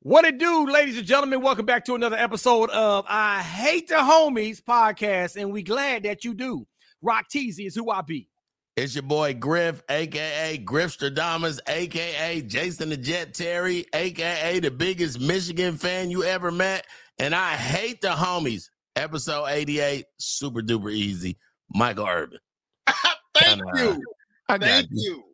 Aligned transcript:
What 0.00 0.24
it 0.24 0.38
do, 0.38 0.66
ladies 0.66 0.96
and 0.96 1.06
gentlemen? 1.06 1.42
Welcome 1.42 1.66
back 1.66 1.84
to 1.86 1.94
another 1.94 2.16
episode 2.16 2.70
of 2.70 3.04
I 3.08 3.42
Hate 3.42 3.88
the 3.88 3.96
Homies 3.96 4.62
podcast, 4.62 5.36
and 5.36 5.52
we 5.52 5.62
glad 5.62 6.04
that 6.04 6.24
you 6.24 6.34
do. 6.34 6.66
Rock 7.02 7.26
Teasy 7.28 7.66
is 7.66 7.74
who 7.74 7.90
I 7.90 8.02
be. 8.02 8.28
It's 8.76 8.94
your 8.94 9.02
boy 9.02 9.34
Griff, 9.34 9.82
aka 9.90 10.56
Griffstradamus, 10.64 11.58
aka 11.66 12.40
Jason 12.42 12.90
the 12.90 12.96
Jet 12.96 13.34
Terry, 13.34 13.86
aka 13.92 14.60
the 14.60 14.70
biggest 14.70 15.20
Michigan 15.20 15.76
fan 15.76 16.10
you 16.12 16.22
ever 16.22 16.52
met. 16.52 16.86
And 17.18 17.34
I 17.34 17.54
hate 17.54 18.00
the 18.00 18.08
homies. 18.10 18.66
Episode 18.94 19.46
88, 19.48 20.04
super 20.18 20.60
duper 20.60 20.92
easy. 20.92 21.36
Michael 21.70 22.06
Irvin. 22.06 22.38
Thank 23.34 23.60
And, 23.60 23.62
uh, 23.62 23.82
you. 23.82 24.02
I 24.48 24.58
got 24.58 24.68
Thank 24.68 24.88
you. 24.92 25.10
you. 25.10 25.24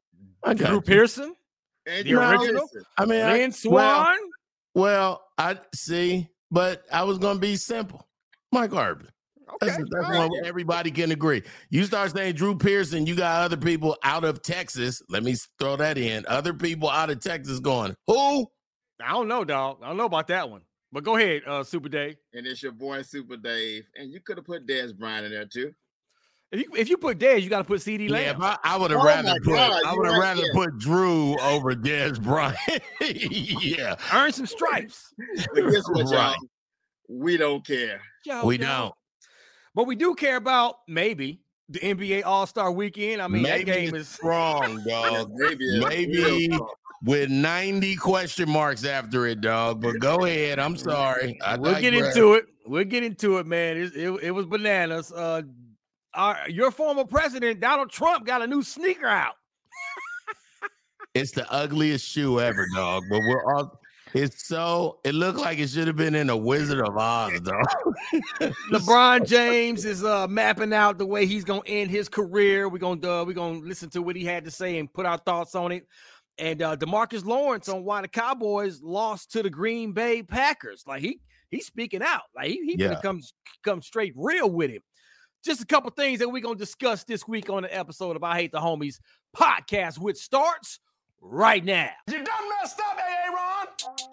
I 0.43 0.55
got 0.55 0.67
Drew 0.69 0.75
you. 0.77 0.81
Pearson, 0.83 1.35
And 1.87 2.07
The 2.07 2.15
original? 2.15 2.63
listen. 2.63 2.83
I 2.99 3.05
mean, 3.05 3.21
I, 3.23 3.33
Lynn 3.33 3.51
well, 3.51 3.53
Swann. 3.53 3.75
well, 3.75 4.17
I 5.39 5.59
see, 5.75 6.29
but 6.51 6.85
I 6.93 7.03
was 7.05 7.19
gonna 7.19 7.39
be 7.39 7.57
simple. 7.57 8.07
Mike 8.53 8.75
Irvin. 8.75 9.09
Okay, 9.63 9.77
that's 9.77 9.79
all 9.79 10.01
right. 10.01 10.31
one 10.31 10.45
everybody 10.45 10.91
can 10.91 11.13
agree. 11.13 11.43
You 11.71 11.85
start 11.85 12.13
saying 12.13 12.35
Drew 12.35 12.57
Pearson, 12.57 13.07
you 13.07 13.15
got 13.15 13.45
other 13.45 13.57
people 13.57 13.97
out 14.03 14.25
of 14.25 14.43
Texas. 14.43 15.03
Let 15.09 15.23
me 15.23 15.37
throw 15.59 15.77
that 15.77 15.99
in. 15.99 16.25
Other 16.27 16.55
people 16.55 16.89
out 16.89 17.11
of 17.11 17.21
Texas 17.21 17.61
going, 17.61 17.95
who? 18.07 18.47
I 19.03 19.11
don't 19.13 19.29
know, 19.29 19.45
dog. 19.45 19.79
I 19.83 19.89
don't 19.89 19.97
know 19.97 20.07
about 20.07 20.29
that 20.29 20.49
one. 20.49 20.63
But 20.93 21.05
go 21.05 21.17
ahead, 21.17 21.43
uh, 21.47 21.65
Super 21.65 21.89
Dave. 21.89 22.17
And 22.33 22.47
it's 22.47 22.63
your 22.63 22.73
boy 22.73 23.03
Super 23.03 23.37
Dave. 23.37 23.89
And 23.97 24.13
you 24.13 24.21
could 24.21 24.39
have 24.39 24.47
put 24.47 24.67
Dez 24.67 24.97
Bryant 24.97 25.27
in 25.27 25.33
there 25.33 25.45
too. 25.45 25.75
If 26.55 26.61
you 26.61 26.71
if 26.77 26.89
you 26.89 26.97
put 26.97 27.19
Dez, 27.19 27.43
you 27.43 27.51
got 27.51 27.59
to 27.59 27.65
put 27.65 27.81
CeeDee 27.81 28.09
Yeah, 28.09 28.13
Lamb. 28.13 28.37
if 28.37 28.43
I, 28.43 28.57
I 28.63 28.77
would 28.77 28.93
have 28.93 29.01
Oh 29.01 29.05
rather 29.05 29.35
put 29.41 29.55
God, 29.55 29.83
I 29.85 29.95
would 29.95 30.07
have 30.07 30.15
right 30.15 30.21
rather 30.21 30.43
there. 30.43 30.53
put 30.55 30.79
Drew 30.79 31.37
over 31.41 31.75
Dez 31.75 32.23
Bryant. 32.23 32.59
yeah, 33.01 33.97
Earn 34.13 34.31
some 34.33 34.47
stripes. 34.47 35.13
But 35.53 35.71
guess 35.71 35.89
what, 35.89 36.07
y'all? 36.07 36.13
Right. 36.13 36.37
We 37.09 37.37
don't 37.37 37.67
care. 37.67 38.01
Yo, 38.25 38.47
we 38.47 38.57
yo. 38.59 38.65
don't. 38.67 38.95
But 39.75 39.89
we 39.89 39.97
do 39.97 40.15
care 40.15 40.37
about 40.37 40.77
maybe 40.87 41.41
the 41.69 41.81
NBA 41.81 42.23
All 42.25 42.47
Star 42.47 42.71
Weekend. 42.71 43.21
I 43.21 43.27
mean, 43.27 43.43
Maybe 43.43 43.65
that 43.65 43.73
game 43.73 43.95
is 43.97 44.07
strong, 44.07 44.85
dog. 44.89 45.33
Maybe, 45.35 45.81
Maybe 45.81 46.57
with 47.03 47.31
90 47.31 47.97
question 47.97 48.49
marks 48.49 48.85
after 48.85 49.27
it, 49.27 49.41
dog. 49.41 49.83
But 49.83 49.99
go 49.99 50.25
ahead. 50.25 50.61
I'm 50.61 50.77
sorry. 50.77 51.37
I 51.45 51.57
we'll 51.57 51.81
get 51.81 51.91
digress. 51.91 52.15
into 52.17 52.35
it. 52.35 52.47
We'll 52.65 52.85
get 52.85 53.03
into 53.03 53.39
it, 53.39 53.47
man. 53.47 53.77
It, 53.77 53.97
it, 53.97 54.11
it 54.23 54.31
was 54.31 54.47
bananas. 54.47 55.11
Uh, 55.13 55.43
our, 56.15 56.49
your 56.49 56.71
former 56.71 57.05
president 57.05 57.61
Donald 57.61 57.91
Trump 57.91 58.27
got 58.27 58.43
a 58.43 58.47
new 58.47 58.63
sneaker 58.63 59.07
out. 59.07 59.35
It's 61.15 61.31
the 61.31 61.49
ugliest 61.53 62.09
shoe 62.09 62.41
ever, 62.41 62.67
dog. 62.75 63.05
But 63.09 63.21
we're 63.21 63.55
all. 63.55 63.81
It's 64.15 64.47
so. 64.49 64.99
It 65.05 65.15
looked 65.15 65.39
like 65.39 65.59
it 65.59 65.69
should 65.69 65.87
have 65.87 65.95
been 65.97 66.15
in 66.17 66.29
a 66.29 66.37
Wizard 66.37 66.81
of 66.81 66.97
Oz, 66.97 67.41
dog. 67.41 67.65
LeBron 68.73 69.27
James 69.27 69.85
is 69.85 70.05
uh, 70.05 70.27
mapping 70.27 70.73
out 70.73 70.99
the 70.99 71.07
way 71.07 71.25
he's 71.27 71.45
gonna 71.45 71.63
end 71.67 71.91
his 71.91 72.09
career. 72.09 72.69
We're 72.69 72.79
gonna 72.79 73.09
uh, 73.09 73.25
we're 73.25 73.33
gonna 73.33 73.59
listen 73.61 73.91
to 73.91 74.03
what 74.03 74.17
he 74.17 74.25
had 74.25 74.45
to 74.45 74.51
say 74.51 74.79
and 74.79 74.93
put 74.93 75.07
our 75.07 75.19
thoughts 75.19 75.55
on 75.55 75.71
it. 75.73 75.87
And 76.39 76.63
uh, 76.63 76.77
DeMarcus 76.77 77.25
Lawrence 77.25 77.69
on 77.69 77.85
why 77.85 78.03
the 78.03 78.09
Cowboys 78.09 78.83
lost 78.83 79.31
to 79.33 79.43
the 79.43 79.51
Green 79.51 79.93
Bay 79.93 80.23
Packers. 80.23 80.83
Like 80.87 81.01
he 81.03 81.21
he's 81.51 81.67
speaking 81.67 82.03
out. 82.03 82.23
Like 82.35 82.49
he, 82.51 82.61
he 82.65 82.77
Yeah. 82.77 82.89
gonna 82.89 83.03
come 83.03 83.21
come 83.63 83.83
straight 83.83 84.15
real 84.17 84.51
with 84.51 84.71
him. 84.71 84.83
Just 85.45 85.61
a 85.61 85.67
couple 85.67 85.91
things 85.91 86.21
that 86.21 86.29
we're 86.29 86.41
gonna 86.41 86.55
discuss 86.57 87.05
this 87.05 87.29
week 87.29 87.51
on 87.51 87.65
the 87.65 87.77
episode 87.77 88.17
of 88.17 88.25
I 88.25 88.37
Hate 88.37 88.51
the 88.53 88.61
Homies 88.61 88.99
podcast, 89.37 89.99
which 89.99 90.17
starts 90.17 90.81
right 91.21 91.63
now. 91.63 91.91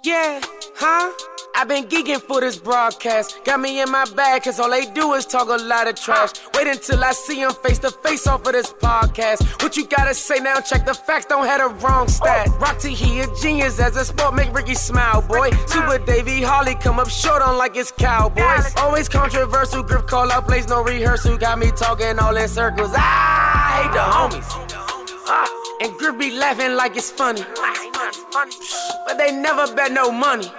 Yeah, 0.03 0.41
huh? 0.75 1.11
I've 1.55 1.67
been 1.67 1.83
geeking 1.85 2.21
for 2.21 2.41
this 2.41 2.57
broadcast. 2.57 3.43
Got 3.45 3.59
me 3.59 3.81
in 3.81 3.91
my 3.91 4.05
bag, 4.15 4.43
cause 4.43 4.59
all 4.59 4.69
they 4.69 4.85
do 4.85 5.13
is 5.13 5.25
talk 5.25 5.49
a 5.49 5.63
lot 5.63 5.87
of 5.87 5.95
trash. 5.95 6.31
Wait 6.55 6.67
until 6.67 7.03
I 7.03 7.11
see 7.11 7.41
them 7.41 7.53
face 7.53 7.77
to 7.79 7.91
face 7.91 8.25
off 8.25 8.45
of 8.47 8.53
this 8.53 8.73
podcast. 8.73 9.61
What 9.61 9.77
you 9.77 9.85
gotta 9.85 10.13
say 10.13 10.39
now? 10.39 10.59
Check 10.59 10.85
the 10.85 10.93
facts, 10.93 11.27
don't 11.27 11.45
have 11.45 11.61
the 11.61 11.85
wrong 11.85 12.07
stat. 12.07 12.49
Rock 12.59 12.81
he 12.81 13.19
a 13.19 13.27
genius 13.41 13.79
as 13.79 13.95
a 13.95 14.05
sport, 14.05 14.33
make 14.33 14.53
Ricky 14.53 14.73
smile, 14.73 15.21
boy. 15.21 15.51
Super 15.67 15.99
Davey 15.99 16.41
Holly 16.41 16.75
come 16.75 16.99
up 16.99 17.09
short 17.09 17.41
on 17.41 17.57
like 17.57 17.75
it's 17.75 17.91
Cowboys. 17.91 18.73
Always 18.77 19.07
controversial, 19.07 19.83
grip 19.83 20.07
call 20.07 20.31
out 20.31 20.47
plays, 20.47 20.67
no 20.67 20.83
rehearsal. 20.83 21.37
Got 21.37 21.59
me 21.59 21.69
talking 21.71 22.17
all 22.17 22.35
in 22.35 22.47
circles. 22.47 22.91
I 22.95 23.83
hate 23.83 23.93
the 23.93 23.99
homies. 23.99 24.90
And 25.81 25.97
Grip 25.97 26.17
be 26.17 26.31
laughing 26.31 26.75
like 26.75 26.95
it's 26.95 27.09
funny. 27.09 27.43
But 29.05 29.17
they 29.17 29.31
never 29.31 29.73
bet 29.73 29.91
no 29.91 30.11
money. 30.11 30.51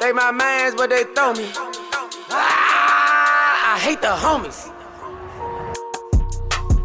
They 0.00 0.12
my 0.12 0.30
mans, 0.30 0.74
but 0.74 0.90
they 0.90 1.04
throw 1.14 1.32
me. 1.34 1.50
Ah, 2.30 3.74
I 3.74 3.78
hate 3.78 4.00
the 4.00 4.08
homies. 4.08 4.72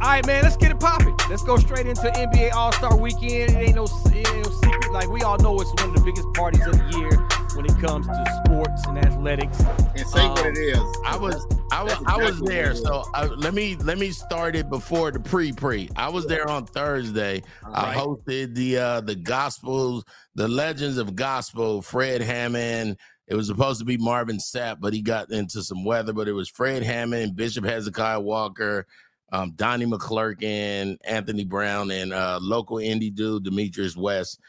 All 0.03 0.09
right, 0.09 0.25
man, 0.25 0.43
let's 0.43 0.57
get 0.57 0.71
it 0.71 0.79
popping. 0.79 1.15
Let's 1.29 1.43
go 1.43 1.55
straight 1.57 1.87
into 1.87 2.01
NBA 2.01 2.53
All 2.53 2.71
Star 2.73 2.97
Weekend. 2.97 3.51
It 3.51 3.69
ain't 3.69 3.75
no, 3.75 3.85
it 3.85 4.27
ain't 4.27 4.45
no 4.45 4.51
secret. 4.51 4.82
Like 4.93 5.09
we 5.09 5.23
all 5.23 5.37
know, 5.39 5.59
it's 5.59 5.71
one 5.81 5.89
of 5.89 5.95
the 5.95 6.01
biggest 6.01 6.31
parties 6.33 6.65
of 6.67 6.73
the 6.73 6.97
year 6.99 7.09
when 7.55 7.65
it 7.65 7.75
comes 7.83 8.05
to 8.05 8.41
sports 8.45 8.85
and 8.85 8.97
athletics. 8.99 9.59
And 9.95 10.07
say 10.07 10.27
what 10.27 10.45
Um, 10.45 10.47
it 10.47 10.57
is. 10.59 10.77
I 11.03 11.17
was 11.17 11.47
I 11.71 11.81
was 11.81 11.93
That's 11.93 12.03
I 12.05 12.17
was 12.17 12.39
there. 12.41 12.75
So 12.75 13.03
uh, 13.15 13.29
let 13.35 13.55
me 13.55 13.75
let 13.77 13.97
me 13.97 14.11
start 14.11 14.55
it 14.55 14.69
before 14.69 15.09
the 15.09 15.19
pre 15.19 15.51
pre. 15.51 15.89
I 15.95 16.09
was 16.09 16.27
there 16.27 16.47
on 16.47 16.67
Thursday. 16.67 17.41
I 17.65 17.95
hosted 17.95 18.53
the 18.53 18.77
uh 18.77 19.01
the 19.01 19.15
gospels, 19.15 20.05
the 20.35 20.47
legends 20.47 20.99
of 20.99 21.15
gospel. 21.15 21.81
Fred 21.81 22.21
Hammond. 22.21 22.97
It 23.27 23.35
was 23.35 23.47
supposed 23.47 23.79
to 23.79 23.85
be 23.85 23.97
Marvin 23.97 24.37
Sapp, 24.37 24.77
but 24.79 24.93
he 24.93 25.01
got 25.01 25.31
into 25.31 25.63
some 25.63 25.83
weather. 25.83 26.13
But 26.13 26.27
it 26.27 26.33
was 26.33 26.49
Fred 26.49 26.83
Hammond, 26.83 27.35
Bishop 27.35 27.65
Hezekiah 27.65 28.19
Walker, 28.19 28.85
um, 29.31 29.53
Donnie 29.55 29.87
McClurkin, 29.87 30.97
Anthony 31.03 31.45
Brown, 31.45 31.89
and 31.89 32.13
uh, 32.13 32.37
local 32.41 32.77
indie 32.77 33.13
dude 33.13 33.43
Demetrius 33.45 33.97
West. 33.97 34.39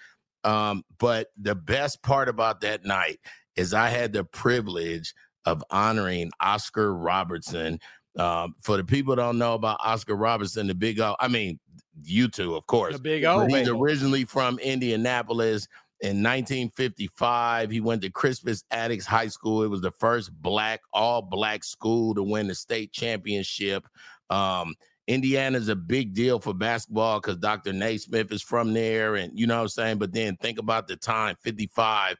Um, 0.44 0.84
but 0.98 1.28
the 1.36 1.54
best 1.54 2.02
part 2.02 2.28
about 2.28 2.60
that 2.60 2.84
night 2.84 3.18
is 3.56 3.72
I 3.74 3.88
had 3.88 4.12
the 4.12 4.24
privilege 4.24 5.14
of 5.44 5.62
honoring 5.70 6.30
Oscar 6.40 6.94
Robertson. 6.94 7.78
Um, 8.18 8.54
for 8.60 8.76
the 8.76 8.84
people 8.84 9.16
don't 9.16 9.38
know 9.38 9.54
about 9.54 9.78
Oscar 9.82 10.14
Robertson, 10.14 10.66
the 10.66 10.74
big 10.74 11.00
O, 11.00 11.16
I 11.18 11.28
mean, 11.28 11.58
you 12.02 12.28
two, 12.28 12.54
of 12.54 12.66
course. 12.66 12.94
The 12.94 13.00
big 13.00 13.24
O, 13.24 13.46
he's 13.46 13.68
originally 13.68 14.24
from 14.24 14.58
Indianapolis. 14.58 15.66
In 16.00 16.22
1955, 16.22 17.70
he 17.70 17.80
went 17.80 18.02
to 18.02 18.10
Crispus 18.10 18.64
Attucks 18.70 19.06
High 19.06 19.28
School. 19.28 19.62
It 19.62 19.68
was 19.68 19.80
the 19.80 19.92
first 19.92 20.32
black, 20.42 20.80
all 20.92 21.22
black 21.22 21.64
school 21.64 22.14
to 22.14 22.22
win 22.22 22.48
the 22.48 22.54
state 22.54 22.92
championship. 22.92 23.86
Um, 24.28 24.74
Indiana's 25.06 25.68
a 25.68 25.76
big 25.76 26.14
deal 26.14 26.38
for 26.38 26.54
basketball 26.54 27.20
because 27.20 27.36
Dr. 27.36 27.72
Naismith 27.72 28.32
is 28.32 28.42
from 28.42 28.72
there, 28.72 29.16
and 29.16 29.38
you 29.38 29.46
know 29.46 29.56
what 29.56 29.62
I'm 29.62 29.68
saying. 29.68 29.98
But 29.98 30.12
then 30.12 30.36
think 30.36 30.58
about 30.58 30.88
the 30.88 30.96
time 30.96 31.36
55 31.42 32.16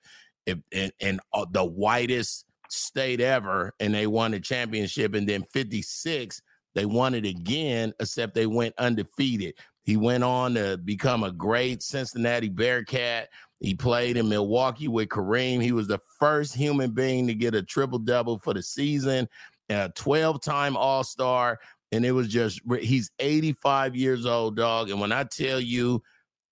and, 0.47 0.93
and, 1.01 1.21
uh, 1.33 1.47
the 1.51 1.65
whitest 1.65 2.45
state 2.69 3.21
ever, 3.21 3.73
and 3.81 3.95
they 3.95 4.07
won 4.07 4.33
the 4.33 4.41
championship. 4.41 5.15
And 5.15 5.27
then 5.27 5.45
56, 5.53 6.43
they 6.75 6.85
won 6.85 7.15
it 7.15 7.25
again, 7.25 7.95
except 8.01 8.35
they 8.35 8.47
went 8.47 8.75
undefeated. 8.79 9.55
He 9.83 9.97
went 9.97 10.25
on 10.25 10.55
to 10.55 10.79
become 10.79 11.25
a 11.25 11.31
great 11.31 11.83
Cincinnati 11.83 12.49
Bearcat. 12.49 13.29
He 13.61 13.75
played 13.75 14.17
in 14.17 14.29
Milwaukee 14.29 14.89
with 14.89 15.09
Kareem. 15.09 15.63
He 15.63 15.73
was 15.73 15.87
the 15.87 16.01
first 16.19 16.55
human 16.55 16.91
being 16.91 17.27
to 17.27 17.35
get 17.35 17.55
a 17.55 17.63
triple 17.63 17.99
double 17.99 18.39
for 18.39 18.55
the 18.55 18.63
season, 18.63 19.29
a 19.71 19.91
12 19.95 20.43
time 20.43 20.77
All 20.77 21.05
Star. 21.05 21.59
And 21.95 22.05
it 22.05 22.13
was 22.13 22.29
just, 22.29 22.61
he's 22.81 23.11
85 23.21 23.95
years 23.97 24.27
old, 24.27 24.57
dog. 24.57 24.91
And 24.91 25.01
when 25.01 25.13
I 25.13 25.25
tell 25.25 25.61
you, 25.61 26.03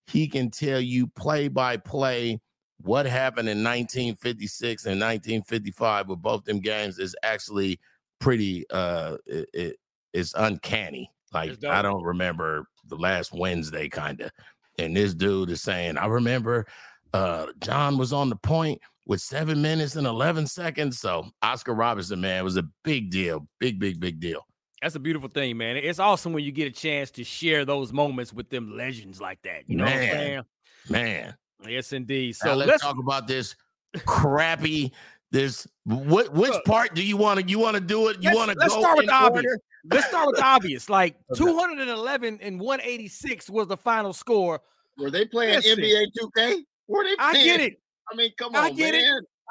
he 0.07 0.29
can 0.29 0.51
tell 0.51 0.81
you 0.81 1.07
play 1.09 1.49
by 1.49 1.77
play 1.77 2.41
what 2.81 3.07
happened 3.07 3.49
in 3.49 3.63
1956 3.63 4.87
and 4.87 5.01
1955 5.01 6.09
with 6.09 6.21
both 6.23 6.45
them 6.45 6.61
games 6.61 6.99
is 6.99 7.15
actually 7.23 7.79
pretty, 8.21 8.65
uh, 8.71 9.17
it, 9.27 9.49
it- 9.53 9.77
it's 10.15 10.35
uncanny. 10.37 11.11
Like, 11.33 11.53
It's. 11.53 11.65
I 11.73 11.81
don't 11.81 12.03
remember 12.03 12.67
the 12.89 12.97
last 12.97 13.33
Wednesday, 13.33 13.89
kind 13.89 14.21
of. 14.21 14.31
And 14.79 14.95
this 14.95 15.15
dude 15.15 15.49
is 15.49 15.63
saying, 15.63 15.97
I 15.97 16.05
remember 16.07 16.67
uh 17.15 17.47
John 17.61 17.97
was 17.97 18.13
on 18.13 18.29
the 18.29 18.37
point 18.37 18.79
with 19.07 19.23
seven 19.23 19.63
minutes 19.63 19.97
and 19.97 20.07
11 20.07 20.47
seconds. 20.49 20.99
So 20.99 21.31
Oscar 21.43 21.73
Robertson, 21.75 22.21
man, 22.21 22.45
was 22.45 22.59
a 22.59 22.65
big 22.85 23.11
deal. 23.11 23.47
Big, 23.59 23.79
big, 23.81 24.01
big 24.01 24.21
deal. 24.21 24.47
That's 24.83 24.97
a 24.97 25.01
beautiful 25.01 25.29
thing, 25.29 25.57
man. 25.57 25.77
It's 25.77 26.01
awesome 26.01 26.33
when 26.33 26.43
you 26.43 26.51
get 26.51 26.67
a 26.67 26.73
chance 26.73 27.13
to 27.13 27.23
share 27.25 27.65
those 27.65 27.93
moments 27.93 28.33
with 28.33 28.51
them 28.51 28.77
legends 28.77 29.21
like 29.21 29.41
that. 29.43 29.63
You 29.69 29.77
know 29.77 29.85
what 29.85 29.93
I'm 29.93 29.99
saying? 30.01 30.43
Man. 30.91 31.35
Yes, 31.69 31.93
indeed. 31.93 32.35
So 32.35 32.49
So 32.49 32.55
let's, 32.57 32.69
let's 32.69 32.83
talk 32.83 32.99
about 32.99 33.29
this 33.29 33.55
crappy. 34.07 34.93
This 35.31 35.67
what 35.85 36.31
which 36.35 36.51
Look. 36.51 36.65
part 36.67 36.95
do 36.95 37.03
you 37.03 37.17
want 37.17 37.41
to 37.41 37.47
you 37.49 37.59
want 37.59 37.75
to 37.77 37.81
do 37.81 38.09
it? 38.09 38.19
You 38.21 38.35
want 38.35 38.51
to 38.51 38.57
let's 38.59 38.75
go 38.75 38.81
start 38.81 38.97
with 38.99 39.05
in 39.05 39.07
the 39.07 39.15
obvious. 39.15 39.57
let's 39.91 40.07
start 40.07 40.27
with 40.27 40.37
the 40.37 40.45
obvious. 40.45 40.91
Like 40.91 41.15
Okay. 41.33 41.39
211 41.45 42.39
and 42.43 42.61
186 42.61 43.49
was 43.49 43.67
the 43.69 43.77
final 43.79 44.13
score. 44.13 44.61
Were 44.99 45.11
they 45.11 45.25
playing 45.25 45.55
Listen. 45.55 45.79
NBA 45.79 46.07
2K? 46.21 46.57
Were 46.89 47.05
they 47.05 47.15
I 47.19 47.33
get 47.33 47.61
it. 47.61 47.81
I 48.13 48.17
mean, 48.17 48.31
come 48.37 48.55
on, 48.55 48.63
I 48.65 48.69
on, 48.69 48.77
get 48.77 48.95
it. 48.95 49.05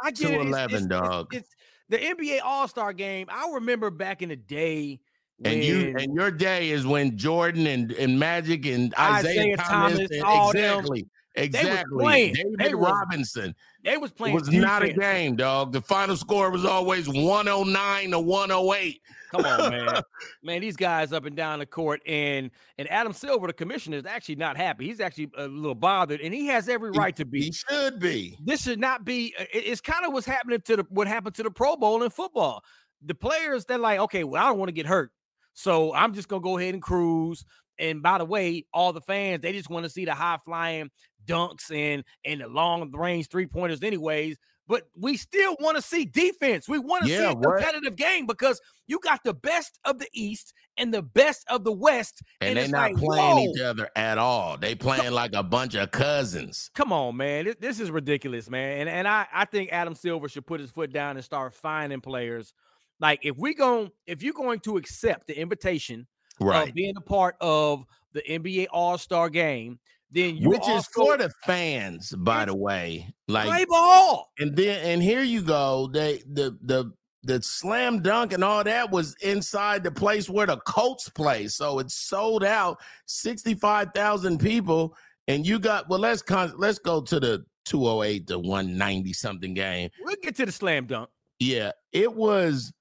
I 0.04 0.12
get 0.12 0.30
it. 0.30 0.34
It's- 0.34 0.51
211, 0.51 0.75
it's- 0.75 0.84
it's- 0.84 0.88
dog. 1.10 1.34
It's, 1.34 1.50
the 1.89 1.98
NBA 1.98 2.42
All 2.44 2.68
Star 2.68 2.94
game. 2.94 3.27
I 3.31 3.50
remember 3.54 3.89
back 3.89 4.22
in 4.22 4.30
the 4.30 4.36
day. 4.36 5.00
And 5.43 5.63
you 5.63 5.95
and 5.97 6.13
your 6.13 6.29
day 6.31 6.69
is 6.69 6.85
when 6.85 7.17
Jordan 7.17 7.65
and, 7.67 7.91
and 7.93 8.19
Magic 8.19 8.65
and 8.65 8.93
Isiah, 8.93 9.29
Isiah 9.31 9.57
Thomas, 9.57 9.97
Thomas, 9.97 10.11
and- 10.11 10.23
all 10.23 10.53
them, 10.53 10.79
exactly, 10.79 11.07
exactly. 11.35 12.31
David 12.33 12.55
They 12.59 12.73
was 12.75 12.91
Robinson. 12.91 13.55
they 13.83 13.97
was 13.97 14.11
It 14.11 14.17
playing. 14.17 14.35
was 14.35 14.51
not 14.51 14.83
a 14.83 14.93
game, 14.93 15.35
dog. 15.35 15.71
The 15.71 15.81
final 15.81 16.15
score 16.15 16.51
was 16.51 16.63
always 16.65 17.07
109 17.09 18.11
to 18.11 18.19
108. 18.19 19.01
Come 19.31 19.45
on, 19.45 19.71
man. 19.71 20.01
man, 20.43 20.61
these 20.61 20.75
guys 20.75 21.13
up 21.13 21.23
and 21.25 21.35
down 21.38 21.59
the 21.59 21.65
court, 21.65 22.01
and 22.05 22.51
and 22.77 22.91
Adam 22.91 23.13
Silver, 23.13 23.47
the 23.47 23.53
commissioner, 23.53 23.97
is 23.97 24.05
actually 24.05 24.35
not 24.35 24.57
happy. 24.57 24.85
He's 24.85 24.99
actually 24.99 25.31
a 25.38 25.47
little 25.47 25.73
bothered, 25.73 26.19
and 26.21 26.33
he 26.33 26.47
has 26.47 26.67
every 26.67 26.91
right 26.91 27.15
to 27.15 27.23
be. 27.25 27.43
He 27.43 27.51
should 27.53 27.97
be. 27.99 28.38
This 28.43 28.63
should 28.63 28.79
not 28.79 29.05
be. 29.05 29.33
Uh, 29.39 29.45
it's 29.53 29.79
kind 29.81 30.05
of 30.05 30.11
what's 30.11 30.27
happening 30.27 30.59
to 30.65 30.75
the 30.75 30.85
what 30.89 31.07
happened 31.07 31.33
to 31.35 31.43
the 31.43 31.51
Pro 31.51 31.77
Bowl 31.77 32.03
in 32.03 32.09
football. 32.09 32.63
The 33.03 33.15
players 33.15 33.63
they're 33.65 33.77
like, 33.77 33.99
okay, 34.01 34.23
well, 34.25 34.43
I 34.43 34.49
don't 34.49 34.59
want 34.59 34.67
to 34.67 34.73
get 34.73 34.85
hurt, 34.85 35.11
so 35.53 35.94
I'm 35.94 36.13
just 36.13 36.27
gonna 36.27 36.42
go 36.42 36.57
ahead 36.57 36.74
and 36.74 36.83
cruise. 36.83 37.45
And 37.80 38.03
by 38.03 38.18
the 38.19 38.25
way, 38.25 38.65
all 38.74 38.94
the 38.94 39.01
fans 39.01 39.42
they 39.42 39.53
just 39.53 39.69
want 39.69 39.86
to 39.86 39.89
see 39.89 40.06
the 40.06 40.13
high 40.13 40.38
flying 40.45 40.89
dunks 41.25 41.71
and 41.75 42.03
and 42.25 42.42
the 42.42 42.48
long 42.48 42.92
range 42.92 43.27
three 43.30 43.48
pointers, 43.48 43.81
anyways. 43.83 44.38
But 44.68 44.83
we 44.98 45.18
still 45.18 45.57
want 45.59 45.75
to 45.75 45.81
see 45.81 46.06
defense. 46.06 46.69
We 46.69 46.80
want 46.80 47.03
to 47.03 47.09
see 47.09 47.15
Yeah, 47.15 47.31
a 47.31 47.36
what- 47.36 47.57
competitive 47.57 47.98
game 47.98 48.25
because 48.25 48.62
you 48.88 49.00
got 49.03 49.21
the 49.25 49.33
best 49.33 49.77
of 49.83 50.00
the 50.00 50.07
East 50.13 50.53
and 50.77 50.94
the 50.94 51.01
best 51.01 51.44
of 51.50 51.65
the 51.65 51.74
West. 51.74 52.21
And, 52.39 52.57
And 52.57 52.57
they're 52.57 52.80
not 52.80 52.94
like, 52.94 53.03
playing 53.03 53.36
whoa. 53.36 53.51
each 53.53 53.59
other 53.59 53.89
at 53.98 54.18
all. 54.18 54.57
They 54.57 54.75
playing 54.75 55.12
like 55.12 55.33
a 55.33 55.44
bunch 55.44 55.75
of 55.75 55.92
cousins. 55.92 56.69
Come 56.74 56.94
on, 56.94 57.18
man. 57.18 57.45
This, 57.45 57.56
this 57.59 57.80
is 57.81 57.92
ridiculous, 57.92 58.50
man. 58.50 58.81
And 58.81 58.89
and 58.89 59.07
I, 59.09 59.25
I 59.33 59.44
think 59.45 59.74
Adam 59.74 59.95
Silver 59.95 60.30
should 60.30 60.45
put 60.45 60.62
his 60.62 60.71
foot 60.71 60.94
down 60.94 61.18
and 61.18 61.25
start 61.25 61.53
finding 61.53 62.00
players. 62.00 62.53
Like 63.01 63.25
if 63.25 63.36
we 63.38 63.53
going 63.53 63.92
if 64.07 64.24
you're 64.24 64.33
going 64.33 64.59
to 64.62 64.77
accept 64.77 65.27
the 65.27 65.38
invitation 65.38 66.07
Right. 66.39 66.69
of 66.69 66.74
being 66.74 66.95
a 66.98 67.01
part 67.01 67.36
of 67.42 67.83
the 68.13 68.21
NBA 68.27 68.68
All 68.71 68.98
Star 68.98 69.30
Game, 69.30 69.80
then 70.12 70.38
you 70.38 70.50
Which 70.50 70.68
is 70.69 70.88
for 70.88 71.18
the 71.18 71.30
fans, 71.45 72.13
by 72.18 72.45
the 72.45 72.56
way. 72.56 73.13
Like 73.27 73.48
play 73.48 73.65
ball. 73.65 74.31
and 74.39 74.56
then 74.56 74.80
and 74.86 75.01
here 75.03 75.21
you 75.24 75.42
go. 75.42 75.89
They 75.92 76.21
the 76.31 76.57
the 76.62 76.92
the 77.24 77.39
slam 77.44 78.01
dunk 78.01 78.33
and 78.33 78.44
all 78.44 78.63
that 78.63 78.89
was 78.89 79.15
inside 79.21 79.83
the 79.83 79.92
place 79.92 80.27
where 80.30 80.48
the 80.48 80.57
Colts 80.65 81.07
play. 81.09 81.48
So 81.48 81.77
it's 81.77 81.94
sold 81.94 82.44
out, 82.44 82.80
65,000 83.06 84.39
people. 84.39 84.95
And 85.27 85.45
you 85.45 85.59
got 85.59 85.88
well, 85.89 86.00
let's 86.00 86.21
con- 86.24 86.53
let's 86.57 86.80
go 86.80 87.01
to 87.01 87.19
the 87.19 87.45
208 87.65 88.27
to 88.27 88.39
190 88.39 89.13
something 89.13 89.53
game. 89.53 89.89
We'll 90.03 90.15
get 90.21 90.36
to 90.38 90.45
the 90.45 90.51
slam 90.51 90.86
dunk. 90.88 91.09
Yeah, 91.39 91.71
It 91.92 92.13
was 92.13 92.71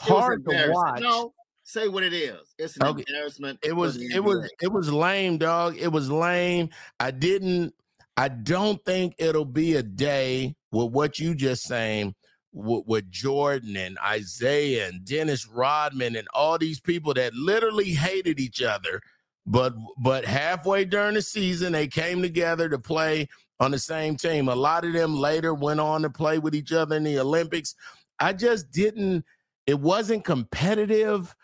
hard 0.00 0.44
to 0.44 0.70
watch. 0.72 1.00
No, 1.00 1.32
say 1.62 1.88
what 1.88 2.02
it 2.02 2.12
is. 2.12 2.54
It's 2.58 2.76
an 2.76 2.86
Okay. 2.86 3.04
embarrassment. 3.08 3.58
It 3.62 3.74
was 3.74 3.96
it 3.96 4.20
was 4.20 4.50
it 4.60 4.72
was 4.72 4.92
lame, 4.92 5.38
dog. 5.38 5.76
It 5.78 5.88
was 5.92 6.10
lame. 6.10 6.70
I 6.98 7.10
didn't 7.10 7.74
I 8.16 8.28
don't 8.28 8.84
think 8.84 9.14
it'll 9.18 9.44
be 9.44 9.76
a 9.76 9.82
day 9.82 10.54
with 10.72 10.92
what 10.92 11.18
you 11.18 11.34
just 11.34 11.62
saying 11.62 12.14
with, 12.52 12.84
with 12.86 13.10
Jordan 13.10 13.76
and 13.76 13.96
Isiah 14.14 14.88
and 14.88 15.04
Dennis 15.04 15.46
Rodman 15.46 16.16
and 16.16 16.28
all 16.34 16.58
these 16.58 16.80
people 16.80 17.14
that 17.14 17.34
literally 17.34 17.92
hated 17.92 18.40
each 18.40 18.62
other. 18.62 19.00
But 19.46 19.74
but 19.98 20.24
halfway 20.24 20.84
during 20.84 21.14
the 21.14 21.22
season, 21.22 21.72
they 21.72 21.88
came 21.88 22.20
together 22.22 22.68
to 22.68 22.78
play 22.78 23.28
on 23.58 23.70
the 23.70 23.78
same 23.78 24.16
team. 24.16 24.48
A 24.48 24.54
lot 24.54 24.84
of 24.84 24.92
them 24.92 25.16
later 25.16 25.54
went 25.54 25.80
on 25.80 26.02
to 26.02 26.10
play 26.10 26.38
with 26.38 26.54
each 26.54 26.72
other 26.72 26.96
in 26.96 27.04
the 27.04 27.18
Olympics. 27.18 27.74
I 28.18 28.32
just 28.32 28.70
didn't, 28.70 29.24
it 29.66 29.78
wasn't 29.78 30.24
competitive. 30.24 31.34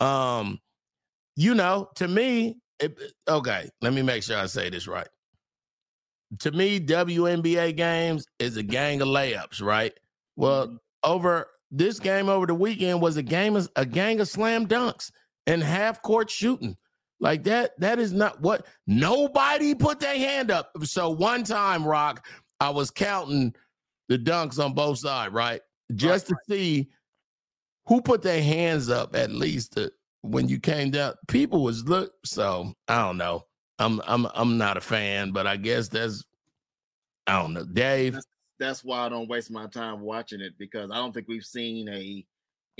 Um, 0.00 0.60
you 1.36 1.54
know, 1.54 1.88
to 1.96 2.08
me, 2.08 2.56
it, 2.80 2.98
okay, 3.28 3.68
let 3.80 3.92
me 3.92 4.02
make 4.02 4.22
sure 4.22 4.38
I 4.38 4.46
say 4.46 4.70
this 4.70 4.86
right. 4.86 5.08
To 6.40 6.50
me, 6.50 6.80
WNBA 6.80 7.76
games 7.76 8.26
is 8.38 8.56
a 8.56 8.62
gang 8.62 9.00
of 9.00 9.08
layups, 9.08 9.62
right? 9.62 9.92
Well, 10.34 10.68
Mhm. 10.68 10.78
over 11.04 11.46
this 11.70 11.98
game 12.00 12.28
over 12.28 12.46
the 12.46 12.54
weekend 12.54 13.00
was 13.00 13.16
a 13.16 13.22
game 13.22 13.56
of 13.56 13.68
a 13.76 13.86
gang 13.86 14.20
of 14.20 14.28
slam 14.28 14.66
dunks 14.66 15.10
and 15.46 15.62
half 15.62 16.02
court 16.02 16.30
shooting. 16.30 16.76
Like 17.20 17.44
that, 17.44 17.78
that 17.80 17.98
is 17.98 18.12
not 18.12 18.40
what 18.40 18.66
nobody 18.86 19.74
put 19.74 20.00
their 20.00 20.16
hand 20.18 20.50
up. 20.50 20.70
So 20.84 21.10
one 21.10 21.44
time, 21.44 21.86
Rock, 21.86 22.26
I 22.60 22.70
was 22.70 22.90
counting 22.90 23.54
the 24.08 24.18
dunks 24.18 24.62
on 24.62 24.74
both 24.74 24.98
sides, 24.98 25.32
right? 25.32 25.60
Just 25.94 26.26
to 26.28 26.36
see 26.48 26.90
who 27.86 28.00
put 28.00 28.22
their 28.22 28.42
hands 28.42 28.88
up 28.90 29.14
at 29.14 29.30
least 29.30 29.74
to, 29.74 29.92
when 30.22 30.48
you 30.48 30.58
came 30.58 30.90
down. 30.90 31.14
People 31.28 31.62
was 31.62 31.84
look. 31.88 32.12
So 32.24 32.72
I 32.88 32.98
don't 33.02 33.16
know. 33.16 33.44
I'm 33.78 34.00
I'm 34.06 34.26
I'm 34.34 34.58
not 34.58 34.76
a 34.76 34.80
fan, 34.80 35.32
but 35.32 35.46
I 35.46 35.56
guess 35.56 35.88
that's 35.88 36.24
I 37.26 37.40
don't 37.40 37.52
know. 37.52 37.64
Dave, 37.64 38.18
that's 38.58 38.84
why 38.84 39.00
I 39.00 39.08
don't 39.08 39.28
waste 39.28 39.50
my 39.50 39.66
time 39.66 40.00
watching 40.00 40.40
it 40.40 40.54
because 40.58 40.90
I 40.90 40.96
don't 40.96 41.12
think 41.12 41.28
we've 41.28 41.44
seen 41.44 41.88
a 41.88 42.24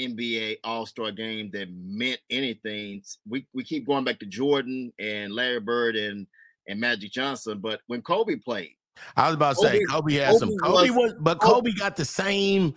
NBA 0.01 0.59
All 0.65 0.87
Star 0.87 1.11
game 1.13 1.51
that 1.53 1.69
meant 1.71 2.21
anything. 2.31 3.03
We 3.29 3.47
we 3.53 3.65
keep 3.65 3.87
going 3.87 4.05
back 4.05 4.19
to 4.21 4.27
Jordan 4.27 4.93
and 4.99 5.33
Larry 5.33 5.61
Bird 5.61 5.97
and 5.97 6.27
and 6.69 6.81
Magic 6.81 7.13
Johnson, 7.13 7.59
but 7.61 7.81
when 7.87 8.03
Kobe 8.03 8.37
played, 8.37 8.73
I 9.17 9.27
was 9.27 9.37
about 9.37 9.57
to 9.57 9.63
say 9.63 9.85
Kobe- 9.85 10.15
Kobe 10.15 10.15
had 10.15 10.37
some 10.37 10.57
Kobe 10.59 10.89
Kobe 10.89 10.91
was- 10.91 11.13
was, 11.13 11.15
but 11.21 11.41
Kobe 11.41 11.73
got 11.73 11.97
the 11.97 12.05
same. 12.05 12.75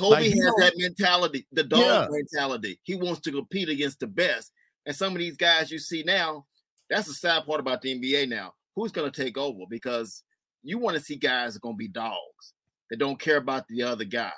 Kobe 0.00 0.10
Like, 0.16 0.24
you 0.34 0.42
has 0.42 0.52
know- 0.58 0.64
that 0.64 0.72
mentality, 0.76 1.46
the 1.52 1.64
dog 1.64 1.80
Yeah. 1.80 2.06
mentality. 2.10 2.80
He 2.82 2.94
wants 2.94 3.20
to 3.22 3.32
compete 3.32 3.68
against 3.68 4.00
the 4.00 4.06
best. 4.06 4.50
And 4.86 4.96
some 4.96 5.12
of 5.12 5.18
these 5.18 5.36
guys 5.36 5.70
you 5.70 5.78
see 5.78 6.02
now, 6.02 6.46
that's 6.88 7.06
the 7.06 7.14
sad 7.14 7.44
part 7.44 7.60
about 7.60 7.82
the 7.82 7.92
NBA 7.92 8.26
now. 8.28 8.54
Who's 8.74 8.92
going 8.92 9.10
to 9.10 9.24
take 9.24 9.36
over? 9.36 9.64
Because 9.68 10.22
you 10.62 10.78
want 10.78 10.96
to 10.96 11.02
see 11.02 11.16
guys 11.16 11.52
that 11.54 11.58
are 11.58 11.60
going 11.60 11.74
to 11.74 11.78
be 11.78 11.88
dogs 11.88 12.54
that 12.88 12.98
don't 12.98 13.18
care 13.20 13.36
about 13.36 13.68
the 13.68 13.82
other 13.82 14.04
guy. 14.04 14.32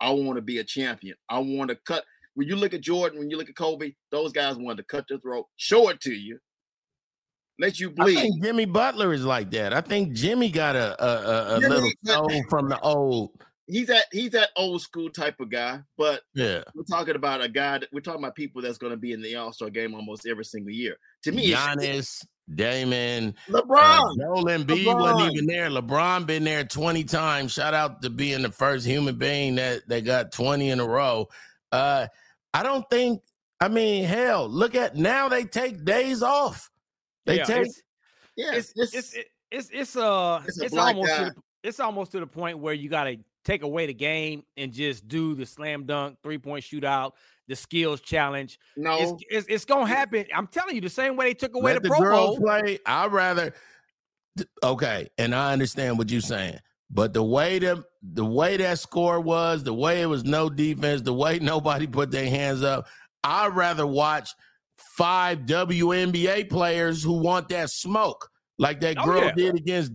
I 0.00 0.10
want 0.10 0.36
to 0.36 0.42
be 0.42 0.58
a 0.58 0.64
champion. 0.64 1.16
I 1.28 1.38
want 1.40 1.70
to 1.70 1.76
cut. 1.76 2.04
When 2.34 2.48
you 2.48 2.56
look 2.56 2.74
at 2.74 2.80
Jordan, 2.80 3.18
when 3.18 3.28
you 3.30 3.36
look 3.36 3.48
at 3.50 3.56
Kobe, 3.56 3.92
those 4.10 4.32
guys 4.32 4.56
wanted 4.56 4.78
to 4.78 4.84
cut 4.84 5.06
their 5.08 5.18
throat, 5.18 5.46
show 5.56 5.88
it 5.90 6.00
to 6.02 6.12
you, 6.14 6.38
let 7.58 7.78
you 7.78 7.90
bleed. 7.90 8.16
I 8.18 8.22
think 8.22 8.42
Jimmy 8.42 8.64
Butler 8.64 9.12
is 9.12 9.24
like 9.24 9.50
that. 9.52 9.72
I 9.74 9.80
think 9.80 10.12
Jimmy 10.14 10.50
got 10.50 10.74
a 10.74 11.00
a, 11.04 11.08
a, 11.08 11.56
a 11.56 11.58
little 11.58 11.90
soul 12.04 12.42
from 12.48 12.68
the 12.68 12.80
old. 12.80 13.30
He's 13.72 13.86
that 13.86 14.04
he's 14.12 14.32
that 14.32 14.50
old 14.54 14.82
school 14.82 15.08
type 15.08 15.40
of 15.40 15.48
guy, 15.48 15.80
but 15.96 16.20
Yeah, 16.34 16.62
we're 16.74 16.82
talking 16.82 17.16
about 17.16 17.42
a 17.42 17.48
guy 17.48 17.78
that 17.78 17.88
we're 17.90 18.00
talking 18.00 18.20
about 18.20 18.34
people 18.34 18.60
that's 18.60 18.76
going 18.76 18.90
to 18.90 18.98
be 18.98 19.12
in 19.12 19.22
the 19.22 19.34
All 19.36 19.50
Star 19.54 19.70
game 19.70 19.94
almost 19.94 20.26
every 20.26 20.44
single 20.44 20.70
year. 20.70 20.98
To 21.22 21.32
me, 21.32 21.44
it's 21.44 21.58
Giannis, 21.58 22.26
Damon, 22.54 23.34
LeBron. 23.48 23.70
uh, 23.78 24.14
Joel 24.18 24.44
Embiid 24.44 24.84
LeBron. 24.84 25.00
wasn't 25.00 25.32
even 25.32 25.46
there. 25.46 25.70
LeBron 25.70 26.26
been 26.26 26.44
there 26.44 26.64
twenty 26.64 27.02
times. 27.02 27.54
Shout 27.54 27.72
out 27.72 28.02
to 28.02 28.10
being 28.10 28.42
the 28.42 28.52
first 28.52 28.86
human 28.86 29.16
being 29.16 29.54
that 29.54 29.88
that 29.88 30.04
got 30.04 30.32
twenty 30.32 30.68
in 30.68 30.78
a 30.78 30.86
row. 30.86 31.30
Uh, 31.72 32.08
I 32.52 32.62
don't 32.62 32.84
think. 32.90 33.22
I 33.58 33.68
mean, 33.68 34.04
hell, 34.04 34.50
look 34.50 34.74
at 34.74 34.96
now. 34.96 35.30
They 35.30 35.44
take 35.44 35.82
days 35.82 36.22
off. 36.22 36.68
They 37.24 37.38
Yeah, 37.38 37.44
take. 37.44 37.66
it's, 37.68 37.82
yeah, 38.36 38.52
it's 38.52 38.72
it's, 38.76 38.94
it's 38.94 39.14
it's 39.14 39.28
it's 39.50 39.70
it's 39.72 39.96
uh 39.96 40.42
It's 40.46 40.60
it's, 40.60 40.74
a 40.74 40.76
black 40.76 40.94
almost 40.94 41.16
to 41.16 41.24
the, 41.24 41.34
it's 41.62 41.80
almost 41.80 42.12
to 42.12 42.20
the 42.20 42.26
point 42.26 42.58
where 42.58 42.74
you 42.74 42.90
got 42.90 43.04
to 43.04 43.16
take 43.44 43.62
away 43.62 43.86
the 43.86 43.94
game 43.94 44.42
and 44.56 44.72
just 44.72 45.08
do 45.08 45.34
the 45.34 45.44
slam 45.46 45.84
dunk, 45.84 46.18
three 46.22 46.38
point 46.38 46.64
shootout, 46.64 47.12
the 47.48 47.56
skills 47.56 48.00
challenge. 48.00 48.58
no. 48.76 48.96
It's, 48.98 49.24
it's 49.30 49.46
it's 49.48 49.64
gonna 49.64 49.86
happen. 49.86 50.24
I'm 50.34 50.46
telling 50.46 50.74
you, 50.74 50.80
the 50.80 50.88
same 50.90 51.16
way 51.16 51.26
they 51.26 51.34
took 51.34 51.54
away 51.54 51.74
Let 51.74 51.82
the 51.82 51.88
the, 51.88 51.94
Pro 51.96 52.10
Bowl. 52.26 52.36
play. 52.38 52.78
I'd 52.86 53.12
rather. 53.12 53.52
Okay, 54.62 55.08
and 55.18 55.34
I 55.34 55.52
understand 55.52 55.98
what 55.98 56.10
you're 56.10 56.20
saying, 56.22 56.56
but 56.90 57.12
the 57.12 57.22
way 57.22 57.58
that 57.58 57.84
the 58.02 58.24
way 58.24 58.56
that 58.56 58.78
score 58.78 59.20
was, 59.20 59.62
the 59.62 59.74
way 59.74 60.00
it 60.00 60.06
was 60.06 60.24
no 60.24 60.48
defense, 60.48 61.02
the 61.02 61.12
way 61.12 61.38
nobody 61.42 61.86
put 61.86 62.10
their 62.10 62.30
hands 62.30 62.62
up, 62.62 62.86
I'd 63.24 63.54
rather 63.54 63.86
watch 63.86 64.30
five 64.96 65.40
WNBA 65.40 66.48
players 66.48 67.02
who 67.02 67.12
want 67.20 67.48
that 67.50 67.68
smoke, 67.70 68.30
like 68.58 68.80
that 68.80 68.96
Oh, 68.98 69.04
girl 69.04 69.24
yeah. 69.24 69.32
did 69.32 69.54
against 69.56 69.94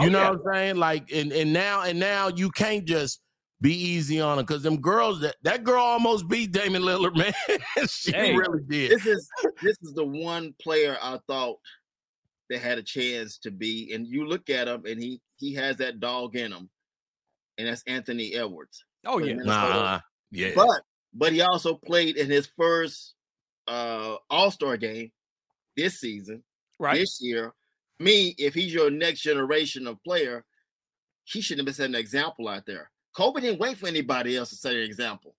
Dame. 0.00 0.02
Oh, 0.02 0.04
You 0.04 0.10
know 0.10 0.22
yeah. 0.22 0.30
what 0.30 0.40
I'm 0.46 0.54
saying? 0.54 0.76
Like, 0.76 1.10
and 1.12 1.32
and 1.32 1.52
now 1.52 1.82
and 1.82 1.98
now 1.98 2.28
you 2.28 2.50
can't 2.50 2.84
just 2.84 3.20
be 3.60 3.74
easy 3.74 4.20
on 4.20 4.36
them 4.38 4.46
because 4.46 4.62
them 4.62 4.80
girls 4.80 5.20
that 5.20 5.36
that 5.42 5.64
girl 5.64 5.82
almost 5.82 6.28
beat 6.28 6.52
Damian 6.52 6.82
Lillard, 6.82 7.14
man. 7.78 7.88
she 7.88 8.12
Hey. 8.12 8.34
really 8.34 8.62
did. 8.68 8.90
this 8.92 9.06
is 9.06 9.28
this 9.62 9.76
is 9.82 9.92
the 9.94 10.04
one 10.04 10.54
player 10.62 10.96
I 11.02 11.18
thought 11.26 11.58
that 12.48 12.60
had 12.60 12.78
a 12.78 12.82
chance 12.82 13.38
to 13.38 13.50
be, 13.50 13.92
and 13.94 14.06
you 14.06 14.26
look 14.26 14.50
at 14.50 14.66
him, 14.68 14.84
and 14.86 15.00
he 15.00 15.20
he 15.36 15.54
has 15.54 15.76
that 15.76 16.00
dog 16.00 16.36
in 16.36 16.52
him, 16.52 16.68
and 17.58 17.68
that's 17.68 17.82
Anthony 17.86 18.34
Edwards. 18.34 18.84
Oh 19.06 19.18
yeah, 19.18 19.34
Nah, 19.34 20.00
yeah. 20.30 20.52
But 20.54 20.82
but 21.12 21.32
he 21.32 21.40
also 21.42 21.74
played 21.74 22.16
in 22.16 22.30
his 22.30 22.46
first 22.56 23.14
uh 23.68 24.16
All 24.30 24.50
Star 24.50 24.76
game 24.76 25.12
this 25.76 26.00
season, 26.00 26.42
right. 26.78 26.96
this 26.96 27.18
year. 27.20 27.52
Me, 28.00 28.34
if 28.38 28.54
he's 28.54 28.72
your 28.72 28.90
next 28.90 29.20
generation 29.20 29.86
of 29.86 30.02
player, 30.02 30.42
he 31.24 31.42
shouldn't 31.42 31.60
have 31.60 31.66
been 31.66 31.74
setting 31.74 31.94
an 31.94 32.00
example 32.00 32.48
out 32.48 32.64
there. 32.66 32.90
Kobe 33.14 33.42
didn't 33.42 33.60
wait 33.60 33.76
for 33.76 33.88
anybody 33.88 34.38
else 34.38 34.48
to 34.50 34.56
set 34.56 34.74
an 34.74 34.82
example. 34.82 35.34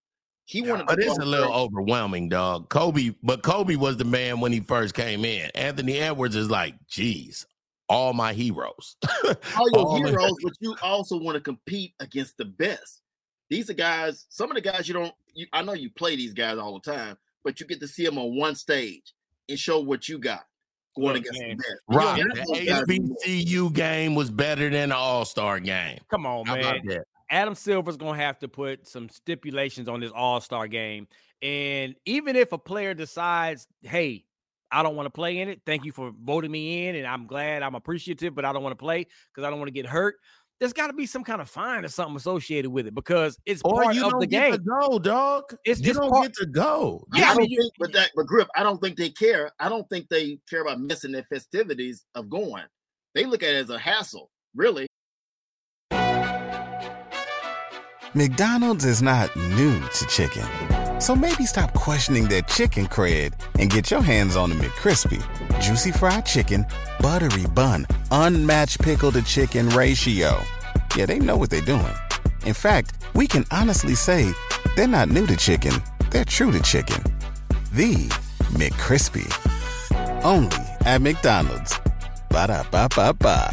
He 0.46 0.62
wanted. 0.62 0.86
But 0.86 1.00
it's 1.00 1.18
a 1.18 1.26
little 1.26 1.52
overwhelming, 1.52 2.30
dog. 2.30 2.70
Kobe, 2.70 3.16
but 3.24 3.42
Kobe 3.42 3.76
was 3.76 3.98
the 3.98 4.06
man 4.06 4.40
when 4.42 4.52
he 4.52 4.60
first 4.60 4.94
came 4.94 5.26
in. 5.26 5.50
Anthony 5.56 5.98
Edwards 5.98 6.36
is 6.36 6.52
like, 6.52 6.76
geez, 6.88 7.48
all 7.90 8.14
my 8.14 8.34
heroes. 8.34 8.96
all 9.58 9.70
your 9.72 9.80
all 9.80 9.96
heroes, 9.96 10.36
but 10.44 10.54
you 10.60 10.76
also 10.84 11.18
want 11.18 11.36
to 11.36 11.42
compete 11.42 11.94
against 12.00 12.38
the 12.38 12.46
best. 12.46 13.02
These 13.50 13.70
are 13.72 13.76
guys. 13.76 14.28
Some 14.30 14.52
of 14.52 14.56
the 14.56 14.62
guys 14.62 14.88
you 14.88 14.94
don't. 14.94 15.14
You, 15.34 15.48
I 15.52 15.64
know 15.64 15.74
you 15.74 15.90
play 15.90 16.16
these 16.16 16.34
guys 16.34 16.60
all 16.60 16.80
the 16.80 16.92
time, 16.92 17.18
but 17.44 17.60
you 17.60 17.66
get 17.66 17.80
to 17.80 17.88
see 17.88 18.06
them 18.06 18.20
on 18.20 18.38
one 18.38 18.56
stage 18.56 19.14
and 19.50 19.58
show 19.58 19.80
what 19.80 20.08
you 20.08 20.20
got 20.20 20.44
going 20.96 21.18
against 21.18 21.40
man. 21.40 21.50
the 21.50 21.56
best. 21.56 21.76
Right. 21.88 22.24
The 22.24 23.16
HBCU 23.26 23.74
game 23.74 24.16
was 24.16 24.30
better 24.30 24.70
than 24.70 24.90
the 24.90 24.96
All 24.96 25.26
Star 25.26 25.60
game. 25.60 26.00
Come 26.10 26.26
on, 26.26 26.46
man. 26.48 26.82
Adam 27.30 27.56
Silver's 27.56 27.98
gonna 27.98 28.18
have 28.18 28.40
to 28.40 28.50
put 28.50 28.88
some 28.88 29.08
stipulations 29.08 29.88
on 29.88 30.02
this 30.02 30.12
All 30.12 30.42
Star 30.42 30.68
game, 30.68 31.08
and 31.42 31.96
even 32.06 32.36
if 32.36 32.52
a 32.52 32.58
player 32.58 32.94
decides, 32.94 33.68
"Hey, 33.82 34.26
I 34.70 34.84
don't 34.84 34.96
want 34.98 35.06
to 35.06 35.12
play 35.12 35.40
in 35.40 35.48
it. 35.48 35.62
Thank 35.66 35.86
you 35.86 35.94
for 35.94 36.12
voting 36.22 36.52
me 36.52 36.88
in, 36.88 36.96
and 36.96 37.08
I'm 37.08 37.28
glad, 37.28 37.64
I'm 37.64 37.76
appreciative, 37.76 38.36
but 38.36 38.44
I 38.44 38.52
don't 38.52 38.64
want 38.64 38.74
to 38.74 38.82
play 38.82 39.08
because 39.34 39.46
I 39.46 39.50
don't 39.50 39.60
want 39.60 39.70
to 39.70 39.74
get 39.74 39.86
hurt." 39.86 40.16
There's 40.62 40.74
got 40.74 40.88
to 40.88 40.94
be 40.94 41.08
some 41.08 41.24
kind 41.24 41.42
of 41.42 41.50
fine 41.50 41.84
or 41.84 41.88
something 41.88 42.16
associated 42.16 42.70
with 42.70 42.86
it 42.86 42.94
because 42.94 43.36
it's 43.48 43.64
or 43.66 43.82
part 43.82 43.96
you 43.96 44.06
of 44.06 44.12
don't 44.12 44.20
the 44.20 44.28
get 44.28 44.44
game. 44.44 44.52
To 44.54 44.60
go, 44.60 45.00
dog. 45.00 45.56
It's 45.66 45.82
you 45.82 45.92
don't 45.92 46.12
part- 46.12 46.28
get 46.28 46.34
to 46.36 46.46
go. 46.46 47.04
Yeah, 47.16 47.32
I 47.32 47.36
don't 47.36 47.48
think, 47.48 47.74
but 47.80 47.92
that, 47.94 48.12
but 48.16 48.28
grip. 48.28 48.48
I 48.56 48.62
don't 48.62 48.80
think 48.80 48.96
they 48.96 49.10
care. 49.10 49.50
I 49.60 49.70
don't 49.70 49.90
think 49.90 50.08
they 50.10 50.38
care 50.48 50.62
about 50.62 50.80
missing 50.80 51.14
the 51.14 51.24
festivities 51.24 52.06
of 52.14 52.30
going. 52.30 52.66
They 53.16 53.26
look 53.26 53.42
at 53.42 53.50
it 53.50 53.56
as 53.56 53.72
a 53.72 53.80
hassle, 53.80 54.30
really. 54.56 54.86
McDonald's 58.14 58.86
is 58.86 59.02
not 59.02 59.36
new 59.36 59.80
to 59.80 60.06
chicken. 60.06 60.46
So 61.02 61.16
maybe 61.16 61.48
stop 61.48 61.74
questioning 61.74 62.28
their 62.28 62.44
chicken 62.44 62.86
cred 62.86 63.34
and 63.58 63.72
get 63.72 63.90
your 63.90 64.04
hands 64.04 64.36
on 64.36 64.52
the 64.52 64.56
McCrispy. 64.56 65.20
Juicy 65.60 65.92
fried 65.92 66.28
chicken, 66.28 66.64
buttery 67.00 67.48
bun, 67.56 67.88
unmatched 68.12 68.80
pickle 68.82 69.12
to 69.14 69.24
chicken 69.24 69.70
ratio. 69.70 70.40
Yeah, 70.96 71.08
they 71.08 71.18
know 71.18 71.38
what 71.38 71.50
they're 71.50 71.62
doing. 71.62 71.96
In 72.46 72.54
fact, 72.54 73.04
we 73.16 73.26
can 73.26 73.46
honestly 73.50 73.96
say 73.96 74.32
they're 74.76 74.88
not 74.88 75.10
new 75.10 75.26
to 75.26 75.36
chicken, 75.36 75.74
they're 76.12 76.24
true 76.24 76.52
to 76.52 76.62
chicken. 76.62 77.02
The 77.74 77.96
McCrispy. 78.54 79.26
Only 80.24 80.64
at 80.86 81.02
McDonald's. 81.02 81.80
Ba 82.30 82.46
da 82.46 82.64
ba 82.70 82.88
ba 82.96 83.12
ba 83.12 83.52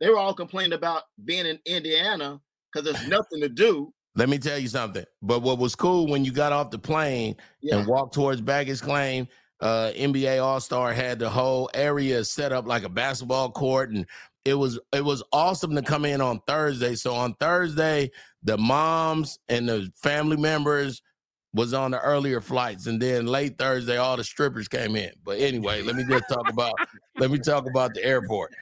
they 0.00 0.08
were 0.08 0.18
all 0.18 0.34
complaining 0.34 0.72
about 0.72 1.02
being 1.24 1.46
in 1.46 1.58
Indiana 1.64 2.40
because 2.72 2.84
there's 2.84 3.08
nothing 3.08 3.40
to 3.40 3.48
do. 3.48 3.92
Let 4.18 4.28
me 4.28 4.38
tell 4.38 4.58
you 4.58 4.66
something. 4.66 5.04
But 5.22 5.42
what 5.42 5.58
was 5.58 5.76
cool 5.76 6.08
when 6.08 6.24
you 6.24 6.32
got 6.32 6.52
off 6.52 6.72
the 6.72 6.78
plane 6.78 7.36
yeah. 7.62 7.76
and 7.76 7.86
walked 7.86 8.14
towards 8.14 8.40
baggage 8.40 8.82
claim, 8.82 9.28
uh, 9.60 9.92
NBA 9.96 10.42
All 10.42 10.58
Star 10.58 10.92
had 10.92 11.20
the 11.20 11.30
whole 11.30 11.70
area 11.72 12.24
set 12.24 12.52
up 12.52 12.66
like 12.66 12.82
a 12.82 12.88
basketball 12.88 13.52
court, 13.52 13.90
and 13.90 14.04
it 14.44 14.54
was 14.54 14.76
it 14.92 15.04
was 15.04 15.22
awesome 15.32 15.72
to 15.76 15.82
come 15.82 16.04
in 16.04 16.20
on 16.20 16.40
Thursday. 16.48 16.96
So 16.96 17.14
on 17.14 17.34
Thursday, 17.34 18.10
the 18.42 18.58
moms 18.58 19.38
and 19.48 19.68
the 19.68 19.88
family 19.94 20.36
members 20.36 21.00
was 21.54 21.72
on 21.72 21.92
the 21.92 22.00
earlier 22.00 22.40
flights, 22.40 22.88
and 22.88 23.00
then 23.00 23.28
late 23.28 23.56
Thursday, 23.56 23.98
all 23.98 24.16
the 24.16 24.24
strippers 24.24 24.66
came 24.66 24.96
in. 24.96 25.12
But 25.24 25.38
anyway, 25.38 25.82
let 25.82 25.94
me 25.94 26.02
just 26.02 26.28
talk 26.28 26.48
about 26.50 26.74
let 27.18 27.30
me 27.30 27.38
talk 27.38 27.66
about 27.70 27.94
the 27.94 28.04
airport. 28.04 28.52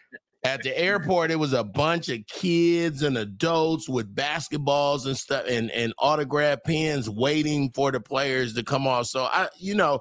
At 0.46 0.62
the 0.62 0.78
airport, 0.78 1.30
it 1.30 1.38
was 1.38 1.52
a 1.52 1.64
bunch 1.64 2.08
of 2.08 2.26
kids 2.26 3.02
and 3.02 3.18
adults 3.18 3.88
with 3.88 4.14
basketballs 4.14 5.06
and 5.06 5.16
stuff 5.16 5.44
and, 5.48 5.70
and 5.72 5.92
autograph 5.98 6.60
pens 6.64 7.10
waiting 7.10 7.70
for 7.74 7.90
the 7.90 8.00
players 8.00 8.54
to 8.54 8.62
come 8.62 8.86
off. 8.86 9.06
So 9.06 9.24
I, 9.24 9.48
you 9.58 9.74
know, 9.74 10.00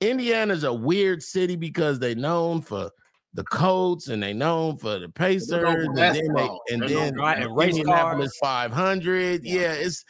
Indiana's 0.00 0.64
a 0.64 0.72
weird 0.72 1.22
city 1.22 1.56
because 1.56 1.98
they're 1.98 2.14
known 2.14 2.60
for 2.60 2.90
the 3.34 3.44
Colts 3.44 4.08
and 4.08 4.22
they 4.22 4.32
known 4.32 4.78
for 4.78 4.98
the 4.98 5.08
Pacers 5.08 5.62
and 5.68 5.96
then 5.96 6.14
they, 6.34 6.48
and 6.70 6.82
then 6.82 7.14
right, 7.14 7.42
and 7.42 7.60
Indianapolis 7.60 8.36
500. 8.40 9.44
Yeah. 9.44 9.60
yeah, 9.60 9.72
it's 9.74 10.04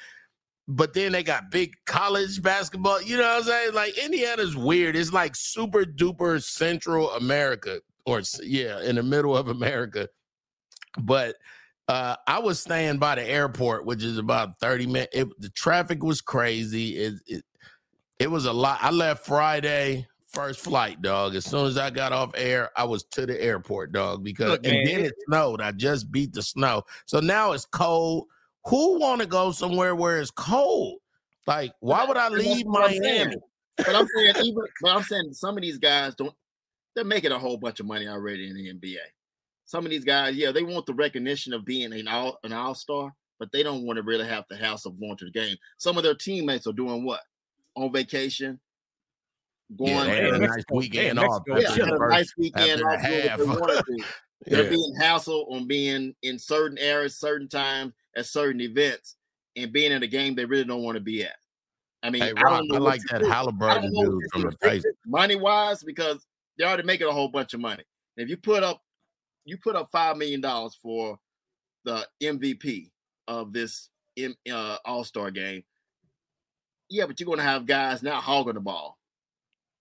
but 0.66 0.92
then 0.92 1.12
they 1.12 1.22
got 1.22 1.50
big 1.50 1.72
college 1.86 2.42
basketball. 2.42 3.00
You 3.02 3.16
know 3.16 3.22
what 3.22 3.38
I'm 3.38 3.42
saying? 3.44 3.74
Like 3.74 3.96
Indiana's 3.98 4.56
weird. 4.56 4.96
It's 4.96 5.12
like 5.12 5.34
super 5.34 5.84
duper 5.84 6.42
Central 6.42 7.10
America 7.12 7.80
or 8.08 8.22
yeah, 8.42 8.80
in 8.82 8.96
the 8.96 9.02
middle 9.02 9.36
of 9.36 9.48
America. 9.48 10.08
But 10.98 11.36
uh, 11.88 12.16
I 12.26 12.38
was 12.38 12.60
staying 12.60 12.98
by 12.98 13.16
the 13.16 13.24
airport, 13.24 13.84
which 13.84 14.02
is 14.02 14.18
about 14.18 14.58
30 14.58 14.86
minutes. 14.86 15.16
It, 15.16 15.40
the 15.40 15.50
traffic 15.50 16.02
was 16.02 16.20
crazy. 16.20 16.96
It, 16.96 17.14
it, 17.26 17.44
it 18.18 18.30
was 18.30 18.46
a 18.46 18.52
lot. 18.52 18.78
I 18.80 18.90
left 18.90 19.26
Friday, 19.26 20.06
first 20.26 20.60
flight, 20.60 21.02
dog. 21.02 21.34
As 21.34 21.44
soon 21.44 21.66
as 21.66 21.76
I 21.76 21.90
got 21.90 22.12
off 22.12 22.32
air, 22.34 22.70
I 22.76 22.84
was 22.84 23.04
to 23.04 23.26
the 23.26 23.40
airport, 23.40 23.92
dog, 23.92 24.24
because 24.24 24.50
Look, 24.50 24.66
and 24.66 24.86
then 24.86 25.04
it 25.04 25.14
snowed. 25.26 25.60
I 25.60 25.72
just 25.72 26.10
beat 26.10 26.32
the 26.32 26.42
snow. 26.42 26.82
So 27.06 27.20
now 27.20 27.52
it's 27.52 27.66
cold. 27.66 28.26
Who 28.66 28.98
want 28.98 29.20
to 29.20 29.26
go 29.26 29.52
somewhere 29.52 29.94
where 29.94 30.20
it's 30.20 30.30
cold? 30.30 30.98
Like, 31.46 31.72
why 31.80 32.04
would 32.04 32.16
I 32.16 32.28
leave 32.28 32.66
Miami? 32.66 33.36
But 33.78 33.94
I'm 33.94 34.06
saying, 34.16 34.34
even 34.44 34.64
but 34.82 34.96
I'm 34.96 35.02
saying 35.04 35.32
some 35.32 35.56
of 35.56 35.62
these 35.62 35.78
guys 35.78 36.14
don't 36.16 36.34
they're 36.94 37.04
making 37.04 37.32
a 37.32 37.38
whole 37.38 37.56
bunch 37.56 37.80
of 37.80 37.86
money 37.86 38.08
already 38.08 38.48
in 38.48 38.54
the 38.54 38.72
NBA. 38.72 38.96
Some 39.66 39.84
of 39.84 39.90
these 39.90 40.04
guys, 40.04 40.34
yeah, 40.34 40.50
they 40.50 40.62
want 40.62 40.86
the 40.86 40.94
recognition 40.94 41.52
of 41.52 41.64
being 41.64 41.92
an 41.92 42.08
all 42.08 42.38
an 42.42 42.52
all 42.52 42.74
star, 42.74 43.14
but 43.38 43.52
they 43.52 43.62
don't 43.62 43.84
want 43.84 43.98
to 43.98 44.02
really 44.02 44.26
have 44.26 44.44
the 44.48 44.56
house 44.56 44.86
of 44.86 44.98
going 44.98 45.16
to 45.18 45.26
the 45.26 45.30
game. 45.30 45.56
Some 45.76 45.96
of 45.96 46.04
their 46.04 46.14
teammates 46.14 46.66
are 46.66 46.72
doing 46.72 47.04
what 47.04 47.20
on 47.76 47.92
vacation, 47.92 48.58
going 49.76 49.92
yeah, 49.92 50.04
they 50.04 50.22
had 50.22 50.34
a 50.34 50.38
nice 50.38 50.64
weekend 50.72 51.18
off. 51.18 51.42
Yeah, 51.46 51.74
a 51.76 52.08
nice 52.08 52.34
weekend 52.36 52.82
off. 52.82 53.84
They're 54.46 54.64
yeah. 54.64 54.70
being 54.70 54.94
hassled 55.00 55.50
on 55.50 55.66
being 55.66 56.14
in 56.22 56.38
certain 56.38 56.78
areas, 56.78 57.18
certain 57.18 57.48
times, 57.48 57.92
at 58.16 58.26
certain 58.26 58.60
events, 58.60 59.16
and 59.56 59.72
being 59.72 59.92
in 59.92 60.02
a 60.02 60.06
game 60.06 60.34
they 60.34 60.44
really 60.44 60.64
don't 60.64 60.82
want 60.82 60.96
to 60.96 61.02
be 61.02 61.24
at. 61.24 61.36
I 62.02 62.10
mean, 62.10 62.22
hey, 62.22 62.32
Rob, 62.32 62.64
I, 62.72 62.76
I 62.76 62.78
like 62.78 63.00
that 63.10 63.22
Halliburton 63.22 63.92
dude 63.92 64.22
from 64.32 64.42
the 64.42 64.52
face. 64.62 64.84
Money 65.06 65.36
wise, 65.36 65.82
because 65.82 66.24
they're 66.58 66.68
already 66.68 66.82
making 66.82 67.06
a 67.06 67.12
whole 67.12 67.28
bunch 67.28 67.54
of 67.54 67.60
money. 67.60 67.84
if 68.16 68.28
you 68.28 68.36
put 68.36 68.62
up, 68.62 68.82
you 69.44 69.56
put 69.56 69.76
up 69.76 69.88
five 69.90 70.16
million 70.16 70.40
dollars 70.40 70.76
for 70.82 71.18
the 71.84 72.06
MVP 72.22 72.90
of 73.28 73.52
this 73.52 73.88
uh, 74.50 74.76
All 74.84 75.04
Star 75.04 75.30
game. 75.30 75.62
Yeah, 76.90 77.06
but 77.06 77.20
you're 77.20 77.26
going 77.26 77.38
to 77.38 77.44
have 77.44 77.66
guys 77.66 78.02
not 78.02 78.22
hogging 78.22 78.54
the 78.54 78.60
ball. 78.60 78.98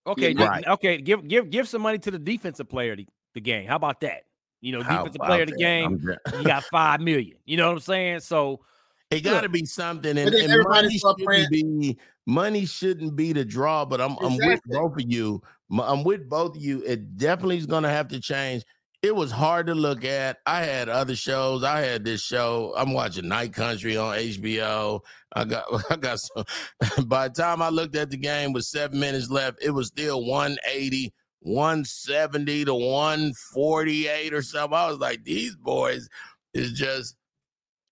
Okay, 0.06 0.34
right. 0.34 0.66
okay. 0.68 1.02
Give 1.02 1.28
give 1.28 1.50
give 1.50 1.68
some 1.68 1.82
money 1.82 1.98
to 2.00 2.12
the 2.12 2.20
defensive 2.20 2.70
player 2.70 2.96
the, 2.96 3.08
the 3.34 3.42
game. 3.42 3.68
How 3.68 3.76
about 3.76 4.02
that? 4.02 4.24
You 4.62 4.72
know, 4.72 4.82
How 4.82 5.04
defensive 5.04 5.22
player 5.22 5.44
of 5.44 5.50
the 5.50 5.58
game. 5.58 6.02
you 6.38 6.44
got 6.44 6.64
five 6.66 7.02
million. 7.02 7.38
You 7.46 7.58
know 7.58 7.68
what 7.68 7.74
I'm 7.74 7.80
saying? 7.80 8.20
So 8.22 8.62
it 9.10 9.22
got 9.22 9.42
to 9.42 9.50
be 9.50 9.66
something, 9.66 10.18
and, 10.18 10.34
and 10.34 10.64
money 10.68 10.98
shouldn't 10.98 11.52
be 11.52 11.98
money 12.26 12.66
shouldn't 12.66 13.16
be 13.16 13.34
the 13.34 13.46
draw. 13.46 13.86
But 13.86 14.02
I'm 14.02 14.14
exactly. 14.14 14.38
I'm 14.38 14.50
with 14.50 14.62
both 14.66 14.94
of 14.94 15.12
you. 15.12 15.42
I'm 15.72 16.04
with 16.04 16.30
both 16.30 16.56
of 16.56 16.62
you. 16.62 16.84
It 16.84 17.18
definitely 17.18 17.58
is 17.58 17.66
going 17.66 17.84
to 17.84 17.90
have 17.90 18.10
to 18.10 18.20
change. 18.20 18.64
It 19.04 19.16
was 19.16 19.32
hard 19.32 19.68
to 19.68 19.76
look 19.76 20.04
at. 20.04 20.38
I 20.46 20.64
had 20.64 20.90
other 20.90 21.16
shows. 21.16 21.64
I 21.64 21.82
had 21.82 22.04
this 22.04 22.22
show. 22.22 22.74
I'm 22.76 22.94
watching 22.94 23.28
Night 23.28 23.54
Country 23.54 23.96
on 23.96 24.18
HBO. 24.18 25.02
I 25.34 25.46
got 25.46 25.66
I 25.90 25.96
got 25.96 26.20
some. 26.20 26.46
By 27.08 27.30
the 27.30 27.34
time 27.34 27.62
I 27.62 27.70
looked 27.70 27.96
at 27.96 28.10
the 28.10 28.18
game 28.18 28.52
with 28.52 28.66
seven 28.66 29.00
minutes 29.00 29.30
left, 29.30 29.64
it 29.64 29.72
was 29.72 29.88
still 29.88 30.26
180, 30.26 31.14
170 31.42 32.66
to 32.66 32.74
148 32.74 34.34
or 34.34 34.42
something. 34.42 34.78
I 34.78 34.90
was 34.90 35.00
like, 35.00 35.24
these 35.24 35.56
boys 35.56 36.10
is 36.54 36.74
just 36.74 37.17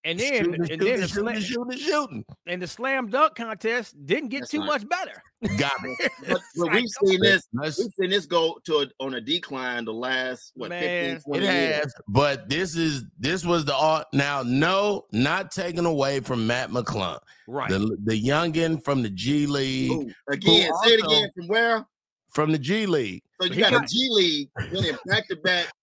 and 0.05 0.19
then, 0.19 0.43
shooting, 0.43 0.53
and 0.53 0.67
shooting, 0.69 0.85
then 0.85 1.00
the 1.01 1.07
shooting, 1.07 1.41
shooting, 1.41 1.77
shooting, 1.79 2.25
and 2.45 2.62
the 2.62 2.67
slam 2.67 3.07
dunk 3.07 3.33
contest 3.33 3.95
didn't 4.05 4.29
get 4.29 4.41
That's 4.41 4.51
too 4.51 4.59
right. 4.59 4.67
much 4.67 4.88
better. 4.88 5.24
Got 5.57 5.81
me. 5.81 5.97
but, 6.27 6.39
but 6.55 6.71
we've 6.71 6.85
oh, 7.01 7.07
seen 7.07 7.21
this. 7.21 7.47
We've 7.51 7.74
seen 7.74 8.09
this 8.12 8.27
go 8.27 8.59
to 8.65 8.81
a, 8.81 9.03
on 9.03 9.15
a 9.15 9.21
decline 9.21 9.83
the 9.83 9.93
last 9.93 10.51
what 10.55 10.69
Man, 10.69 11.15
15, 11.15 11.33
20 11.33 11.45
it 11.45 11.51
years. 11.51 11.75
has. 11.75 11.93
But 12.07 12.47
this 12.47 12.75
is 12.75 13.03
this 13.19 13.43
was 13.43 13.65
the 13.65 13.74
all 13.74 14.03
now. 14.13 14.43
No, 14.43 15.05
not 15.12 15.51
taken 15.51 15.88
away 15.88 16.19
from 16.19 16.45
Mac 16.45 16.69
McClung. 16.69 17.19
Right. 17.47 17.69
The 17.69 17.97
the 18.03 18.21
youngin 18.21 18.83
from 18.83 19.01
the 19.01 19.09
G 19.09 19.47
League. 19.47 19.91
Ooh, 19.91 20.12
again, 20.29 20.71
say 20.83 20.91
it 20.91 21.03
again. 21.03 21.29
From 21.35 21.47
where? 21.47 21.85
From 22.31 22.51
the 22.51 22.59
G 22.59 22.85
League. 22.85 23.24
So 23.41 23.47
you 23.47 23.59
got, 23.59 23.71
got 23.71 23.83
a 23.83 23.88
G 23.88 24.07
League 24.12 24.50
winning 24.71 24.97
back 25.07 25.27
to 25.29 25.35
back 25.38 25.74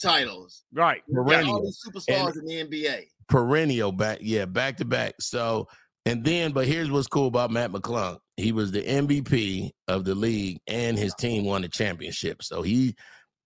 titles. 0.00 0.62
Right. 0.72 1.02
all 1.16 1.62
these 1.64 1.82
superstars 1.84 2.36
and, 2.36 2.48
in 2.48 2.70
the 2.70 2.78
NBA 2.78 3.06
perennial 3.28 3.92
back, 3.92 4.18
yeah, 4.20 4.44
back 4.44 4.76
to 4.78 4.84
back. 4.84 5.14
So, 5.20 5.68
and 6.04 6.24
then, 6.24 6.52
but 6.52 6.66
here's 6.66 6.90
what's 6.90 7.08
cool 7.08 7.26
about 7.26 7.50
Mac 7.50 7.70
McClung. 7.70 8.18
He 8.36 8.52
was 8.52 8.70
the 8.70 8.82
MVP 8.82 9.70
of 9.88 10.04
the 10.04 10.14
league, 10.14 10.60
and 10.66 10.98
his 10.98 11.14
team 11.14 11.44
won 11.44 11.62
the 11.62 11.68
championship. 11.68 12.42
So 12.42 12.62
he 12.62 12.94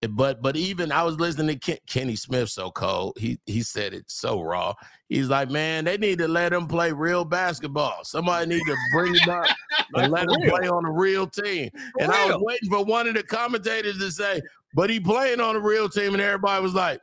but 0.09 0.41
but 0.41 0.57
even 0.57 0.93
I 0.93 1.03
was 1.03 1.21
listening 1.21 1.49
to 1.49 1.59
Ken, 1.59 1.77
Kenny 1.87 2.17
Smith 2.17 2.49
so 2.49 2.71
cold. 2.71 3.19
He 3.19 3.39
he 3.45 3.63
said 3.63 3.93
it 3.93 4.05
so 4.09 4.41
raw. 4.41 4.73
He's 5.11 5.29
like, 5.29 5.51
man, 5.51 5.85
they 5.85 5.99
need 5.99 6.19
to 6.19 6.29
let 6.29 6.53
him 6.53 6.67
play 6.67 6.93
real 6.93 7.25
basketball. 7.25 8.05
Somebody 8.05 8.47
need 8.47 8.63
to 8.67 8.77
bring 8.93 9.15
him 9.15 9.29
up 9.29 9.47
and 9.95 10.11
let 10.11 10.23
him 10.23 10.49
play 10.49 10.69
on 10.69 10.87
a 10.87 10.91
real 10.91 11.27
team. 11.27 11.69
And 12.01 12.11
I 12.11 12.27
was 12.27 12.39
waiting 12.41 12.71
for 12.71 12.83
one 12.83 13.09
of 13.09 13.15
the 13.15 13.23
commentators 13.23 13.99
to 13.99 14.11
say, 14.11 14.41
but 14.75 14.89
he 14.89 15.01
playing 15.01 15.41
on 15.41 15.55
a 15.57 15.61
real 15.61 15.89
team, 15.89 16.15
and 16.15 16.23
everybody 16.23 16.63
was 16.63 16.75
like, 16.75 17.01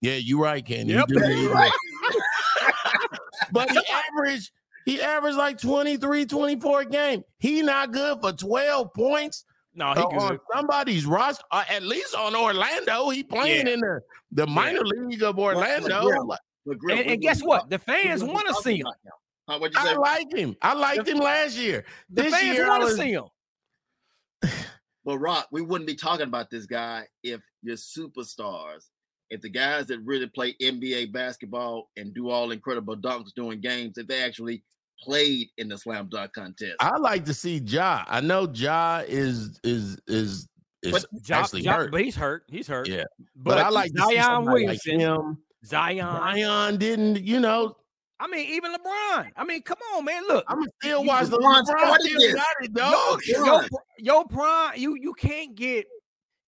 yeah, 0.00 0.14
you 0.14 0.42
right, 0.42 0.64
Kenny. 0.64 0.92
You 0.92 0.98
Yep. 0.98 1.08
that." 1.08 1.72
But 3.52 3.70
he 3.70 3.80
averaged 4.12 4.50
he 4.84 5.02
averaged 5.02 5.36
like 5.36 5.58
23, 5.60 6.24
24 6.26 6.80
a 6.80 6.84
game. 6.86 7.22
He 7.38 7.62
not 7.62 7.92
good 7.92 8.20
for 8.22 8.32
12 8.32 8.94
points 8.94 9.44
No, 9.74 9.92
he 9.92 10.00
uh, 10.00 10.06
good. 10.06 10.18
on 10.18 10.38
somebody's 10.54 11.04
roster, 11.04 11.44
uh, 11.50 11.64
at 11.68 11.82
least 11.82 12.14
on 12.14 12.34
Orlando. 12.34 13.10
He 13.10 13.22
playing 13.22 13.66
Yeah. 13.66 13.74
in 13.74 13.80
the, 13.80 14.00
the 14.32 14.46
minor 14.46 14.80
league 14.84 15.22
of 15.22 15.38
Orlando. 15.38 16.08
yeah. 16.08 16.36
And, 16.90 17.00
and 17.10 17.20
guess 17.22 17.42
what? 17.42 17.68
The 17.70 17.78
fans 17.78 18.24
want 18.24 18.46
to 18.48 18.54
see 18.62 18.78
him. 18.80 18.86
Huh, 19.48 19.58
what'd 19.58 19.74
you 19.74 19.80
I 19.90 19.94
like 19.94 20.32
him. 20.34 20.56
I 20.62 20.74
liked 20.74 21.06
him 21.08 21.18
last 21.18 21.56
year. 21.56 21.84
The 22.10 22.22
This 22.24 22.34
fans 22.34 22.58
want 22.60 22.80
to 22.82 22.86
was- 22.86 22.96
see 22.96 23.12
him. 23.12 23.24
But 25.04 25.18
Rock, 25.20 25.48
we 25.50 25.62
wouldn't 25.62 25.86
be 25.86 25.94
talking 25.94 26.26
about 26.26 26.50
this 26.50 26.66
guy 26.66 27.06
if 27.22 27.42
your 27.62 27.76
superstars, 27.76 28.90
if 29.30 29.40
the 29.40 29.48
guys 29.48 29.86
that 29.86 30.00
really 30.00 30.26
play 30.26 30.54
NBA 30.60 31.12
basketball 31.12 31.90
and 31.96 32.14
do 32.14 32.30
all 32.30 32.50
incredible 32.50 32.96
dunks 32.96 33.32
during 33.34 33.60
games, 33.60 33.98
if 33.98 34.06
they 34.06 34.22
actually 34.22 34.62
played 35.00 35.48
in 35.58 35.68
the 35.68 35.78
slam 35.78 36.08
dunk 36.10 36.32
contest. 36.32 36.74
I 36.80 36.96
like 36.98 37.24
to 37.26 37.34
see 37.34 37.58
Ja. 37.58 38.04
I 38.08 38.20
know 38.20 38.48
Ja 38.52 39.02
is 39.06 39.60
is 39.62 39.98
is 40.08 40.48
is 40.82 40.92
But 40.92 41.04
Ja- 41.28 41.38
actually 41.40 41.62
Ja- 41.62 41.76
hurt. 41.76 41.92
But 41.92 42.00
he's 42.04 42.16
hurt. 42.16 42.44
He's 42.48 42.66
hurt. 42.66 42.88
Yeah. 42.88 43.04
But, 43.36 43.56
But, 43.56 43.58
I 43.58 43.68
like 43.68 43.92
to 43.94 44.06
see 44.08 44.14
Zion 44.16 44.24
somebody 44.24 44.66
like 44.66 44.84
him. 44.84 45.38
Zion. 45.64 45.98
Zion 46.06 46.76
didn't, 46.78 47.20
you 47.24 47.38
know. 47.40 47.76
I 48.20 48.26
mean, 48.26 48.48
even 48.50 48.72
LeBron. 48.72 49.30
I 49.36 49.44
mean, 49.44 49.62
come 49.62 49.78
on, 49.94 50.04
man. 50.04 50.22
Look, 50.26 50.44
I'm 50.48 50.64
still 50.82 51.02
You- 51.02 51.08
watching 51.08 51.30
the 51.30 51.38
LeBron 51.38 51.62
LeBron 51.62 51.66
started 51.66 52.02
still 52.06 52.20
this. 52.20 52.34
got 52.34 52.46
it, 52.60 52.70
yo. 52.76 53.44
Yo, 53.44 53.44
yo, 53.60 53.68
yo, 53.98 54.24
prime. 54.24 54.72
You 54.76 54.96
you 55.00 55.14
can't 55.14 55.54
get 55.54 55.86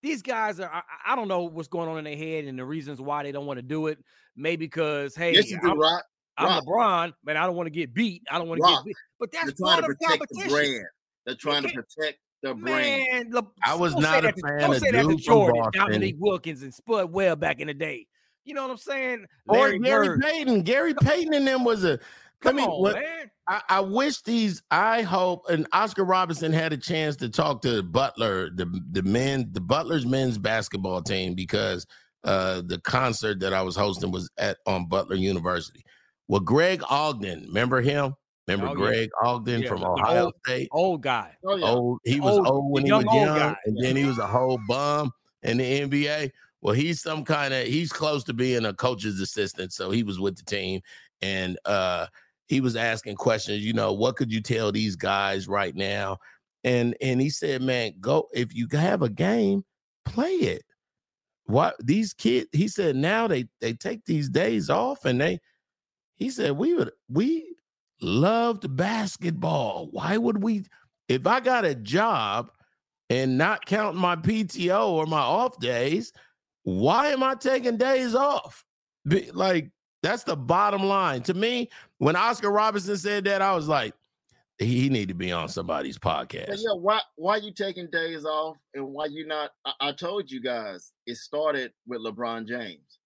these 0.03 0.23
guys 0.23 0.61
are. 0.61 0.71
I, 0.71 0.83
I 1.07 1.17
don't 1.17 1.29
know 1.29 1.45
what's 1.45 1.69
going 1.69 1.89
on 1.89 1.99
in 1.99 2.05
their 2.05 2.17
head 2.17 2.45
and 2.45 2.59
the 2.59 2.65
reasons 2.65 3.01
why 3.01 3.23
they 3.23 3.33
don't 3.33 3.47
want 3.47 3.59
to 3.59 3.63
do 3.63 3.89
it. 3.89 3.99
Maybe 4.37 4.67
because 4.67 5.15
hey, 5.15 5.35
yes, 5.35 5.51
you 5.51 5.61
do, 5.61 5.71
I'm, 5.71 5.79
Rock. 5.79 6.05
I'm 6.39 6.47
Rock. 6.47 6.65
LeBron, 6.65 7.13
man. 7.25 7.37
I 7.37 7.47
don't 7.47 7.57
want 7.57 7.67
to 7.67 7.71
get 7.71 7.93
beat. 7.93 8.23
I 8.31 8.39
don't 8.39 8.49
want 8.49 8.61
to 8.63 8.69
get 8.69 8.85
beat. 8.85 8.97
But 9.19 9.33
that's 9.33 9.53
trying 9.55 9.83
part 9.83 9.85
to 9.85 9.91
of 9.91 9.99
protect 9.99 10.25
the 10.31 10.49
brand. 10.49 10.85
They're 11.27 11.35
trying 11.35 11.63
to 11.65 11.69
protect 11.69 12.19
the 12.43 12.55
brand. 12.55 13.13
Man, 13.13 13.31
Le- 13.33 13.51
I 13.65 13.75
was 13.75 13.93
don't 13.93 14.05
a 14.05 14.07
that 14.23 14.37
to- 14.37 14.43
fan 14.43 14.59
don't 14.61 14.71
of 14.75 14.79
say 14.79 14.91
that 14.93 15.03
to 15.07 15.17
Jordan, 15.17 15.63
Boston. 15.63 15.83
Dominique 15.83 16.17
Wilkins, 16.19 16.63
and 16.63 16.73
Spud 16.73 17.13
Webb 17.13 17.41
back 17.41 17.61
in 17.61 17.67
the 17.67 17.75
day. 17.75 18.07
You 18.45 18.55
know 18.55 18.63
what 18.63 18.71
I'm 18.71 18.79
saying? 18.79 19.27
Or 19.49 19.77
Gary 19.79 20.09
Bird. 20.09 20.23
Payton. 20.23 20.63
Gary 20.63 20.95
Payton 20.95 21.35
and 21.35 21.47
them 21.47 21.63
was 21.63 21.85
a 21.85 21.99
Come 22.43 22.57
I 22.57 22.61
mean, 22.61 22.69
on, 22.71 22.93
man. 22.95 23.31
I, 23.49 23.61
I 23.69 23.81
wish 23.81 24.23
these. 24.23 24.63
I 24.71 25.03
hope 25.03 25.43
and 25.51 25.67
Oscar 25.73 26.05
Robinson 26.05 26.53
had 26.53 26.73
a 26.73 26.77
chance 26.77 27.17
to 27.17 27.29
talk 27.29 27.63
to 27.63 27.83
Butler, 27.83 28.51
the 28.51 28.67
the 28.93 29.03
men, 29.03 29.49
the 29.53 29.61
Butler's 29.61 30.07
men's 30.07 30.39
basketball 30.39 31.03
team, 31.03 31.35
because 31.35 31.87
uh 32.25 32.63
the 32.67 32.79
concert 32.81 33.41
that 33.41 33.53
I 33.55 33.63
was 33.63 33.75
hosting 33.77 34.11
was 34.11 34.31
at 34.39 34.59
on 34.67 34.87
Butler 34.89 35.17
University. 35.17 35.83
Well, 36.29 36.41
Greg 36.41 36.81
Oden, 36.83 37.47
remember 37.47 37.81
him? 37.81 38.15
Remember 38.47 38.69
Oh, 38.69 38.71
yeah. 38.71 38.77
Greg 38.77 39.11
Oden 39.23 39.63
Yeah, 39.63 39.69
from 39.69 39.85
Ohio 39.85 40.25
old- 40.27 40.35
State? 40.47 40.69
Old 40.73 41.03
guy. 41.03 41.37
Oh, 41.45 41.57
yeah. 41.57 41.67
Old, 41.67 41.99
he 42.05 42.21
was 42.21 42.37
Old- 42.39 42.47
old, 42.47 42.73
when 42.73 42.85
he 42.87 42.93
was 42.93 43.05
young 43.05 43.15
old 43.15 43.27
young, 43.27 43.39
guy. 43.39 43.57
and 43.67 43.77
then 43.83 43.97
he 43.97 44.05
was 44.05 44.19
a 44.19 44.27
whole 44.27 44.59
bum 44.69 45.11
in 45.43 45.57
the 45.59 45.81
NBA. 45.81 46.31
Well, 46.63 46.75
he's 46.75 47.01
some 47.03 47.25
kind 47.25 47.53
of 47.55 47.67
he's 47.67 47.91
close 47.93 48.23
to 48.25 48.33
being 48.35 48.65
a 48.67 48.75
coach's 48.75 49.19
assistant, 49.21 49.73
so 49.73 49.91
he 49.91 50.03
was 50.03 50.21
with 50.21 50.37
the 50.37 50.45
team, 50.45 50.81
and 51.23 51.59
uh 51.65 52.07
he 52.51 52.61
was 52.61 52.75
asking 52.75 53.15
questions. 53.15 53.65
You 53.65 53.73
know, 53.73 53.93
what 53.93 54.17
could 54.17 54.33
you 54.33 54.41
tell 54.41 54.73
these 54.73 54.97
guys 54.97 55.47
right 55.47 55.75
now? 55.75 56.19
And 56.65 56.97
and 57.01 57.21
he 57.21 57.31
said, 57.31 57.63
man, 57.63 57.93
go 58.01 58.29
if 58.35 58.53
you 58.53 58.67
have 58.73 59.03
a 59.03 59.09
game, 59.09 59.65
play 60.05 60.33
it. 60.33 60.63
What 61.45 61.77
these 61.79 62.13
kids? 62.13 62.49
He 62.53 62.67
said 62.67 62.97
now 62.97 63.29
they 63.29 63.45
they 63.61 63.73
take 63.73 64.05
these 64.05 64.29
days 64.29 64.69
off, 64.69 65.05
and 65.05 65.21
they 65.21 65.39
he 66.17 66.29
said 66.29 66.53
we 66.53 66.75
would 66.75 66.91
we 67.09 67.55
loved 68.03 68.77
basketball. 68.77 69.89
Why 69.93 70.17
would 70.17 70.43
we? 70.43 70.65
If 71.09 71.29
I 71.29 71.39
got 71.39 71.65
a 71.65 71.77
job 71.77 72.51
and 73.09 73.39
not 73.39 73.65
counting 73.65 74.01
my 74.01 74.17
PTO 74.17 74.89
or 74.89 75.07
my 75.07 75.21
off 75.21 75.59
days, 75.61 76.13
why 76.65 77.09
am 77.13 77.23
I 77.23 77.37
taking 77.37 77.77
days 77.77 78.17
off? 78.17 78.65
Be- 79.07 79.31
Like 79.31 79.71
that's 80.03 80.25
the 80.25 80.37
bottom 80.37 80.85
line 80.85 81.23
to 81.23 81.35
me. 81.35 81.71
When 81.99 82.17
Oscar 82.17 82.51
Robinson 82.51 82.97
said 82.97 83.25
that, 83.25 83.43
I 83.43 83.55
was 83.55 83.69
like, 83.69 83.95
he, 84.59 84.83
he 84.83 84.89
need 84.89 85.09
to 85.09 85.15
be 85.15 85.33
on 85.33 85.49
somebody's 85.49 85.99
podcast. 85.99 86.59
yeah, 86.59 86.75
why 86.75 87.01
why 87.17 87.37
you 87.37 87.53
taking 87.53 87.89
days 87.91 88.25
off 88.25 88.59
and 88.75 88.87
why 88.87 89.07
you 89.07 89.27
not? 89.27 89.53
I, 89.65 89.73
I 89.81 89.93
told 89.93 90.31
you 90.31 90.41
guys 90.41 90.93
it 91.07 91.17
started 91.17 91.73
with 91.87 92.01
LeBron 92.03 92.47
James. 92.47 92.99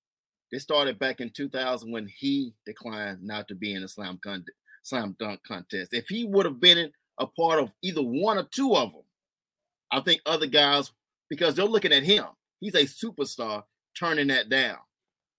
It 0.51 0.61
started 0.61 0.99
back 0.99 1.21
in 1.21 1.31
2000 1.31 1.91
when 1.91 2.07
he 2.07 2.55
declined 2.67 3.23
not 3.23 3.49
to 3.49 3.55
be 3.55 3.75
in 3.75 3.83
the 3.83 3.89
slam 3.89 4.21
con- 4.23 4.45
slam 4.83 5.17
dunk 5.19 5.41
contest. 5.47 5.95
If 5.95 6.09
he 6.09 6.25
would 6.25 6.47
have 6.47 6.61
been 6.61 6.91
a 7.19 7.27
part 7.27 7.59
of 7.59 7.73
either 7.83 8.03
one 8.03 8.39
or 8.39 8.45
two 8.45 8.75
of 8.77 8.93
them, 8.93 9.03
I 9.91 10.01
think 10.01 10.21
other 10.27 10.47
guys 10.47 10.93
because 11.31 11.55
they're 11.55 11.65
looking 11.65 11.93
at 11.93 12.03
him. 12.03 12.27
He's 12.61 12.75
a 12.75 12.85
superstar, 12.85 13.65
turning 13.99 14.29
that 14.29 14.49
down, 14.49 14.79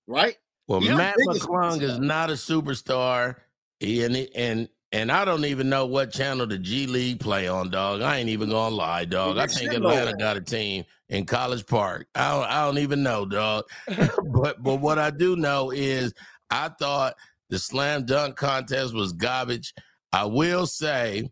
right? 0.07 0.37
Well, 0.67 0.82
the 0.82 0.95
Mac 0.95 1.15
McClung 1.28 1.82
is 1.82 1.99
not 1.99 2.30
a 2.30 2.34
superstar. 2.34 3.36
He, 3.80 4.04
and 4.04 4.15
and 4.36 4.69
and 4.91 5.12
I 5.12 5.25
don't 5.25 5.45
even 5.45 5.69
know 5.69 5.86
what 5.86 6.12
channel 6.12 6.47
the 6.47 6.58
G 6.58 6.88
League 6.88 7.19
play 7.19 7.47
on, 7.47 7.69
dog. 7.69 8.01
I 8.01 8.17
ain't 8.17 8.30
even 8.30 8.49
gonna 8.49 8.75
lie, 8.75 9.06
dog. 9.06 9.38
I 9.38 9.47
think 9.47 9.73
Atlanta 9.73 10.13
got 10.15 10.38
a 10.38 10.41
team 10.41 10.86
in 11.10 11.25
College 11.25 11.65
Park. 11.67 12.08
I 12.15 12.32
don't, 12.32 12.43
I 12.45 12.65
don't 12.65 12.78
even 12.80 13.04
know, 13.04 13.25
dog. 13.25 13.65
but 14.25 14.63
but 14.63 14.78
what 14.78 14.97
I 14.97 15.12
do 15.12 15.36
know 15.36 15.71
is 15.71 16.13
I 16.49 16.69
thought 16.69 17.15
the 17.49 17.60
slam 17.60 18.06
dunk 18.06 18.36
contest 18.36 18.93
was 18.93 19.13
garbage. 19.13 19.73
I 20.12 20.25
will 20.25 20.65
say, 20.65 21.30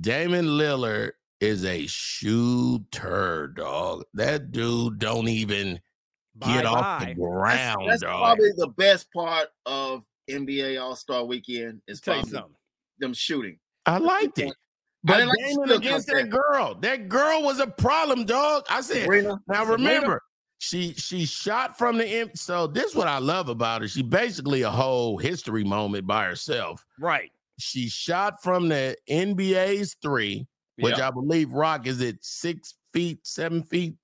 Damian 0.00 0.46
Lillard 0.46 1.12
is 1.40 1.64
a 1.64 1.86
shooter, 1.86 3.48
dog. 3.48 4.04
That 4.14 4.50
dude 4.50 4.98
don't 4.98 5.28
even 5.28 5.80
get 6.40 6.66
off 6.66 7.04
the 7.04 7.14
ground, 7.14 7.88
That's 7.90 8.02
dog. 8.02 8.20
probably 8.20 8.52
the 8.56 8.68
best 8.68 9.12
part 9.12 9.48
of 9.66 10.04
NBA 10.30 10.80
All 10.80 10.96
Star 10.96 11.24
Weekend 11.24 11.80
is 11.86 12.00
Tell 12.00 12.16
you 12.16 12.22
probably 12.22 12.54
them 12.98 13.12
shooting. 13.12 13.58
I 13.86 13.98
liked 13.98 14.38
it. 14.38 14.54
But 15.04 15.16
didn't 15.16 15.58
like 15.58 15.68
the 15.68 15.74
against 15.76 16.06
that 16.08 16.30
girl. 16.30 16.76
That 16.76 17.08
girl 17.08 17.42
was 17.42 17.58
a 17.58 17.66
problem, 17.66 18.24
dog. 18.24 18.64
I 18.70 18.80
said, 18.80 19.02
Sabrina, 19.02 19.40
now 19.48 19.64
Sabrina, 19.64 19.72
remember, 19.72 20.22
she 20.58 20.94
she 20.94 21.26
shot 21.26 21.76
from 21.76 21.98
the 21.98 22.06
end. 22.06 22.30
So 22.38 22.68
this 22.68 22.90
is 22.90 22.94
what 22.94 23.08
I 23.08 23.18
love 23.18 23.48
about 23.48 23.82
her. 23.82 23.88
She 23.88 24.02
basically 24.02 24.62
a 24.62 24.70
whole 24.70 25.18
history 25.18 25.64
moment 25.64 26.06
by 26.06 26.24
herself. 26.26 26.86
Right. 27.00 27.32
She 27.58 27.88
shot 27.88 28.40
from 28.44 28.68
the 28.68 28.96
NBA's 29.10 29.96
three, 30.00 30.46
which 30.76 30.98
Yeah. 30.98 31.08
I 31.08 31.10
believe 31.10 31.52
Rock 31.52 31.88
is 31.88 32.00
at 32.00 32.24
six 32.24 32.74
feet, 32.92 33.26
seven 33.26 33.64
feet 33.64 33.96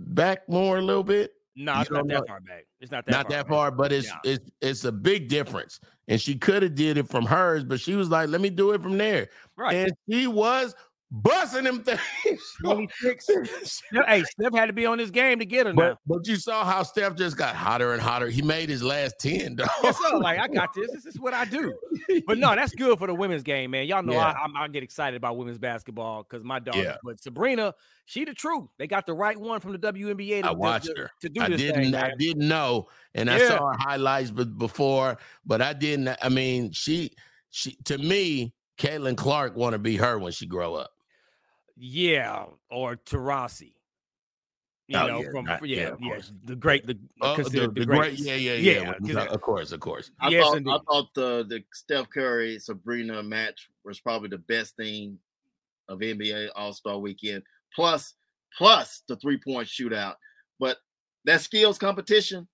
back 0.00 0.48
more 0.48 0.78
a 0.78 0.82
little 0.82 1.04
bit. 1.04 1.32
No, 1.54 1.80
it's 1.80 1.90
not 1.90 1.98
don't 1.98 2.08
that 2.08 2.26
far 2.26 2.40
back. 2.40 2.64
It's 2.80 2.90
not 2.90 3.04
that 3.06 3.12
Not 3.12 3.22
far 3.48 3.70
that 3.70 3.70
back. 3.70 3.76
but 3.76 3.92
it's 3.92 4.10
it's 4.24 4.50
it's 4.60 4.84
a 4.84 4.92
big 4.92 5.28
difference. 5.28 5.80
And 6.08 6.20
she 6.20 6.34
could 6.36 6.62
have 6.62 6.74
did 6.74 6.96
it 6.96 7.08
from 7.08 7.26
hers, 7.26 7.62
but 7.64 7.78
she 7.78 7.94
was 7.94 8.08
like, 8.08 8.28
"Let 8.30 8.40
me 8.40 8.50
do 8.50 8.72
it 8.72 8.82
from 8.82 8.96
there." 8.98 9.28
Right. 9.56 9.74
and 9.76 9.92
she 10.08 10.26
was 10.26 10.74
busting 11.12 11.64
them 11.64 11.82
things. 11.82 12.00
26. 12.64 13.26
Steph- 13.64 14.06
hey, 14.08 14.22
Steph 14.24 14.54
had 14.54 14.66
to 14.66 14.72
be 14.72 14.86
on 14.86 14.98
this 14.98 15.10
game 15.10 15.38
to 15.38 15.44
get 15.44 15.66
her 15.66 15.72
now. 15.72 15.98
but 16.06 16.16
but 16.18 16.26
you 16.26 16.36
saw 16.36 16.64
how 16.64 16.82
Steph 16.82 17.14
just 17.16 17.36
got 17.36 17.54
hotter 17.54 17.92
and 17.92 18.00
hotter. 18.00 18.28
He 18.28 18.40
made 18.42 18.68
his 18.68 18.82
last 18.82 19.16
ten, 19.20 19.56
dog. 19.56 19.68
Yes, 19.82 19.98
sir. 19.98 20.16
Like 20.18 20.38
I 20.38 20.48
got 20.48 20.72
this. 20.74 20.90
This 20.92 21.06
is 21.06 21.20
what 21.20 21.34
I 21.34 21.44
do. 21.44 21.72
But 22.26 22.38
no, 22.38 22.54
that's 22.54 22.74
good 22.74 22.98
for 22.98 23.06
the 23.06 23.14
women's 23.14 23.42
game, 23.42 23.70
man. 23.72 23.86
Y'all 23.86 24.02
know 24.02 24.14
Yeah. 24.14 24.34
I, 24.56 24.64
I 24.64 24.68
get 24.68 24.82
excited 24.82 25.16
about 25.16 25.36
women's 25.36 25.58
basketball 25.58 26.22
because 26.22 26.44
my 26.44 26.58
daughter. 26.58 26.82
Yeah. 26.82 26.96
But 27.04 27.20
Sabrina, 27.20 27.74
she 28.06 28.24
the 28.24 28.34
truth. 28.34 28.68
They 28.78 28.86
got 28.86 29.06
the 29.06 29.14
right 29.14 29.38
one 29.38 29.60
from 29.60 29.72
the 29.72 29.78
WNBA. 29.78 30.42
To, 30.42 30.48
I 30.48 30.52
watched 30.52 30.86
to, 30.86 31.02
her. 31.02 31.10
to 31.20 31.28
do 31.28 31.40
I 31.42 31.48
this 31.48 31.60
didn't 31.60 31.82
thing. 31.84 31.94
I 31.94 32.08
man. 32.08 32.16
didn't 32.18 32.48
know, 32.48 32.88
and 33.14 33.30
I 33.30 33.38
saw 33.46 33.68
her 33.72 33.78
highlights 33.78 34.30
before, 34.30 35.18
but 35.44 35.60
I 35.60 35.72
didn't. 35.74 36.08
I 36.22 36.28
mean, 36.28 36.72
she 36.72 37.12
she 37.50 37.76
to 37.84 37.98
me, 37.98 38.54
Caitlin 38.78 39.16
Clark 39.16 39.56
want 39.56 39.74
to 39.74 39.78
be 39.78 39.96
her 39.96 40.18
when 40.18 40.32
she 40.32 40.46
grow 40.46 40.74
up. 40.74 40.91
Yeah, 41.76 42.46
or 42.70 42.96
Taurasi. 42.96 43.74
You 44.88 44.98
Oh, 44.98 45.06
know, 45.06 45.22
yeah, 45.22 45.30
from 45.30 45.44
not- 45.46 45.66
yeah, 45.66 45.94
yeah, 46.00 46.16
yeah, 46.16 46.20
the 46.44 46.56
great, 46.56 46.86
the, 46.86 46.98
uh, 47.22 47.36
Oh, 47.38 47.42
the, 47.44 47.50
the 47.50 47.68
the, 47.68 47.86
great, 47.86 48.18
yeah, 48.18 48.34
yeah, 48.34 48.52
yeah. 48.54 48.80
Yeah, 48.82 48.94
yeah 49.00 49.20
uh, 49.22 49.26
of 49.26 49.40
course, 49.40 49.72
of 49.72 49.80
course. 49.80 50.10
I 50.20 50.28
Yes, 50.28 50.44
thought 50.44 50.62
I 50.68 50.78
thought 50.90 51.14
the 51.14 51.44
the 51.48 51.64
Steph 51.72 52.10
Curry 52.10 52.58
Sabrina 52.58 53.22
match 53.22 53.68
was 53.84 54.00
probably 54.00 54.28
the 54.28 54.38
best 54.38 54.76
thing 54.76 55.18
of 55.88 56.00
NBA 56.00 56.50
All 56.54 56.72
Star 56.74 56.98
Weekend. 56.98 57.42
Plus, 57.74 58.14
plus 58.58 59.02
the 59.08 59.16
three 59.16 59.38
point 59.38 59.66
shootout. 59.68 60.16
But 60.60 60.76
that 61.24 61.40
skills 61.40 61.78
competition, 61.78 62.46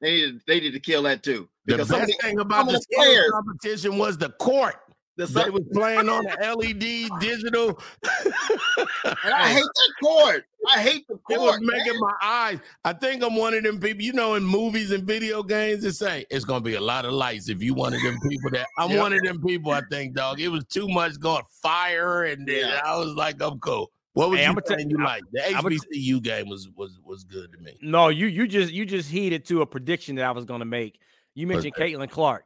they 0.00 0.12
need, 0.14 0.40
they 0.48 0.60
need 0.60 0.72
to 0.72 0.80
kill 0.80 1.02
that 1.04 1.22
too. 1.22 1.48
The 1.66 1.74
Because 1.76 1.88
best 1.88 2.00
some 2.00 2.20
thing 2.30 2.40
about 2.40 2.62
of 2.62 2.66
the 2.68 2.72
the 2.72 2.80
skills 2.82 3.04
players- 3.06 3.30
competition 3.30 3.98
was 3.98 4.18
the 4.18 4.30
court. 4.30 4.76
The, 5.16 5.26
They 5.26 5.32
some, 5.42 5.52
was 5.52 5.62
playing 5.72 6.08
on 6.08 6.24
the 6.24 6.54
LED 6.56 7.20
digital. 7.20 7.80
and 8.76 9.34
I 9.34 9.48
hate 9.48 9.62
that 9.64 9.92
cord. 10.02 10.44
I 10.74 10.80
hate 10.80 11.06
the 11.08 11.16
cord. 11.16 11.38
It 11.38 11.40
was 11.40 11.58
making 11.60 11.92
man. 11.92 12.00
my 12.00 12.14
eyes. 12.22 12.58
I 12.84 12.92
think 12.92 13.22
I'm 13.22 13.36
one 13.36 13.54
of 13.54 13.62
them 13.62 13.80
people, 13.80 14.02
you 14.02 14.12
know, 14.12 14.34
in 14.34 14.42
movies 14.44 14.90
and 14.90 15.04
video 15.04 15.42
games, 15.42 15.82
they 15.82 15.90
say 15.90 16.26
it's 16.30 16.44
gonna 16.44 16.60
be 16.60 16.74
a 16.74 16.80
lot 16.80 17.04
of 17.04 17.12
lights 17.12 17.48
if 17.48 17.62
you 17.62 17.74
one 17.74 17.94
of 17.94 18.02
them 18.02 18.18
people 18.28 18.50
that 18.50 18.66
I'm 18.78 18.90
Yeah. 18.90 19.00
one 19.00 19.12
of 19.12 19.22
them 19.22 19.40
people, 19.42 19.72
I 19.72 19.82
think, 19.90 20.14
dog. 20.14 20.40
It 20.40 20.48
was 20.48 20.64
too 20.66 20.88
much 20.88 21.18
going 21.20 21.42
fire, 21.62 22.24
and 22.24 22.46
then 22.46 22.68
Yeah. 22.68 22.80
I 22.84 22.96
was 22.98 23.14
like, 23.14 23.40
I'm 23.42 23.58
cool. 23.60 23.90
What 24.12 24.30
was 24.30 24.38
Hey, 24.38 24.44
you 24.44 24.50
I'ma 24.50 24.60
tell- 24.60 24.76
saying 24.76 24.90
you 24.90 24.98
I- 25.00 25.04
like? 25.04 25.22
The 25.32 25.54
I'ma 25.56 25.68
t- 25.68 26.20
game 26.20 26.48
was 26.48 26.68
was 26.74 26.98
was 27.04 27.24
good 27.24 27.52
to 27.52 27.58
me. 27.58 27.78
No, 27.82 28.08
you 28.08 28.26
you 28.26 28.46
just 28.46 28.72
you 28.72 28.84
just 28.84 29.08
heeded 29.10 29.44
to 29.46 29.62
a 29.62 29.66
prediction 29.66 30.16
that 30.16 30.24
I 30.24 30.32
was 30.32 30.44
going 30.44 30.60
to 30.60 30.66
make. 30.66 30.98
You 31.34 31.46
What's 31.46 31.64
mentioned 31.64 31.74
Caitlin 31.74 32.10
Clark. 32.10 32.44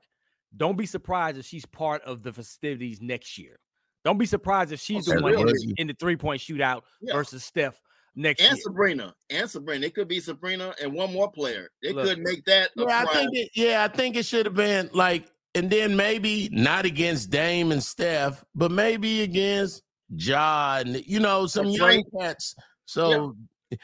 Don't 0.56 0.76
be 0.76 0.86
surprised 0.86 1.38
if 1.38 1.44
she's 1.46 1.66
part 1.66 2.02
of 2.02 2.22
the 2.22 2.32
festivities 2.32 3.00
next 3.00 3.38
year. 3.38 3.58
Don't 4.04 4.18
be 4.18 4.26
surprised 4.26 4.72
if 4.72 4.80
she's 4.80 5.06
the 5.06 5.16
Oh, 5.18 5.22
one 5.22 5.34
in 5.34 5.44
really? 5.44 5.52
the, 5.66 5.74
in 5.78 5.86
the 5.86 5.94
three 5.94 6.16
point 6.16 6.40
shootout 6.40 6.82
Yeah. 7.00 7.14
versus 7.14 7.44
Steph 7.44 7.80
next 8.14 8.42
and 8.42 8.56
year. 8.56 8.62
Sabrina. 8.62 9.14
And 9.30 9.48
Sabrina. 9.48 9.86
It 9.86 9.94
could 9.94 10.08
be 10.08 10.20
Sabrina 10.20 10.74
and 10.82 10.92
one 10.92 11.12
more 11.12 11.30
player. 11.30 11.70
They 11.82 11.92
Look. 11.92 12.06
could 12.06 12.18
make 12.20 12.44
that. 12.44 12.70
a 12.78 12.82
Yeah, 12.82 13.04
I 13.08 13.12
think 13.12 13.30
it, 13.34 13.50
yeah, 13.54 13.84
I 13.84 13.88
think 13.88 14.16
it 14.16 14.26
should 14.26 14.46
have 14.46 14.54
been 14.54 14.90
like, 14.92 15.26
and 15.54 15.70
then 15.70 15.96
maybe 15.96 16.48
not 16.52 16.84
against 16.84 17.30
Dame 17.30 17.72
and 17.72 17.82
Steph, 17.82 18.44
but 18.54 18.70
maybe 18.70 19.22
against 19.22 19.82
John. 20.16 20.94
you 21.06 21.20
know 21.20 21.46
some 21.46 21.66
That's 21.66 21.78
young 21.78 21.88
right. 21.88 22.04
cats. 22.20 22.54
So 22.86 23.34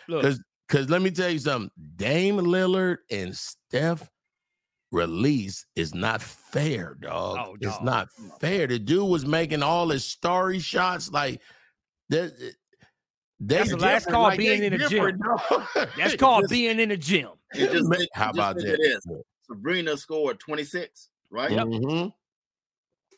Look, 0.08 0.22
because 0.22 0.40
because 0.68 0.90
let 0.90 1.00
me 1.02 1.10
tell 1.10 1.30
you 1.30 1.38
something, 1.38 1.70
Dame 1.96 2.36
Lillard 2.36 2.98
and 3.10 3.34
Steph 3.36 4.08
release 4.92 5.64
is 5.76 5.94
not 5.94 6.20
fair, 6.22 6.96
dog. 7.00 7.38
Oh, 7.40 7.56
it's 7.60 7.76
dog. 7.76 7.84
not 7.84 8.08
fair. 8.40 8.66
The 8.66 8.78
dude 8.78 9.08
was 9.08 9.24
making 9.26 9.62
all 9.62 9.88
his 9.88 10.04
starry 10.04 10.58
shots 10.58 11.10
like 11.10 11.40
that. 12.08 12.36
They 13.42 13.56
That's 13.56 13.70
the 13.70 13.76
last 13.78 14.06
call 14.08 14.24
like, 14.24 14.38
being 14.38 14.62
in 14.64 14.78
the 14.78 14.86
gym. 14.88 15.18
dog. 15.18 15.66
that's 15.96 16.16
called 16.16 16.42
just- 16.44 16.50
being 16.52 16.78
in 16.78 16.90
the 16.90 16.96
gym. 16.96 17.30
And 17.54 17.70
just, 17.70 17.88
Man, 17.88 18.00
How 18.12 18.30
about 18.30 18.56
think 18.56 18.68
that? 18.76 19.22
Sabrina 19.46 19.96
scored 19.96 20.38
26, 20.40 21.08
right? 21.30 21.50
Yep. 21.50 21.66
Mhm. 21.66 22.12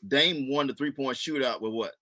Dame 0.06 0.48
won 0.48 0.66
the 0.68 0.74
three 0.74 0.92
point 0.92 1.16
shootout 1.16 1.61
with 1.61 1.72
what? 1.72 1.92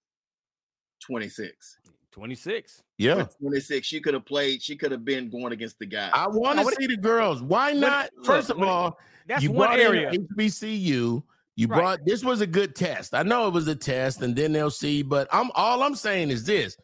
26. 1.01 1.79
26. 2.13 2.83
Yeah. 2.99 3.15
With 3.17 3.39
26. 3.39 3.87
She 3.87 4.01
could 4.01 4.15
have 4.15 4.25
played. 4.25 4.63
She 4.63 4.77
could 4.77 4.93
have 4.93 5.05
been 5.05 5.31
going 5.31 5.53
against 5.53 5.79
the 5.79 5.87
guy. 5.87 6.11
I 6.13 6.27
want 6.29 6.59
to 6.59 6.65
see 6.79 6.87
the 6.87 6.97
girls. 6.97 7.43
Why 7.43 7.73
not? 7.73 8.11
look, 8.17 8.27
First 8.27 8.51
of 8.51 8.59
would- 8.59 8.69
all, 8.69 8.99
That's 9.27 9.43
you 9.43 9.53
one 9.53 9.69
brought 9.69 9.81
in 9.81 9.87
area. 9.87 10.11
HBCU. 10.11 11.23
You 11.57 11.67
Right. 11.67 11.77
brought 11.79 11.99
this 12.07 12.25
was 12.25 12.41
a 12.41 12.47
good 12.47 12.75
test. 12.75 13.15
I 13.15 13.23
know 13.23 13.47
it 13.47 13.53
was 13.53 13.69
a 13.69 13.75
test, 13.75 14.23
and 14.23 14.35
then 14.35 14.53
they'll 14.53 14.71
see. 14.71 15.03
But 15.03 15.29
I'm 15.31 15.51
all 15.55 15.83
I'm 15.83 15.95
saying 15.95 16.31
is 16.31 16.45
this: 16.45 16.77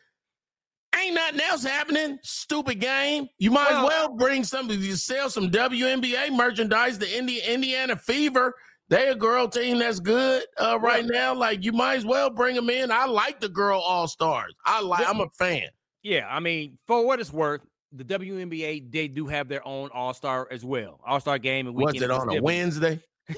ain't 0.95 1.15
nothing 1.15 1.41
else 1.41 1.63
happening. 1.63 2.19
Stupid 2.23 2.81
game. 2.81 3.27
You 3.39 3.51
might 3.51 3.71
Well- 3.71 3.85
as 3.85 3.89
well 3.89 4.09
bring 4.17 4.45
some. 4.45 4.69
You 4.71 4.97
sell 4.97 5.31
some 5.31 5.51
WNBA 5.51 6.31
merchandise. 6.31 6.99
The 6.99 7.17
Indi- 7.17 7.41
Indiana 7.41 7.97
Fever. 7.97 8.55
They 8.89 9.09
a 9.09 9.15
girl 9.15 9.49
team 9.49 9.79
that's 9.79 9.99
good 9.99 10.45
uh, 10.59 10.79
right 10.81 11.05
now. 11.05 11.35
Like 11.35 11.65
you 11.65 11.73
might 11.73 11.97
as 11.97 12.05
well 12.05 12.31
bring 12.31 12.55
them 12.55 12.71
in. 12.71 12.91
I 12.93 13.07
like 13.07 13.41
the 13.41 13.49
girl 13.49 13.81
all 13.81 14.07
stars. 14.07 14.55
I 14.65 14.81
like. 14.81 15.07
I'm 15.09 15.21
a 15.21 15.29
fan. 15.31 15.69
Yeah, 16.03 16.27
I 16.31 16.39
mean, 16.39 16.79
for 16.87 17.05
what 17.05 17.19
it's 17.19 17.33
worth, 17.33 17.63
the 17.93 18.05
WNBA 18.05 18.93
they 18.93 19.09
do 19.09 19.27
have 19.27 19.49
their 19.49 19.67
own 19.67 19.91
All 19.93 20.15
Star 20.15 20.47
as 20.53 20.65
well, 20.65 21.01
All 21.05 21.19
Star 21.19 21.39
game 21.39 21.67
and 21.67 21.75
Was 21.75 21.95
weekend. 21.95 22.05
it 22.05 22.11
on 22.13 22.37
a. 22.37 22.41
Wednesday? 22.41 23.01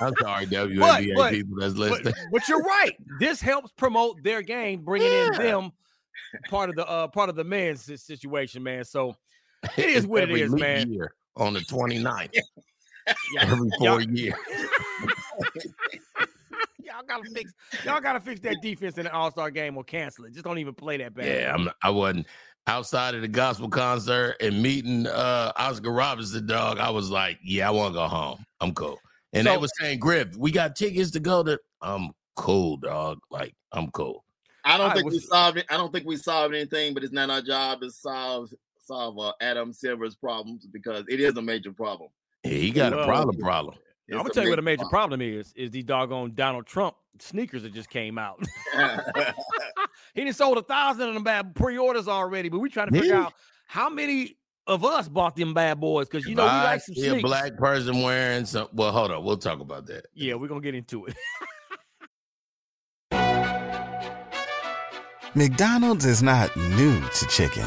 I'm 0.00 0.14
sorry, 0.20 0.46
WNBA 0.46 1.14
but- 1.16 1.32
people 1.32 1.56
that's 1.58 1.74
listening. 1.74 2.14
but 2.32 2.48
you're 2.48 2.62
right. 2.62 2.96
This 3.20 3.40
helps 3.40 3.72
promote 3.72 4.22
their 4.22 4.40
game, 4.42 4.82
bringing 4.82 5.12
in 5.12 5.32
them 5.32 5.72
part 6.48 6.70
of 6.70 6.76
the 6.76 6.86
uh 6.88 7.08
part 7.08 7.28
of 7.28 7.36
the 7.36 7.44
men's 7.44 7.84
situation, 8.02 8.62
man. 8.62 8.84
So 8.84 9.16
it 9.76 9.84
is 9.90 10.06
what 10.06 10.22
it 10.24 10.30
is, 10.30 10.52
man. 10.54 10.96
On 11.36 11.52
the 11.52 11.60
29th, 11.60 12.36
yeah, 13.34 13.42
every 13.42 13.68
y'all- 13.80 13.98
four 13.98 14.00
years. 14.02 14.34
y'all 16.82 17.02
gotta 17.06 17.30
fix 17.30 17.52
y'all 17.84 18.00
gotta 18.00 18.20
fix 18.20 18.40
that 18.40 18.56
defense 18.62 18.98
in 18.98 19.04
the 19.04 19.12
All 19.12 19.30
Star 19.30 19.50
game 19.50 19.76
or 19.76 19.84
cancel 19.84 20.24
it. 20.26 20.32
Just 20.32 20.44
don't 20.44 20.58
even 20.58 20.74
play 20.74 20.96
that 20.98 21.14
bad. 21.14 21.26
Yeah, 21.26 21.54
I'm, 21.54 21.70
I 21.82 21.90
wasn't 21.90 22.26
outside 22.66 23.14
of 23.14 23.20
the 23.20 23.28
gospel 23.28 23.68
concert 23.68 24.36
and 24.40 24.62
meeting 24.62 25.06
uh 25.06 25.52
Oscar 25.56 25.90
Robinson, 25.92 26.46
dog. 26.46 26.78
I 26.78 26.90
was 26.90 27.10
like, 27.10 27.38
yeah, 27.42 27.68
I 27.68 27.70
want 27.70 27.94
to 27.94 27.98
go 27.98 28.06
home. 28.06 28.44
I'm 28.60 28.72
cool. 28.74 28.98
And 29.32 29.46
they 29.46 29.54
So- 29.54 29.60
was 29.60 29.72
saying, 29.80 29.98
Griff, 29.98 30.36
we 30.36 30.50
got 30.50 30.76
tickets 30.76 31.10
to 31.12 31.20
go 31.20 31.42
to. 31.42 31.58
I'm 31.82 32.10
cool, 32.36 32.76
dog. 32.78 33.18
Like, 33.30 33.54
I'm 33.72 33.90
cool. 33.90 34.24
I 34.64 34.78
don't 34.78 34.90
I 34.90 34.94
think 34.94 35.10
we 35.10 35.18
solved 35.18 35.58
it. 35.58 35.66
I 35.68 35.76
don't 35.76 35.92
think 35.92 36.06
we 36.06 36.16
solved 36.16 36.54
anything, 36.54 36.94
but 36.94 37.04
it's 37.04 37.12
not 37.12 37.28
our 37.28 37.42
job 37.42 37.82
to 37.82 37.90
solve 37.90 38.50
solve 38.80 39.18
uh, 39.18 39.32
Adam 39.40 39.72
Silver's 39.72 40.14
problems 40.14 40.66
because 40.66 41.04
it 41.08 41.20
is 41.20 41.36
a 41.36 41.42
major 41.42 41.72
problem. 41.72 42.08
Yeah, 42.44 42.50
he 42.52 42.70
got 42.70 42.92
a 42.92 43.04
problem, 43.04 43.36
problem. 43.38 43.74
I'm 44.10 44.18
gonna 44.18 44.30
tell 44.30 44.44
you 44.44 44.50
what 44.50 44.58
a 44.58 44.62
major 44.62 44.84
problem 44.90 45.22
is: 45.22 45.52
is 45.56 45.70
these 45.70 45.84
doggone 45.84 46.34
Donald 46.34 46.66
Trump 46.66 46.96
sneakers 47.20 47.62
that 47.62 47.72
just 47.72 47.88
came 47.88 48.18
out. 48.18 48.42
he 50.14 50.24
done 50.24 50.32
sold 50.34 50.58
a 50.58 50.62
thousand 50.62 51.08
of 51.08 51.14
them 51.14 51.24
bad 51.24 51.54
pre-orders 51.54 52.08
already, 52.08 52.48
but 52.48 52.58
we 52.58 52.68
trying 52.68 52.90
to 52.90 53.00
figure 53.00 53.14
Yeah. 53.14 53.22
out 53.22 53.32
how 53.66 53.88
many 53.88 54.36
of 54.66 54.84
us 54.84 55.08
bought 55.08 55.36
them 55.36 55.54
bad 55.54 55.80
boys 55.80 56.08
because 56.08 56.26
you 56.26 56.32
If 56.32 56.36
know 56.38 56.44
we 56.44 56.50
I 56.50 56.64
like 56.64 56.80
some 56.82 56.94
see 56.94 57.18
a 57.18 57.20
black 57.20 57.56
person 57.56 58.02
wearing 58.02 58.44
some. 58.44 58.68
Well, 58.72 58.92
hold 58.92 59.10
on. 59.10 59.24
We'll 59.24 59.36
talk 59.38 59.60
about 59.60 59.86
that. 59.86 60.06
Yeah, 60.14 60.34
we're 60.34 60.48
gonna 60.48 60.60
get 60.60 60.74
into 60.74 61.06
it. 61.06 61.16
McDonald's 65.34 66.04
is 66.04 66.22
not 66.22 66.54
new 66.56 67.00
to 67.00 67.26
chicken. 67.26 67.66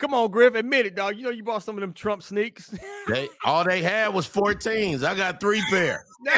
Come 0.00 0.14
on, 0.14 0.30
Griff, 0.30 0.54
admit 0.54 0.86
it, 0.86 0.94
dog. 0.96 1.16
You 1.18 1.24
know 1.24 1.30
you 1.30 1.44
bought 1.44 1.62
some 1.62 1.76
of 1.76 1.82
them 1.82 1.92
Trump 1.92 2.22
sneaks. 2.22 2.74
They 3.08 3.28
all 3.44 3.64
they 3.64 3.82
had 3.82 4.08
was 4.14 4.28
14s. 4.28 5.02
I 5.04 5.14
got 5.16 5.40
three 5.40 5.62
pair. 5.70 6.04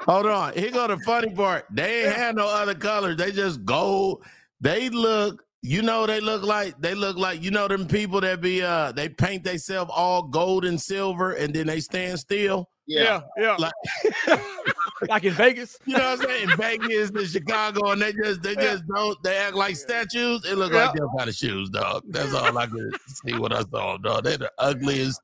Hold 0.00 0.26
on. 0.26 0.52
Here 0.54 0.70
go 0.70 0.86
the 0.86 0.98
funny 0.98 1.30
part. 1.34 1.66
They 1.70 2.04
ain't 2.06 2.14
had 2.14 2.36
no 2.36 2.46
other 2.46 2.74
colors. 2.74 3.16
They 3.16 3.32
just 3.32 3.64
gold. 3.64 4.22
They 4.60 4.88
look, 4.90 5.44
you 5.62 5.82
know, 5.82 6.06
they 6.06 6.20
look 6.20 6.42
like 6.42 6.78
they 6.80 6.94
look 6.94 7.16
like 7.16 7.42
you 7.42 7.50
know 7.50 7.68
them 7.68 7.86
people 7.86 8.20
that 8.20 8.40
be 8.40 8.62
uh 8.62 8.92
they 8.92 9.08
paint 9.08 9.44
themselves 9.44 9.90
all 9.94 10.22
gold 10.22 10.64
and 10.64 10.80
silver 10.80 11.32
and 11.32 11.52
then 11.54 11.66
they 11.66 11.80
stand 11.80 12.18
still. 12.18 12.68
yeah. 12.86 13.22
yeah, 13.36 13.56
yeah. 13.56 13.56
Like- 13.58 14.40
Like, 15.08 15.24
in 15.24 15.32
Vegas. 15.34 15.78
You 15.86 15.96
know 15.96 16.10
what 16.10 16.20
I'm 16.20 16.26
saying? 16.26 16.50
In 16.50 16.56
Vegas 16.56 17.10
and 17.10 17.28
Chicago, 17.28 17.90
and 17.90 18.00
they 18.02 18.12
just 18.12 18.42
they 18.42 18.54
just 18.54 18.84
don't 18.88 19.22
they 19.22 19.36
act 19.36 19.54
like 19.54 19.76
statues. 19.76 20.44
It 20.44 20.56
look 20.56 20.72
Yeah. 20.72 20.86
like 20.86 20.94
them 20.94 21.08
kind 21.16 21.28
of 21.28 21.34
shoes, 21.34 21.70
dog. 21.70 22.02
That's 22.08 22.34
all 22.34 22.56
I 22.56 22.66
could 22.66 22.94
see 23.24 23.34
what 23.38 23.52
I 23.52 23.62
saw, 23.62 23.96
dog. 23.98 24.24
They're 24.24 24.38
the 24.38 24.52
ugliest. 24.58 25.20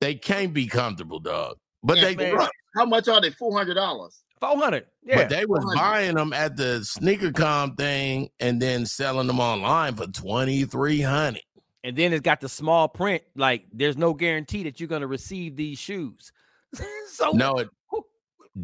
They 0.00 0.14
can't 0.14 0.52
be 0.54 0.66
comfortable, 0.66 1.18
dog. 1.20 1.56
But 1.82 1.98
Yeah, 1.98 2.12
they 2.14 2.32
man. 2.34 2.48
How 2.76 2.84
much 2.84 3.08
are 3.08 3.20
they? 3.20 3.30
Four 3.30 3.56
hundred 3.56 3.74
dollars. 3.74 4.22
Four 4.40 4.56
hundred. 4.58 4.86
Yeah. 5.04 5.16
But 5.16 5.30
they 5.30 5.44
was 5.46 5.62
400. 5.64 5.76
buying 5.80 6.14
them 6.14 6.32
at 6.32 6.56
the 6.56 6.84
sneaker 6.84 7.32
com 7.32 7.74
thing 7.74 8.28
and 8.40 8.62
then 8.62 8.86
selling 8.86 9.26
them 9.26 9.40
online 9.40 9.94
for 9.96 10.06
twenty 10.06 10.64
three 10.64 11.00
hundred. 11.00 11.42
and 11.82 11.96
then 11.96 12.12
it's 12.12 12.20
got 12.22 12.40
the 12.40 12.48
small 12.48 12.88
print. 12.88 13.22
Like, 13.34 13.64
there's 13.72 13.96
no 13.96 14.12
guarantee 14.14 14.62
that 14.64 14.78
you're 14.78 14.88
gonna 14.88 15.06
receive 15.08 15.56
these 15.56 15.78
shoes. 15.78 16.30
so 17.08 17.30
No, 17.32 17.54
it 17.58 17.68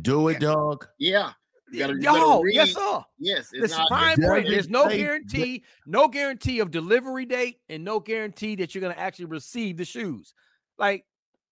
do 0.02 0.28
it, 0.28 0.40
dog. 0.40 0.86
Yeah. 0.98 1.32
You 1.72 1.78
gotta- 1.80 1.94
you 1.94 2.00
gotta 2.02 2.42
yes, 2.52 2.72
sir. 2.72 3.00
Yes. 3.18 3.48
The 3.50 3.64
It's 3.64 3.76
not. 3.76 3.88
fine 3.88 4.20
They 4.20 4.26
print. 4.26 4.48
There's 4.48 4.68
no 4.68 4.88
say- 4.88 4.98
guarantee, 4.98 5.64
no 5.86 6.06
guarantee 6.08 6.60
of 6.60 6.70
delivery 6.70 7.24
date, 7.26 7.58
and 7.68 7.84
no 7.84 7.98
guarantee 8.00 8.54
that 8.56 8.74
you're 8.74 8.82
gonna 8.82 8.94
actually 8.96 9.24
receive 9.26 9.76
the 9.78 9.84
shoes. 9.84 10.34
Like, 10.78 11.04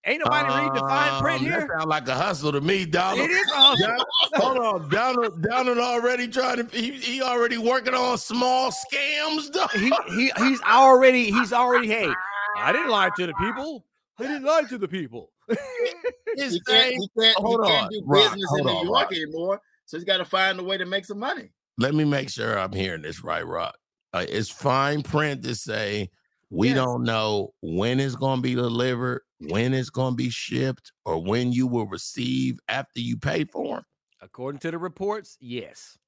ain't 0.06 0.22
nobody 0.24 0.48
read 0.48 0.74
the 0.74 0.80
fine 0.80 1.20
print 1.22 1.40
Um, 1.40 1.46
here. 1.46 1.60
That 1.60 1.78
sound 1.78 1.90
like 1.90 2.06
a 2.08 2.14
hustle 2.14 2.52
to 2.52 2.60
me, 2.60 2.84
dog. 2.84 3.18
It 3.18 3.30
is 3.30 3.50
awesome. 3.54 3.96
Hold 4.34 4.58
on, 4.58 4.88
Donald. 4.90 5.42
Donald 5.42 5.78
already 5.78 6.28
trying 6.28 6.58
to. 6.68 6.76
He, 6.76 6.92
he 6.92 7.20
already 7.22 7.58
working 7.58 7.94
on 7.94 8.16
small 8.18 8.70
scams, 8.70 9.50
dog. 9.50 9.70
He, 9.72 9.92
he 10.14 10.30
he's 10.36 10.60
already 10.62 11.32
he's 11.32 11.52
already. 11.52 11.88
Hey, 11.88 12.12
I 12.58 12.70
didn't 12.72 12.90
lie 12.90 13.10
to 13.16 13.26
the 13.26 13.34
people. 13.34 13.86
I 14.20 14.24
didn't 14.24 14.44
lie 14.44 14.62
to 14.68 14.78
the 14.78 14.86
people. 14.88 15.31
His 16.36 16.54
He 16.54 16.60
can't, 16.60 16.86
he 16.94 17.08
can't, 17.18 17.36
he 17.38 17.42
hold 17.42 17.66
can't 17.66 17.90
do 17.90 18.02
Rock, 18.06 18.32
business 18.32 18.48
hold 18.48 18.60
in 18.60 18.66
New 18.66 18.72
on, 18.72 18.84
York 18.86 19.10
Rock. 19.10 19.12
anymore. 19.12 19.60
So 19.86 19.96
he's 19.96 20.04
got 20.04 20.18
to 20.18 20.24
find 20.24 20.58
a 20.58 20.62
way 20.62 20.78
to 20.78 20.86
make 20.86 21.04
some 21.04 21.18
money. 21.18 21.52
let 21.78 21.94
me 21.94 22.04
make 22.04 22.30
sure 22.30 22.58
I'm 22.58 22.72
hearing 22.72 23.02
this 23.02 23.22
right, 23.22 23.46
Rock. 23.46 23.76
Uh, 24.12 24.24
it's 24.28 24.48
fine 24.50 25.02
print 25.02 25.42
to 25.44 25.54
say 25.54 26.10
we 26.50 26.68
Yes. 26.68 26.76
don't 26.76 27.02
know 27.04 27.54
when 27.62 27.98
it's 28.00 28.14
going 28.14 28.38
to 28.38 28.42
be 28.42 28.54
delivered, 28.54 29.22
when 29.40 29.72
it's 29.74 29.90
going 29.90 30.12
to 30.12 30.16
be 30.16 30.30
shipped, 30.30 30.92
or 31.04 31.22
when 31.22 31.52
you 31.52 31.66
will 31.66 31.86
receive 31.86 32.58
after 32.68 33.00
you 33.00 33.16
pay 33.16 33.44
for 33.44 33.76
them. 33.76 33.84
According 34.20 34.60
to 34.60 34.70
the 34.70 34.78
reports, 34.78 35.36
yes. 35.40 35.98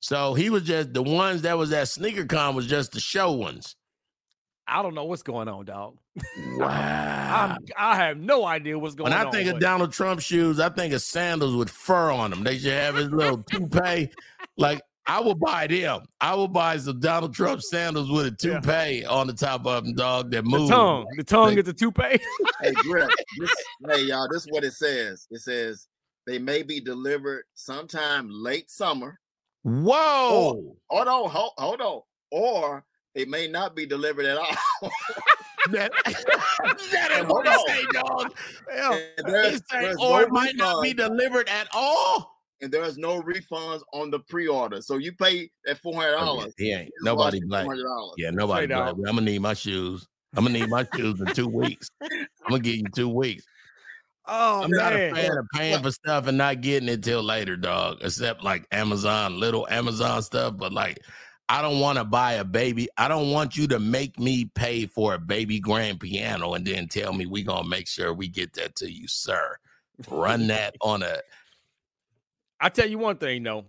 So 0.00 0.34
he 0.34 0.48
was 0.50 0.62
just 0.62 0.92
the 0.94 1.02
ones 1.02 1.42
that 1.42 1.58
was 1.58 1.72
at 1.72 1.88
SneakerCon 1.88 2.54
was 2.54 2.66
just 2.66 2.92
the 2.92 3.00
show 3.00 3.32
ones. 3.32 3.74
I 4.68 4.82
don't 4.82 4.94
know 4.94 5.04
what's 5.04 5.22
going 5.22 5.48
on, 5.48 5.64
dog. 5.64 5.96
Wow. 6.58 7.56
I'm, 7.56 7.64
I 7.76 7.96
have 7.96 8.18
no 8.18 8.44
idea 8.44 8.78
what's 8.78 8.94
going 8.94 9.10
When 9.12 9.18
on. 9.20 9.28
I 9.28 9.30
think 9.30 9.48
of 9.48 9.54
but- 9.54 9.62
Donald 9.62 9.92
Trump 9.92 10.20
shoes, 10.20 10.58
I 10.60 10.68
think 10.68 10.92
of 10.92 11.00
sandals 11.02 11.54
with 11.54 11.70
fur 11.70 12.10
on 12.10 12.30
them. 12.30 12.42
They 12.44 12.58
should 12.58 12.72
have 12.72 12.96
his 12.96 13.10
little 13.10 13.38
toupee. 13.44 14.10
Like 14.56 14.80
I 15.06 15.20
will 15.20 15.36
buy 15.36 15.66
them. 15.68 16.02
I 16.20 16.34
will 16.34 16.48
buy 16.48 16.76
some 16.78 16.98
Donald 17.00 17.32
Trump 17.34 17.62
sandals 17.62 18.10
with 18.10 18.26
a 18.26 18.36
Yeah. 18.46 18.60
toupee 18.60 19.04
on 19.06 19.26
the 19.28 19.32
top 19.32 19.66
of 19.66 19.84
them, 19.84 19.94
dog. 19.94 20.30
That 20.32 20.44
the 20.44 20.50
move. 20.50 20.68
tongue, 20.68 21.06
the 21.16 21.24
tongue 21.24 21.50
Like- 21.50 21.58
is 21.58 21.64
the 21.64 21.72
toupee. 21.72 22.20
Hey, 22.60 22.72
Griff, 22.72 23.08
this, 23.38 23.50
hey, 23.88 24.02
y'all, 24.02 24.28
this 24.30 24.42
is 24.42 24.48
what 24.50 24.64
it 24.64 24.72
says. 24.72 25.26
It 25.30 25.38
says 25.40 25.86
they 26.26 26.38
may 26.40 26.62
be 26.64 26.80
delivered 26.80 27.44
sometime 27.54 28.28
late 28.30 28.68
summer. 28.70 29.18
Whoa! 29.62 30.76
Hold 30.90 31.08
on, 31.08 31.30
hold, 31.30 31.52
hold 31.56 31.80
on. 31.80 32.00
Or 32.32 32.84
it 33.18 33.28
may 33.28 33.48
not 33.48 33.74
be 33.74 33.84
delivered 33.84 34.26
at 34.26 34.38
all. 34.38 34.56
That, 35.72 35.92
that 36.04 37.10
ain't 37.12 37.26
Hold 37.26 37.44
what 37.44 37.46
on. 37.46 37.58
he 37.66 37.74
say, 37.74 37.84
dog. 37.92 38.34
Yeah. 38.74 38.98
There's, 39.26 39.56
say, 39.70 39.80
there's 39.82 39.96
or 39.96 40.20
no 40.20 40.26
it 40.26 40.30
might 40.30 40.56
not 40.56 40.82
be 40.82 40.94
delivered 40.94 41.46
at 41.48 41.68
all. 41.74 42.38
and 42.62 42.72
there's 42.72 42.96
no 42.96 43.20
refunds 43.20 43.82
on 43.92 44.10
the 44.10 44.20
pre-order. 44.20 44.80
So 44.80 44.96
you 44.96 45.12
pay 45.12 45.50
that 45.66 45.76
four 45.78 45.94
hundred 45.94 46.14
oh, 46.14 46.24
dollars. 46.24 46.54
He 46.56 46.72
ain't 46.72 46.90
nobody 47.02 47.40
black. 47.44 47.64
Four 47.64 47.74
hundred 47.74 47.84
dollars. 47.84 48.14
Yeah, 48.16 48.30
nobody 48.30 48.66
black. 48.66 48.94
I'm 48.94 49.02
gonna 49.02 49.20
need 49.20 49.40
my 49.40 49.52
shoes. 49.52 50.06
I'm 50.36 50.46
gonna 50.46 50.58
need 50.58 50.70
my 50.70 50.86
shoes 50.94 51.20
in 51.20 51.26
two 51.34 51.48
weeks. 51.48 51.90
I'm 52.02 52.26
gonna 52.48 52.60
give 52.60 52.76
you 52.76 52.84
two 52.94 53.08
weeks. 53.08 53.44
Oh 54.26 54.62
I'm 54.62 54.70
not 54.70 54.92
a 54.92 55.12
fan 55.12 55.36
of 55.36 55.46
paying 55.54 55.82
for 55.82 55.90
stuff 55.90 56.28
and 56.28 56.38
not 56.38 56.60
getting 56.60 56.88
it 56.88 57.02
till 57.02 57.22
later, 57.22 57.56
dog. 57.56 57.98
Except 58.02 58.42
like 58.42 58.66
Amazon, 58.72 59.38
little 59.40 59.66
Amazon 59.68 60.22
stuff. 60.22 60.56
But 60.56 60.72
like, 60.72 61.00
I 61.48 61.62
don't 61.62 61.80
want 61.80 61.98
to 61.98 62.04
buy 62.04 62.34
a 62.34 62.44
baby. 62.44 62.88
I 62.98 63.08
don't 63.08 63.30
want 63.30 63.56
you 63.56 63.66
to 63.68 63.78
make 63.80 64.18
me 64.18 64.44
pay 64.44 64.84
for 64.86 65.14
a 65.14 65.18
baby 65.18 65.60
grand 65.60 65.98
piano 66.00 66.54
and 66.54 66.66
then 66.66 66.88
tell 66.88 67.12
me 67.14 67.24
we 67.26 67.42
gonna 67.42 67.66
make 67.66 67.88
sure 67.88 68.12
we 68.12 68.28
get 68.28 68.52
that 68.54 68.76
to 68.76 68.90
you, 68.92 69.08
sir. 69.08 69.56
Run 70.10 70.46
that 70.48 70.76
on 70.82 71.02
a 71.02 71.18
I 72.60 72.68
tell 72.68 72.88
you 72.88 72.98
one 72.98 73.16
thing 73.16 73.42
though. 73.42 73.66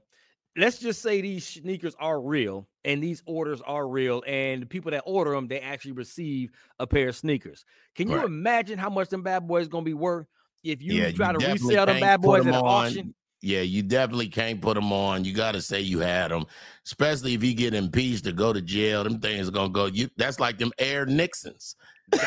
Let's 0.58 0.80
just 0.80 1.02
say 1.02 1.22
these 1.22 1.48
sneakers 1.48 1.96
are 2.00 2.20
real 2.20 2.68
and 2.84 3.02
these 3.04 3.22
orders 3.26 3.62
are 3.62 3.88
real, 3.88 4.24
and 4.28 4.62
the 4.64 4.66
people 4.66 4.92
that 4.92 5.04
order 5.06 5.32
them 5.32 5.48
they 5.48 5.60
actually 5.60 5.92
receive 5.94 6.52
a 6.80 6.88
pair 6.88 7.10
of 7.10 7.16
sneakers. 7.16 7.66
Can 7.96 8.10
you 8.10 8.18
Right. 8.18 8.26
imagine 8.26 8.80
how 8.80 8.90
much 8.90 9.10
them 9.10 9.22
bad 9.22 9.48
boys 9.48 9.68
gonna 9.68 9.86
be 9.86 9.94
worth 9.94 10.28
if 10.64 10.82
you 10.82 10.96
Yeah, 10.96 11.10
try 11.10 11.32
you 11.32 11.40
to 11.40 11.48
resell 11.54 11.86
them 11.86 12.00
bad 12.02 12.22
boys 12.22 12.44
them 12.44 12.54
at 12.54 12.60
an 12.60 12.66
auction? 12.68 13.16
Yeah, 13.42 13.62
you 13.62 13.84
definitely 13.84 14.28
can't 14.28 14.62
put 14.62 14.76
them 14.76 14.92
on. 14.92 15.24
You 15.24 15.34
got 15.34 15.54
to 15.54 15.62
say 15.62 15.80
you 15.80 16.00
had 16.00 16.30
them, 16.32 16.46
especially 16.86 17.34
if 17.36 17.44
you 17.44 17.54
get 17.54 17.74
impeached 17.74 18.26
to 18.26 18.34
go 18.34 18.52
to 18.52 18.62
jail. 18.62 19.04
Them 19.06 19.20
things 19.20 19.48
are 19.48 19.52
gonna 19.52 19.70
go. 19.70 19.86
You 19.86 20.10
that's 20.18 20.40
like 20.40 20.58
them 20.58 20.72
Air 20.78 21.06
Nixons. 21.06 21.76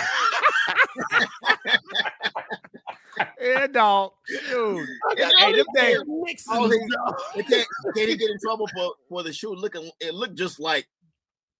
Yeah, 3.40 3.66
dog. 3.66 4.12
Dude. 4.48 4.88
Yeah, 5.16 5.28
Hey, 5.38 5.52
them 5.52 5.66
things- 5.76 6.02
Nixons. 6.06 6.56
Oh, 6.58 6.68
they- 6.68 6.78
dog. 6.78 7.14
They 7.36 7.42
can't, 7.42 7.66
can 7.94 8.08
he 8.08 8.16
get 8.16 8.30
in 8.30 8.38
trouble 8.42 8.66
for, 8.74 8.92
for 9.08 9.22
the 9.22 9.32
shoe 9.32 9.52
looking? 9.54 9.90
It 10.00 10.14
looked 10.14 10.36
just 10.36 10.58
like 10.60 10.86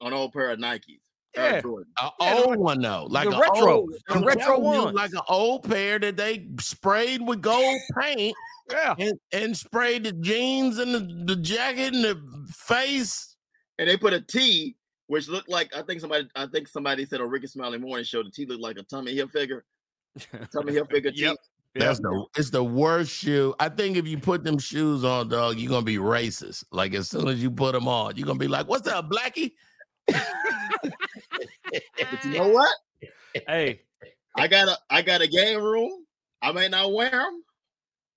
an 0.01 0.13
old 0.13 0.33
pair 0.33 0.51
of 0.51 0.59
Nikes. 0.59 1.01
Air 1.35 1.55
Yeah. 1.55 1.61
Jordan. 1.63 1.93
An 2.01 2.11
Yeah, 2.21 2.35
old 2.47 2.57
one 2.59 2.81
though, 2.83 3.07
like 3.11 3.29
the 3.29 3.37
a 3.37 3.41
retro- 3.41 3.73
old, 3.73 3.95
the 4.09 4.19
retro 4.21 4.35
telling 4.43 4.63
you, 4.75 4.83
ones. 4.85 4.95
like 4.95 5.13
an 5.13 5.21
old 5.29 5.69
pair 5.69 5.99
that 5.99 6.17
they 6.17 6.47
sprayed 6.61 7.27
with 7.27 7.41
gold 7.41 7.81
paint 7.99 8.35
Yeah. 8.71 8.95
and, 8.99 9.19
and 9.33 9.57
sprayed 9.57 10.05
the 10.05 10.13
jeans 10.13 10.79
and 10.79 10.95
the, 10.95 11.35
the 11.35 11.41
jacket 11.41 11.95
and 11.95 12.05
the 12.05 12.21
face. 12.55 13.37
And 13.79 13.89
they 13.89 13.97
put 13.97 14.13
a 14.13 14.21
T, 14.21 14.77
which 15.07 15.29
looked 15.29 15.49
like 15.49 15.75
I 15.75 15.83
think 15.83 16.01
somebody 16.01 16.29
I 16.37 16.47
think 16.47 16.69
somebody 16.69 17.05
said 17.07 17.21
on 17.21 17.29
Rickey 17.31 17.47
Smiley 17.47 17.79
Morning 17.79 18.05
Show 18.05 18.23
the 18.23 18.31
T 18.31 18.45
looked 18.47 18.61
like 18.63 18.77
a 18.79 18.83
Tommy 18.83 19.17
Hilfiger. 19.17 19.63
Tommy 20.53 20.73
Hilfiger 20.77 21.13
T. 21.15 21.23
Yep. 21.23 21.37
That's 21.75 22.01
the 22.01 22.27
it's 22.37 22.51
the 22.51 22.63
worst 22.63 23.11
shoe. 23.11 23.55
I 23.59 23.71
think 23.71 23.97
if 23.97 24.07
you 24.07 24.19
put 24.19 24.45
them 24.45 24.59
shoes 24.59 25.05
on, 25.05 25.31
dog, 25.31 25.57
you're 25.59 25.71
gonna 25.71 25.83
be 25.87 25.97
racist. 25.97 26.65
Like 26.71 26.93
as 26.95 27.09
soon 27.09 27.29
as 27.29 27.43
you 27.43 27.51
put 27.51 27.73
them 27.73 27.89
on, 27.89 28.15
you're 28.17 28.27
gonna 28.27 28.39
be 28.39 28.47
like, 28.47 28.69
"What's 28.69 28.87
up, 28.89 29.11
Blackie?" 29.11 29.53
But 30.83 32.25
you 32.25 32.31
know 32.39 32.49
what? 32.49 32.71
Hey, 33.47 33.81
I 34.37 34.47
got 34.49 34.69
a 34.69 34.77
I 34.91 35.03
got 35.03 35.21
a 35.23 35.27
game 35.29 35.63
room. 35.63 36.05
I 36.43 36.53
may 36.53 36.69
not 36.69 36.93
wear 36.93 37.11
them, 37.11 37.43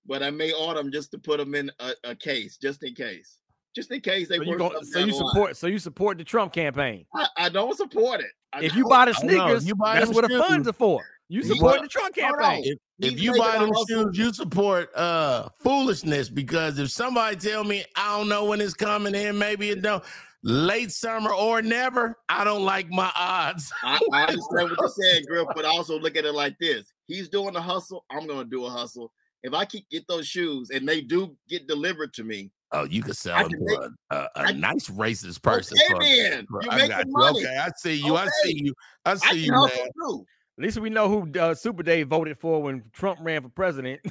but 0.06 0.22
I 0.22 0.30
may 0.30 0.52
order 0.52 0.82
them 0.82 0.90
just 0.92 1.10
to 1.12 1.18
put 1.18 1.38
them 1.38 1.54
in 1.54 1.70
a, 1.80 1.92
a 2.04 2.14
case, 2.14 2.56
just 2.56 2.82
in 2.82 2.94
case. 2.94 3.38
Just 3.74 3.90
in 3.90 4.00
case 4.00 4.28
they 4.28 4.36
so 4.38 4.42
you, 4.42 4.50
work 4.50 4.58
go, 4.58 4.68
something 4.72 4.84
so 4.88 4.98
you 5.00 5.06
the 5.06 5.12
line. 5.18 5.28
support 5.28 5.56
so 5.56 5.66
you 5.66 5.78
support 5.78 6.18
the 6.18 6.24
Trump 6.24 6.52
campaign. 6.52 7.04
I, 7.14 7.26
I 7.36 7.48
don't 7.50 7.76
support 7.76 8.20
it. 8.20 8.30
I 8.52 8.62
If 8.62 8.74
you 8.74 8.86
buy 8.88 9.04
the 9.06 9.12
sneakers, 9.12 9.66
you 9.66 9.74
buy 9.74 9.98
that's 9.98 10.10
what 10.10 10.22
the 10.22 10.28
shoes. 10.30 10.40
funds 10.46 10.68
are 10.68 10.72
for. 10.72 11.02
You 11.28 11.40
You 11.42 11.54
support 11.54 11.76
buy- 11.76 11.82
the 11.82 11.88
Trump 11.88 12.14
campaign. 12.14 12.64
If, 12.98 13.12
if 13.14 13.20
you 13.20 13.36
buy 13.36 13.56
a 13.56 13.60
them 13.60 13.72
shoes, 13.88 14.16
you 14.16 14.32
support 14.32 14.90
uh 14.96 15.48
foolishness 15.62 16.30
because 16.30 16.78
if 16.78 16.90
somebody 16.90 17.36
tell 17.36 17.64
me 17.64 17.84
I 17.96 18.16
don't 18.16 18.28
know 18.28 18.46
when 18.46 18.60
it's 18.62 18.74
coming 18.74 19.14
in, 19.14 19.36
maybe 19.38 19.68
it 19.70 19.82
don't 19.82 20.02
late 20.46 20.92
summer 20.92 21.32
or 21.32 21.60
never, 21.60 22.16
I 22.28 22.44
don't 22.44 22.64
like 22.64 22.88
my 22.90 23.10
odds. 23.16 23.72
I, 23.82 23.98
I 24.12 24.22
understand 24.28 24.70
what 24.70 24.78
you're 24.80 24.88
saying, 24.88 25.24
Griff, 25.28 25.48
but 25.54 25.64
also 25.64 25.98
look 25.98 26.16
at 26.16 26.24
it 26.24 26.32
like 26.32 26.56
this: 26.58 26.92
He's 27.06 27.28
doing 27.28 27.56
a 27.56 27.60
hustle. 27.60 28.04
I'm 28.10 28.26
going 28.26 28.44
to 28.44 28.50
do 28.50 28.64
a 28.64 28.70
hustle. 28.70 29.12
If 29.42 29.52
I 29.54 29.64
keep 29.64 29.88
get 29.90 30.06
those 30.08 30.26
shoes 30.26 30.70
and 30.70 30.88
they 30.88 31.00
do 31.02 31.36
get 31.48 31.66
delivered 31.68 32.12
to 32.14 32.24
me, 32.24 32.50
Oh, 32.72 32.84
you 32.84 33.02
could 33.02 33.16
sell 33.16 33.36
I 33.36 33.42
them 33.44 33.52
to 33.52 33.58
make- 33.60 33.78
a, 33.78 33.90
a, 34.16 34.16
a 34.16 34.30
I- 34.48 34.52
nice 34.52 34.88
racist 34.88 35.42
person. 35.42 35.78
okay, 35.94 36.30
then 36.30 36.46
you 36.62 36.70
I 36.70 36.76
making 36.88 37.12
money. 37.12 37.40
Okay, 37.40 37.56
I 37.56 37.68
see 37.76 37.94
you. 37.94 38.16
I 38.16 38.26
see 38.42 38.60
you. 38.64 38.74
I 39.04 39.12
I 39.12 39.14
see 39.16 39.28
can 39.28 39.36
you, 39.44 39.52
man. 39.52 39.88
too. 40.00 40.26
At 40.58 40.64
least 40.64 40.78
we 40.80 40.88
know 40.90 41.08
who 41.08 41.30
uh, 41.38 41.54
Super 41.54 41.82
Dave 41.82 42.08
voted 42.08 42.38
for 42.38 42.62
when 42.62 42.82
Trump 42.92 43.20
ran 43.22 43.42
for 43.42 43.50
president. 43.50 44.00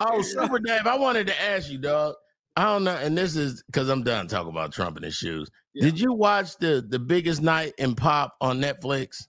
Oh, 0.00 0.22
Super 0.22 0.58
Dave, 0.58 0.86
I 0.86 0.96
wanted 0.96 1.26
to 1.28 1.42
ask 1.42 1.70
you, 1.70 1.78
dog. 1.78 2.14
I 2.56 2.64
don't 2.64 2.84
know, 2.84 2.96
and 2.96 3.16
this 3.18 3.34
is 3.36 3.62
because 3.66 3.88
I'm 3.88 4.02
done 4.04 4.28
talking 4.28 4.50
about 4.50 4.72
Trump 4.72 4.96
and 4.96 5.04
his 5.04 5.14
shoes. 5.14 5.50
Yeah. 5.74 5.84
Did 5.86 6.00
you 6.00 6.12
watch 6.12 6.56
the 6.58 6.84
the 6.88 6.98
biggest 7.00 7.42
night 7.42 7.72
in 7.78 7.94
pop 7.94 8.34
on 8.40 8.60
Netflix? 8.60 9.26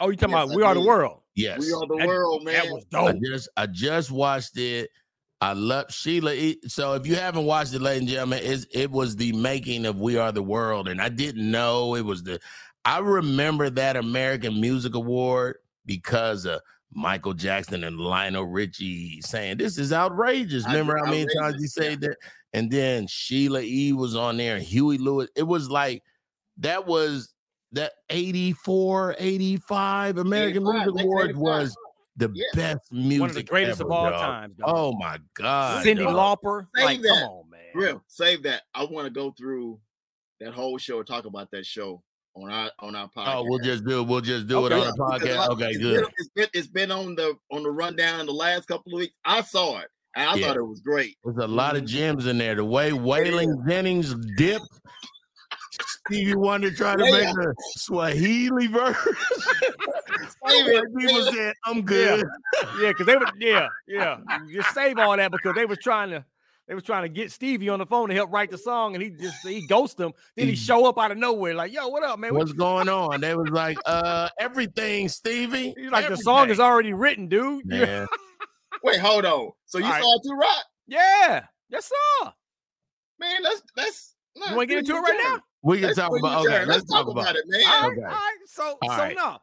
oh, 0.00 0.10
you 0.10 0.16
talking 0.16 0.34
Yes, 0.36 0.44
about 0.44 0.52
I 0.52 0.56
We 0.56 0.62
Are 0.62 0.74
the. 0.74 0.80
World? 0.82 1.22
Yes. 1.34 1.58
We 1.60 1.72
are 1.72 1.86
the 1.86 1.96
That- 1.98 2.06
world, 2.06 2.44
man. 2.44 2.54
That 2.54 2.72
was 2.72 2.84
dope. 2.90 3.08
I 3.08 3.12
dope. 3.12 3.22
just 3.24 3.48
I 3.56 3.66
just 3.66 4.10
watched 4.12 4.56
it. 4.56 4.90
I 5.40 5.52
love 5.52 5.86
Sheila. 5.92 6.32
E- 6.34 6.60
So 6.68 6.94
if 6.94 7.06
you 7.06 7.14
haven't 7.16 7.44
watched 7.44 7.72
it, 7.74 7.80
ladies 7.80 8.00
and 8.00 8.08
gentlemen, 8.08 8.40
it's, 8.42 8.66
it 8.72 8.90
was 8.90 9.14
the 9.16 9.32
making 9.32 9.86
of 9.86 10.00
We 10.00 10.16
Are 10.18 10.30
the 10.32 10.42
World, 10.42 10.88
and 10.88 11.00
I 11.00 11.08
didn't 11.08 11.48
know 11.50 11.94
it 11.96 12.04
was 12.04 12.22
the. 12.22 12.38
I 12.84 12.98
remember 12.98 13.68
that 13.70 13.96
American 13.96 14.60
Music 14.60 14.94
Award 14.94 15.56
because 15.86 16.44
of 16.44 16.60
Michael 16.92 17.34
Jackson 17.34 17.84
and 17.84 17.98
Lionel 17.98 18.46
Richie 18.46 19.20
saying 19.20 19.58
this 19.58 19.78
is 19.78 19.92
outrageous. 19.92 20.64
I- 20.64 20.72
Remember 20.72 20.96
how 20.98 21.10
many 21.10 21.26
times 21.34 21.60
he 21.60 21.66
said 21.66 22.02
yeah. 22.02 22.08
that? 22.08 22.16
And 22.54 22.70
then 22.70 23.06
Sheila 23.06 23.60
E 23.60 23.92
was 23.92 24.16
on 24.16 24.38
there, 24.38 24.56
and 24.56 24.64
Huey 24.64 24.96
Lewis. 24.98 25.28
It 25.36 25.42
was 25.42 25.68
like 25.70 26.02
that 26.58 26.86
was 26.86 27.34
that 27.72 27.92
84, 28.08 29.16
85 29.18 30.16
American 30.18 30.62
85, 30.62 30.64
Music 30.64 30.94
1985. 30.94 31.36
Awards 31.36 31.36
was 31.38 31.76
the 32.16 32.30
Yes. 32.34 32.54
best 32.56 32.92
music 32.92 33.20
One 33.20 33.30
of 33.30 33.36
the 33.36 33.42
greatest 33.42 33.80
ever, 33.80 33.88
of 33.88 33.92
all 33.92 34.10
dog. 34.10 34.20
times. 34.20 34.56
dog. 34.56 34.68
Oh 34.74 34.92
my 34.96 35.18
god, 35.34 35.84
Cyndi 35.84 35.98
dog. 35.98 36.40
Lauper. 36.42 36.66
Say 36.74 36.84
Like, 36.84 37.02
that. 37.02 37.08
come 37.20 37.28
on, 37.30 37.50
man. 37.50 37.60
Griff, 37.74 37.98
save 38.08 38.42
that. 38.44 38.62
I 38.74 38.84
want 38.84 39.04
to 39.06 39.10
go 39.10 39.30
through 39.30 39.78
that 40.40 40.54
whole 40.54 40.78
show 40.78 40.98
and 40.98 41.06
talk 41.06 41.26
about 41.26 41.50
that 41.50 41.66
show 41.66 42.02
on 42.42 42.50
our 42.50 42.70
on 42.80 42.94
our 42.94 43.10
oh, 43.16 43.20
podcast. 43.20 43.34
Oh, 43.34 43.44
we'll 43.44 43.58
just 43.58 43.84
do 43.84 44.00
it. 44.00 44.06
We'll 44.06 44.20
just 44.20 44.46
do 44.46 44.66
it 44.66 44.72
on 44.72 44.80
the 44.80 44.92
podcast. 44.98 45.48
Okay, 45.50 45.68
it's 45.70 45.78
good. 45.78 46.02
Been, 46.02 46.10
it's 46.16 46.28
been 46.34 46.48
it's 46.54 46.68
been 46.68 46.90
on 46.90 47.14
the 47.14 47.36
on 47.50 47.62
the 47.62 47.70
rundown 47.70 48.26
the 48.26 48.32
last 48.32 48.66
couple 48.66 48.92
of 48.94 48.98
weeks. 48.98 49.14
I 49.24 49.42
saw 49.42 49.78
it 49.78 49.88
I 50.18 50.34
Yeah. 50.34 50.48
thought 50.48 50.56
it 50.56 50.62
was 50.62 50.80
great. 50.80 51.16
There's 51.24 51.36
a 51.36 51.46
lot 51.46 51.76
of 51.76 51.84
gems 51.84 52.26
in 52.26 52.38
there. 52.38 52.54
The 52.54 52.64
way 52.64 52.90
Waylon 52.90 53.66
Jennings 53.68 54.14
dipped. 54.36 54.66
Stevie 56.06 56.34
Wonder 56.34 56.70
tried 56.70 56.98
to 56.98 57.04
Yeah. 57.04 57.32
make 57.32 57.46
a 57.46 57.54
Swahili 57.76 58.66
verse. 58.66 58.96
Save 60.46 60.66
it. 60.66 60.96
People 60.96 61.32
said, 61.32 61.54
"I'm 61.64 61.82
good." 61.82 62.26
Yeah, 62.80 62.88
because 62.88 63.06
they 63.06 63.16
were. 63.16 63.26
Yeah, 63.38 63.68
yeah. 63.86 64.18
Just 64.50 64.74
save 64.74 64.98
all 64.98 65.16
that 65.16 65.30
because 65.30 65.54
they 65.54 65.66
was 65.66 65.78
trying 65.78 66.10
to. 66.10 66.24
They 66.68 66.74
was 66.74 66.84
trying 66.84 67.02
to 67.04 67.08
get 67.08 67.32
Stevie 67.32 67.70
on 67.70 67.78
the 67.78 67.86
phone 67.86 68.10
to 68.10 68.14
help 68.14 68.30
write 68.30 68.50
the 68.50 68.58
song, 68.58 68.94
and 68.94 69.02
he 69.02 69.10
just 69.10 69.36
he 69.46 69.66
ghosted 69.68 70.06
him. 70.06 70.12
Then 70.36 70.46
he 70.46 70.50
He- 70.52 70.56
show 70.56 70.84
up 70.86 70.98
out 70.98 71.10
of 71.10 71.16
nowhere, 71.18 71.54
like, 71.54 71.72
"Yo, 71.72 71.88
what 71.88 72.02
up, 72.04 72.18
man?" 72.18 72.34
What's 72.34 72.52
going 72.52 72.88
on? 72.88 73.20
They 73.22 73.34
was 73.34 73.48
like, 73.50 73.78
"Uh, 73.86 74.28
everything, 74.38 75.08
Stevie." 75.08 75.74
He's 75.76 75.90
like, 75.90 76.08
"The 76.08 76.16
song 76.18 76.50
is 76.50 76.60
already 76.60 76.92
written, 76.92 77.26
dude." 77.28 77.64
Yeah, 77.70 78.06
Wait, 78.84 79.00
hold 79.00 79.24
on. 79.24 79.50
So 79.66 79.78
you 79.78 79.84
All 79.86 79.90
right. 79.90 80.02
saw 80.02 80.14
it 80.16 80.22
too, 80.24 80.36
Rock? 80.36 80.64
yeah. 80.86 81.44
Yes, 81.70 81.86
sir. 81.86 82.32
Man, 83.18 83.42
let's 83.42 83.62
let's. 83.76 84.14
You 84.36 84.42
want 84.54 84.60
to 84.60 84.66
get 84.66 84.78
into 84.78 84.94
it 84.94 85.00
right 85.00 85.20
now? 85.24 85.40
we 85.62 85.78
can 85.78 85.86
Let's, 85.86 85.98
talk 85.98 86.12
about. 86.16 86.42
you 86.42 86.48
Okay, 86.48 86.58
down. 86.58 86.68
let's 86.68 86.84
talk 86.84 87.08
about. 87.08 87.34
it, 87.34 87.44
man. 87.48 87.62
All 87.66 87.88
right, 87.88 87.98
Okay. 87.98 88.02
all 88.06 88.10
right. 88.12 88.36
So, 88.46 88.78
All 88.82 88.90
so 88.90 88.96
right. 88.96 89.16
no. 89.16 89.38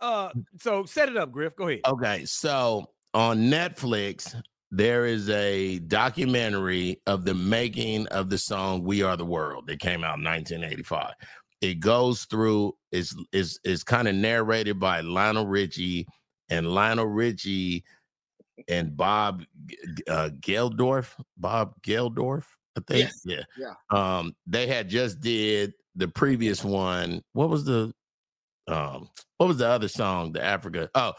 Uh, 0.00 0.30
so 0.58 0.84
set 0.86 1.08
it 1.10 1.16
up, 1.18 1.30
Griff. 1.32 1.54
Go 1.56 1.68
ahead. 1.68 1.80
Okay, 1.86 2.24
so 2.24 2.86
on 3.12 3.38
Netflix, 3.50 4.34
there 4.70 5.06
is 5.06 5.28
a 5.30 5.78
documentary 5.80 7.00
of 7.06 7.24
the 7.24 7.34
making 7.34 8.06
of 8.08 8.30
the 8.30 8.38
song 8.38 8.84
"We 8.84 9.02
Are 9.02 9.16
the 9.16 9.24
World" 9.24 9.66
that 9.66 9.80
came 9.80 10.04
out 10.04 10.18
in 10.18 10.24
1985. 10.24 11.14
It 11.60 11.80
goes 11.80 12.24
through 12.24 12.74
is 12.92 13.16
is 13.32 13.58
is 13.64 13.82
kind 13.82 14.08
of 14.08 14.14
narrated 14.14 14.78
by 14.78 15.00
Lionel 15.00 15.46
Richie 15.46 16.06
and 16.50 16.66
Lionel 16.72 17.06
Richie 17.06 17.84
and 18.68 18.96
Bob 18.96 19.42
uh, 20.08 20.30
Geldof. 20.40 21.12
Bob 21.36 21.74
Geldof, 21.82 22.44
I 22.76 22.80
think. 22.86 23.10
Yes. 23.10 23.22
Yeah. 23.24 23.42
Yeah. 23.56 23.74
Um, 23.90 24.34
they 24.46 24.66
had 24.66 24.88
just 24.88 25.20
did 25.20 25.74
the 25.94 26.08
previous 26.08 26.62
one. 26.64 27.22
What 27.32 27.48
was 27.48 27.64
the 27.64 27.92
um 28.66 29.08
what 29.38 29.46
was 29.46 29.58
the 29.58 29.68
other 29.68 29.88
song? 29.88 30.32
The 30.32 30.44
Africa. 30.44 30.90
Oh, 30.94 31.12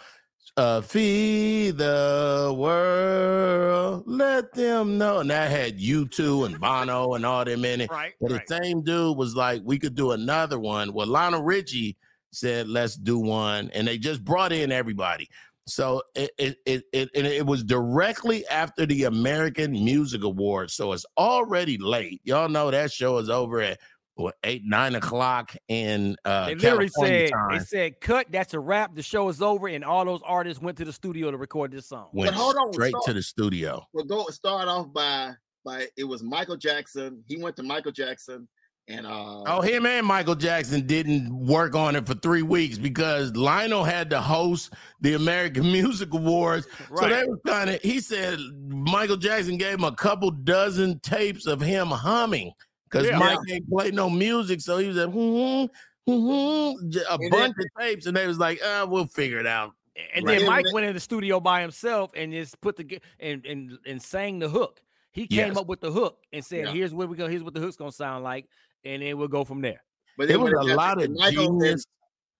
uh 0.59 0.81
feed 0.81 1.77
the 1.77 2.53
world, 2.55 4.03
let 4.05 4.53
them 4.53 4.97
know. 4.97 5.19
And 5.19 5.29
that 5.29 5.49
had 5.49 5.79
U2 5.79 6.45
and 6.45 6.59
Bono 6.59 7.13
and 7.13 7.25
all 7.25 7.45
them 7.45 7.63
in 7.63 7.81
it. 7.81 7.89
Right, 7.89 8.13
But 8.19 8.31
right. 8.31 8.45
the 8.45 8.61
same 8.61 8.81
dude 8.81 9.17
was 9.17 9.35
like, 9.35 9.61
we 9.63 9.79
could 9.79 9.95
do 9.95 10.11
another 10.11 10.59
one. 10.59 10.91
Well, 10.91 11.07
Lionel 11.07 11.43
Richie 11.43 11.97
said, 12.33 12.67
let's 12.67 12.95
do 12.95 13.17
one. 13.17 13.69
And 13.73 13.87
they 13.87 13.97
just 13.97 14.23
brought 14.23 14.51
in 14.51 14.71
everybody. 14.71 15.29
So 15.65 16.01
it 16.15 16.31
it 16.37 16.57
it 16.65 16.83
it, 16.91 17.09
it 17.13 17.45
was 17.45 17.63
directly 17.63 18.45
after 18.47 18.85
the 18.85 19.03
American 19.03 19.71
Music 19.71 20.23
Awards. 20.23 20.73
So 20.73 20.93
it's 20.93 21.05
already 21.17 21.77
late. 21.77 22.21
Y'all 22.23 22.49
know 22.49 22.71
that 22.71 22.91
show 22.91 23.17
is 23.19 23.29
over 23.29 23.61
at 23.61 23.79
what 24.19 24.35
eight, 24.43 24.63
nine 24.65 24.95
o'clock 24.95 25.55
in 25.67 26.15
uh 26.25 26.47
They 26.47 26.55
literally 26.55 26.89
California 26.89 27.27
said 27.29 27.33
they 27.51 27.59
said 27.59 28.01
cut. 28.01 28.27
That's 28.31 28.53
a 28.53 28.59
wrap. 28.59 28.95
The 28.95 29.03
show 29.03 29.29
is 29.29 29.41
over, 29.41 29.67
and 29.67 29.83
all 29.83 30.05
those 30.05 30.21
artists 30.25 30.61
went 30.61 30.77
to 30.79 30.85
the 30.85 30.93
studio 30.93 31.31
to 31.31 31.37
record 31.37 31.71
this 31.71 31.87
song. 31.87 32.09
Went 32.13 32.33
hold 32.33 32.55
on, 32.55 32.73
straight 32.73 32.91
stop. 32.91 33.05
to 33.05 33.13
the 33.13 33.23
studio. 33.23 33.85
We'll 33.93 34.05
go 34.05 34.25
start 34.27 34.67
off 34.67 34.91
by 34.93 35.33
by 35.65 35.87
it 35.97 36.03
was 36.03 36.23
Michael 36.23 36.57
Jackson. 36.57 37.23
He 37.27 37.37
went 37.41 37.55
to 37.57 37.63
Michael 37.63 37.91
Jackson 37.91 38.47
and 38.87 39.05
uh 39.05 39.43
Oh, 39.45 39.61
him 39.61 39.85
and 39.85 40.05
Michael 40.05 40.35
Jackson 40.35 40.87
didn't 40.87 41.31
work 41.33 41.75
on 41.75 41.95
it 41.95 42.07
for 42.07 42.15
three 42.15 42.41
weeks 42.41 42.77
because 42.77 43.35
Lionel 43.35 43.83
had 43.83 44.09
to 44.09 44.19
host 44.21 44.73
the 45.01 45.13
American 45.13 45.63
Music 45.71 46.13
Awards. 46.13 46.65
So 46.65 46.95
Right. 46.95 47.09
they 47.09 47.25
was 47.25 47.39
kind 47.45 47.69
of. 47.69 47.81
He 47.81 47.99
said 47.99 48.39
Michael 48.67 49.17
Jackson 49.17 49.57
gave 49.57 49.75
him 49.75 49.83
a 49.83 49.95
couple 49.95 50.31
dozen 50.31 50.99
tapes 51.01 51.45
of 51.45 51.61
him 51.61 51.87
humming 51.87 52.51
because 52.89 53.07
Yeah. 53.07 53.17
Mike 53.19 53.37
ain't 53.49 53.69
play 53.69 53.91
no 53.91 54.09
music. 54.09 54.61
So 54.61 54.77
he 54.77 54.87
was 54.87 54.97
like, 54.97 55.09
hmm, 55.13 55.65
hmm, 56.11 56.89
j- 56.89 57.01
a 57.09 57.13
And 57.15 57.31
bunch 57.31 57.55
of 57.59 57.65
tapes, 57.79 58.05
and 58.05 58.15
they 58.15 58.27
was 58.27 58.37
like, 58.39 58.61
uh, 58.63 58.85
we'll 58.89 59.05
figure 59.07 59.39
it 59.39 59.47
out. 59.47 59.73
And 60.15 60.25
Right. 60.25 60.39
then 60.39 60.47
Mike 60.47 60.65
went 60.73 60.85
in 60.87 60.93
the 60.93 60.99
studio 60.99 61.39
by 61.39 61.61
himself 61.61 62.11
and 62.15 62.31
just 62.31 62.59
put 62.61 62.77
the 62.77 62.99
and 63.19 63.45
and 63.45 63.77
and 63.85 64.01
sang 64.01 64.39
the 64.39 64.47
hook. 64.49 64.81
He 65.11 65.27
came 65.27 65.49
Yes. 65.49 65.57
up 65.57 65.67
with 65.67 65.81
the 65.81 65.91
hook 65.91 66.23
and 66.31 66.43
said, 66.45 66.65
Yeah. 66.67 66.71
"Here's 66.71 66.93
what 66.93 67.09
we 67.09 67.17
go. 67.17 67.27
Here's 67.27 67.43
what 67.43 67.53
the 67.53 67.59
hook's 67.59 67.75
gonna 67.75 67.91
sound 67.91 68.23
like," 68.23 68.47
and 68.85 69.01
then 69.01 69.17
we'll 69.17 69.27
go 69.27 69.43
from 69.43 69.61
there. 69.61 69.83
but 70.17 70.27
There 70.27 70.39
was 70.39 70.51
a 70.53 70.75
lot 70.75 70.97
of 71.01 71.07
when 71.09 71.13
Michael 71.15 71.47
and, 71.47 71.61
genius. 71.61 71.85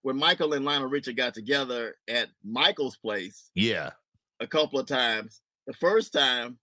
when 0.02 0.16
Michael 0.16 0.52
and 0.54 0.64
Lionel 0.64 0.88
Richie 0.88 1.12
got 1.14 1.34
together 1.34 1.96
at 2.08 2.28
Michael's 2.44 2.96
place 2.96 3.50
Yeah. 3.54 3.90
a 4.38 4.46
couple 4.46 4.78
of 4.78 4.86
times. 4.86 5.40
The 5.66 5.72
first 5.74 6.12
time 6.12 6.58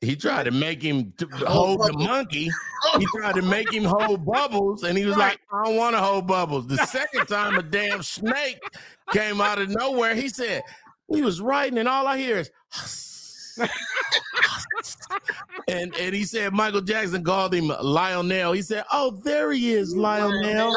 He 0.00 0.14
tried 0.14 0.44
to 0.44 0.50
make 0.52 0.80
him 0.82 1.12
Hold 1.46 1.80
hold 1.80 1.88
the 1.92 1.92
monkey. 1.98 2.48
He 2.98 3.04
tried 3.16 3.34
to 3.34 3.42
make 3.42 3.72
him 3.72 3.82
hold 3.82 4.24
bubbles, 4.24 4.84
and 4.84 4.96
he 4.96 5.04
was 5.04 5.16
Right. 5.16 5.30
like, 5.32 5.40
"I 5.52 5.64
don't 5.66 5.76
want 5.76 5.96
to 5.96 6.00
hold 6.00 6.28
bubbles." 6.28 6.68
The 6.68 6.76
second 6.86 7.26
time, 7.26 7.58
a 7.58 7.62
damn 7.62 8.04
snake 8.04 8.60
came 9.12 9.40
out 9.40 9.58
of 9.60 9.68
nowhere. 9.68 10.14
He 10.14 10.28
said, 10.28 10.62
"We 11.08 11.22
was 11.22 11.40
writing, 11.40 11.78
and 11.78 11.88
all 11.88 12.06
I 12.06 12.16
hear 12.18 12.38
is." 12.38 12.50
and 15.68 15.92
and 15.96 16.14
he 16.14 16.22
said 16.24 16.52
Michael 16.52 16.80
Jackson 16.82 17.24
called 17.24 17.52
him 17.52 17.72
Lionel. 17.82 18.52
He 18.52 18.62
said, 18.62 18.84
"Oh, 18.92 19.10
there 19.24 19.50
he 19.52 19.72
is, 19.72 19.96
Lionel, 19.96 20.76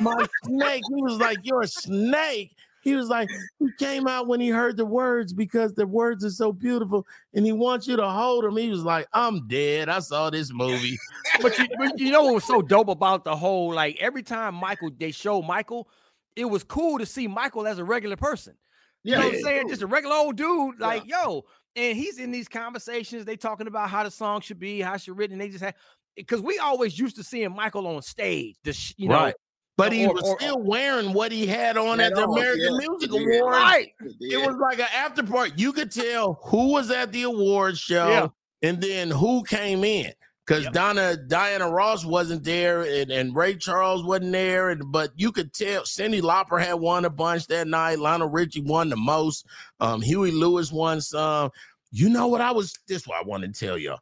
my 0.00 0.26
snake." 0.44 0.82
He 0.88 1.02
was 1.02 1.18
like, 1.18 1.38
"You're 1.44 1.62
a 1.62 1.68
snake." 1.68 2.55
He 2.86 2.94
was 2.94 3.08
like, 3.08 3.28
he 3.58 3.68
came 3.78 4.06
out 4.06 4.28
when 4.28 4.40
he 4.40 4.48
heard 4.48 4.76
the 4.76 4.86
words 4.86 5.32
because 5.32 5.74
the 5.74 5.86
words 5.86 6.24
are 6.24 6.30
so 6.30 6.52
beautiful, 6.52 7.04
and 7.34 7.44
he 7.44 7.50
wants 7.50 7.88
you 7.88 7.96
to 7.96 8.08
hold 8.08 8.44
him. 8.44 8.56
He 8.56 8.70
was 8.70 8.84
like, 8.84 9.08
"I'm 9.12 9.46
dead. 9.48 9.88
I 9.88 9.98
saw 9.98 10.30
this 10.30 10.52
movie." 10.52 10.96
But 11.42 11.58
you, 11.58 11.66
but 11.78 11.98
you 11.98 12.12
know 12.12 12.22
what 12.24 12.34
was 12.34 12.44
so 12.44 12.62
dope 12.62 12.88
about 12.88 13.24
the 13.24 13.34
whole 13.36 13.74
like 13.74 13.96
every 13.98 14.22
time 14.22 14.54
Michael 14.54 14.90
they 14.96 15.10
show 15.10 15.42
Michael, 15.42 15.88
it 16.36 16.44
was 16.44 16.62
cool 16.62 16.98
to 16.98 17.04
see 17.06 17.26
Michael 17.26 17.66
as 17.66 17.78
a 17.78 17.84
regular 17.84 18.16
person. 18.16 18.54
You 19.02 19.12
know 19.16 19.18
what 19.18 19.26
I'm 19.26 19.34
Yeah. 19.34 19.40
saying? 19.42 19.68
Just 19.68 19.82
a 19.82 19.86
regular 19.86 20.14
old 20.14 20.36
dude, 20.36 20.78
like 20.80 21.06
yo. 21.06 21.44
And 21.74 21.96
he's 21.96 22.18
in 22.18 22.30
these 22.30 22.48
conversations. 22.48 23.24
They 23.24 23.36
talking 23.36 23.66
about 23.66 23.90
how 23.90 24.04
the 24.04 24.10
song 24.10 24.40
should 24.40 24.58
be, 24.60 24.80
how 24.80 24.96
she 24.96 25.10
written. 25.10 25.36
They 25.38 25.48
just 25.48 25.62
had 25.64 25.74
because 26.16 26.40
we 26.40 26.58
always 26.58 26.98
used 26.98 27.16
to 27.16 27.24
seeing 27.24 27.54
Michael 27.54 27.86
on 27.86 28.00
stage. 28.00 28.56
The 28.64 28.72
sh- 28.72 28.94
you 28.96 29.08
know, 29.08 29.16
Right. 29.16 29.34
But 29.76 29.92
he 29.92 30.06
Or- 30.06 30.14
was 30.14 30.22
or- 30.22 30.38
still 30.40 30.58
wearing 30.58 31.12
what 31.12 31.30
he 31.32 31.46
had 31.46 31.76
on 31.76 32.00
at 32.00 32.14
the 32.14 32.24
American 32.24 32.80
yeah. 32.80 32.88
Music 32.88 33.10
Yeah. 33.12 33.20
Awards. 33.40 33.56
right? 33.58 33.88
It 34.20 34.46
was 34.46 34.56
like 34.56 34.78
an 34.78 34.86
after 34.94 35.22
party. 35.22 35.52
You 35.56 35.72
could 35.72 35.92
tell 35.92 36.40
who 36.44 36.68
was 36.72 36.90
at 36.90 37.12
the 37.12 37.24
awards 37.24 37.78
show 37.78 38.08
Yeah. 38.08 38.28
and 38.62 38.80
then 38.80 39.10
who 39.10 39.42
came 39.44 39.84
in. 39.84 40.12
Because 40.46 40.62
Yep. 40.64 40.72
Donna 40.74 41.16
Diana 41.16 41.68
Ross 41.68 42.04
wasn't 42.04 42.44
there 42.44 42.82
and, 42.82 43.10
and 43.10 43.34
Ray 43.34 43.56
Charles 43.56 44.04
wasn't 44.04 44.30
there. 44.32 44.70
And 44.70 44.90
but 44.92 45.10
you 45.16 45.32
could 45.32 45.52
tell 45.52 45.82
Cyndi 45.82 46.22
Lauper 46.22 46.62
had 46.64 46.74
won 46.74 47.04
a 47.04 47.10
bunch 47.10 47.48
that 47.48 47.66
night. 47.66 47.98
Lionel 47.98 48.28
Richie 48.28 48.60
won 48.62 48.88
the 48.88 48.96
most. 48.96 49.44
Um, 49.80 50.00
Huey 50.00 50.30
Lewis 50.30 50.70
won 50.70 51.00
some. 51.00 51.50
You 51.90 52.08
know 52.08 52.28
what 52.28 52.40
I 52.40 52.52
was 52.52 52.72
this 52.86 53.02
is 53.02 53.08
what 53.08 53.18
I 53.18 53.24
want 53.24 53.42
to 53.42 53.50
tell 53.50 53.76
y'all. 53.76 53.98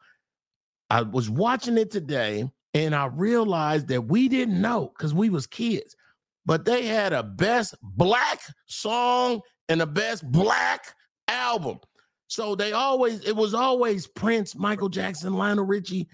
I 0.90 1.00
was 1.02 1.30
watching 1.30 1.78
it 1.78 1.90
today 1.90 2.48
and 2.74 2.94
I 2.94 3.06
realized 3.06 3.88
that 3.88 4.02
we 4.02 4.28
didn't 4.28 4.60
know 4.60 4.92
because 4.96 5.14
we 5.14 5.30
was 5.30 5.46
kids, 5.46 5.96
but 6.44 6.64
they 6.64 6.87
had 6.87 7.12
a 7.12 7.22
best 7.22 7.74
black 7.82 8.40
song 8.66 9.40
and 9.68 9.80
a 9.80 9.87
best 9.87 10.30
black 10.30 10.94
album. 11.28 11.78
So 12.26 12.54
they 12.54 12.72
always, 12.72 13.24
it 13.24 13.37
was 13.37 13.54
always 13.54 14.06
Prince, 14.06 14.56
Michael 14.56 14.88
Jackson, 14.88 15.34
Lionel 15.34 15.64
Richie. 15.64 16.08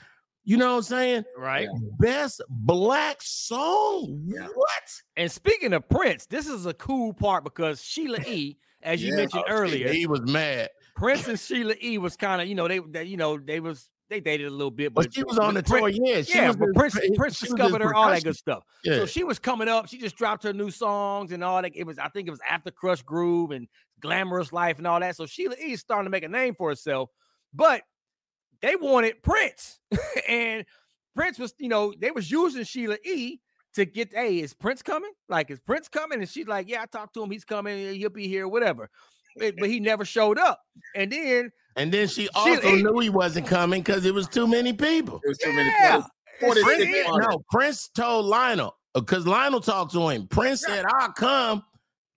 You 0.45 0.57
know 0.57 0.71
what 0.71 0.77
I'm 0.79 0.83
saying? 0.83 1.25
Right. 1.37 1.69
Best 1.99 2.41
black 2.49 3.19
song. 3.21 4.25
What? 4.27 4.69
And 5.17 5.31
speaking 5.31 5.73
of 5.73 5.89
Prince, 5.89 6.27
this 6.27 6.47
is 6.47 6.67
a 6.67 6.75
cool 6.75 7.13
part 7.13 7.45
because 7.45 7.83
Sheila 7.83 8.19
E, 8.27 8.57
as 8.83 9.03
you 9.03 9.11
Yeah. 9.11 9.17
mentioned 9.17 9.45
earlier, 9.49 9.93
He 9.93 10.07
was 10.07 10.23
mad. 10.23 10.69
Prince 10.97 11.29
and 11.29 11.39
Sheila 11.39 11.75
E 11.83 11.99
was 11.99 12.17
kind 12.17 12.41
of, 12.41 12.49
you 12.49 12.55
know, 12.55 12.69
they, 12.69 12.79
they, 12.79 13.05
you 13.05 13.17
know, 13.17 13.39
they 13.39 13.61
was 13.61 13.90
they 14.11 14.21
dated 14.21 14.49
a 14.49 14.51
little 14.51 14.71
bit, 14.71 14.93
But 14.93 15.07
but 15.07 15.15
she 15.15 15.23
was 15.23 15.39
on 15.39 15.55
the 15.55 15.63
Prince- 15.63 15.97
tour. 15.97 16.07
Yeah. 16.07 16.23
She 16.23 16.37
yeah, 16.37 16.49
was 16.49 16.57
but 16.57 16.69
Prince, 16.75 16.99
Prince 17.17 17.41
discovered 17.41 17.81
her, 17.81 17.95
all 17.95 18.11
that 18.11 18.25
good 18.25 18.37
stuff. 18.37 18.65
Yeah. 18.85 18.97
So 18.97 19.07
she 19.07 19.25
was 19.25 19.39
coming 19.39 19.69
up. 19.69 19.89
She 19.89 19.97
just 19.99 20.17
dropped 20.17 20.43
her 20.43 20.53
new 20.53 20.71
songs 20.71 21.33
and 21.33 21.43
all 21.43 21.63
that. 21.63 21.73
It 21.75 21.85
was, 21.85 21.99
I 21.99 22.09
think 22.09 22.29
it 22.29 22.33
was 22.33 22.41
after 22.49 22.71
Krush 22.71 23.05
Groove 23.05 23.53
and 23.53 23.69
Glamorous 24.01 24.53
Life 24.53 24.79
and 24.79 24.87
all 24.87 25.01
that. 25.01 25.17
So 25.17 25.25
Sheila 25.27 25.55
E 25.55 25.73
is 25.73 25.81
starting 25.81 26.05
to 26.05 26.11
make 26.11 26.25
a 26.25 26.29
name 26.29 26.55
for 26.55 26.69
herself, 26.69 27.09
but 27.55 27.83
they 28.61 28.77
wanted 28.77 29.23
Prince, 29.23 29.81
and 30.29 30.67
Prince 31.17 31.39
was, 31.39 31.55
you 31.59 31.69
know, 31.69 31.95
they 31.99 32.11
was 32.11 32.31
using 32.31 32.65
Sheila 32.65 32.97
E 33.05 33.39
to 33.75 33.85
get, 33.85 34.13
hey, 34.13 34.41
is 34.41 34.53
Prince 34.53 34.83
coming? 34.83 35.13
Like, 35.29 35.51
is 35.51 35.61
Prince 35.61 35.89
coming? 35.89 36.19
And 36.19 36.29
she's 36.29 36.49
like, 36.49 36.69
yeah, 36.69 36.83
I 36.83 36.87
talked 36.87 37.15
to 37.15 37.23
him. 37.23 37.31
He's 37.31 37.45
coming. 37.45 37.95
He'll 37.95 38.11
be 38.11 38.29
here, 38.29 38.49
whatever. 38.49 38.91
But, 39.37 39.55
but 39.59 39.69
he 39.69 39.81
never 39.81 40.05
showed 40.05 40.39
up. 40.39 40.61
And 40.95 41.11
then, 41.13 41.51
And 41.77 41.93
then 41.93 42.09
she 42.09 42.23
She- 42.25 42.29
also 42.35 42.61
he- 42.61 42.83
knew 42.83 42.99
he 42.99 43.11
wasn't 43.11 43.47
coming 43.47 43.83
because 43.83 44.05
it 44.05 44.13
was 44.15 44.29
too 44.29 44.47
many 44.47 44.73
people. 44.73 45.21
It 45.25 45.29
was 45.29 45.39
too 45.39 45.51
yeah, 45.51 46.03
places. 46.41 46.65
46 46.65 47.09
and. 47.09 47.23
No, 47.31 47.43
Prince 47.51 47.89
told 47.95 48.27
Lionel, 48.27 48.77
uh, 48.95 49.01
because 49.01 49.27
Lionel 49.27 49.61
talked 49.61 49.93
to 49.93 50.09
him. 50.09 50.27
Prince 50.27 50.63
said, 50.67 50.85
"I'll 50.87 51.13
come." 51.13 51.63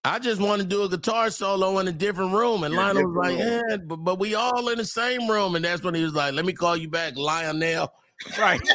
I 0.05 0.19
just 0.19 0.41
want 0.41 0.61
to 0.61 0.67
do 0.67 0.83
a 0.83 0.89
guitar 0.89 1.29
solo 1.29 1.79
in 1.79 1.87
a 1.87 1.91
different 1.93 2.33
room. 2.33 2.63
And 2.65 2.73
Yeah, 2.73 2.81
Lionel 2.87 3.07
was 3.07 3.15
like, 3.15 3.37
different 3.37 3.69
yeah, 3.69 3.77
but, 3.87 3.95
but 3.97 4.19
we 4.19 4.35
all 4.35 4.67
in 4.69 4.77
the 4.77 4.83
same 4.83 5.29
room. 5.29 5.55
And 5.55 5.63
that's 5.63 5.81
when 5.81 5.95
he 5.95 6.03
was 6.03 6.13
like, 6.13 6.33
let 6.33 6.43
me 6.45 6.51
call 6.51 6.75
you 6.75 6.89
back, 6.89 7.15
Lionel. 7.15 7.89
Right. 8.37 8.59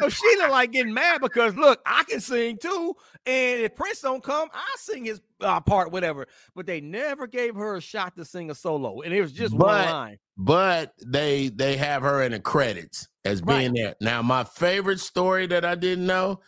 so 0.00 0.08
Sheila 0.08 0.48
like 0.50 0.72
getting 0.72 0.94
mad 0.94 1.20
because 1.20 1.54
look, 1.56 1.80
I 1.86 2.04
can 2.04 2.20
sing 2.20 2.58
too, 2.58 2.94
and 3.26 3.60
if 3.60 3.74
Prince 3.74 4.00
don't 4.00 4.22
come, 4.22 4.48
I 4.52 4.66
sing 4.78 5.04
his 5.04 5.20
uh, 5.40 5.60
part, 5.60 5.92
whatever. 5.92 6.26
But 6.54 6.66
they 6.66 6.80
never 6.80 7.26
gave 7.26 7.54
her 7.54 7.76
a 7.76 7.80
shot 7.80 8.16
to 8.16 8.24
sing 8.24 8.50
a 8.50 8.54
solo, 8.54 9.00
and 9.00 9.12
it 9.12 9.20
was 9.20 9.32
just 9.32 9.54
one 9.54 9.76
line. 9.76 10.18
But 10.36 10.92
they 11.04 11.48
they 11.48 11.76
have 11.76 12.02
her 12.02 12.22
in 12.22 12.32
the 12.32 12.40
credits 12.40 13.08
as 13.24 13.40
being 13.40 13.74
there. 13.74 13.94
Now, 14.00 14.22
my 14.22 14.44
favorite 14.44 15.00
story 15.00 15.46
that 15.48 15.64
I 15.64 15.74
didn't 15.74 16.06
know 16.06 16.40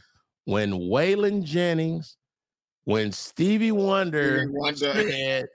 when 0.44 0.72
Waylon 0.72 1.42
Jennings, 1.42 2.16
when 2.84 3.12
Stevie 3.12 3.72
Wonder 3.72 4.44
Stevie 4.44 4.52
Wonder. 4.52 5.10
said, 5.10 5.46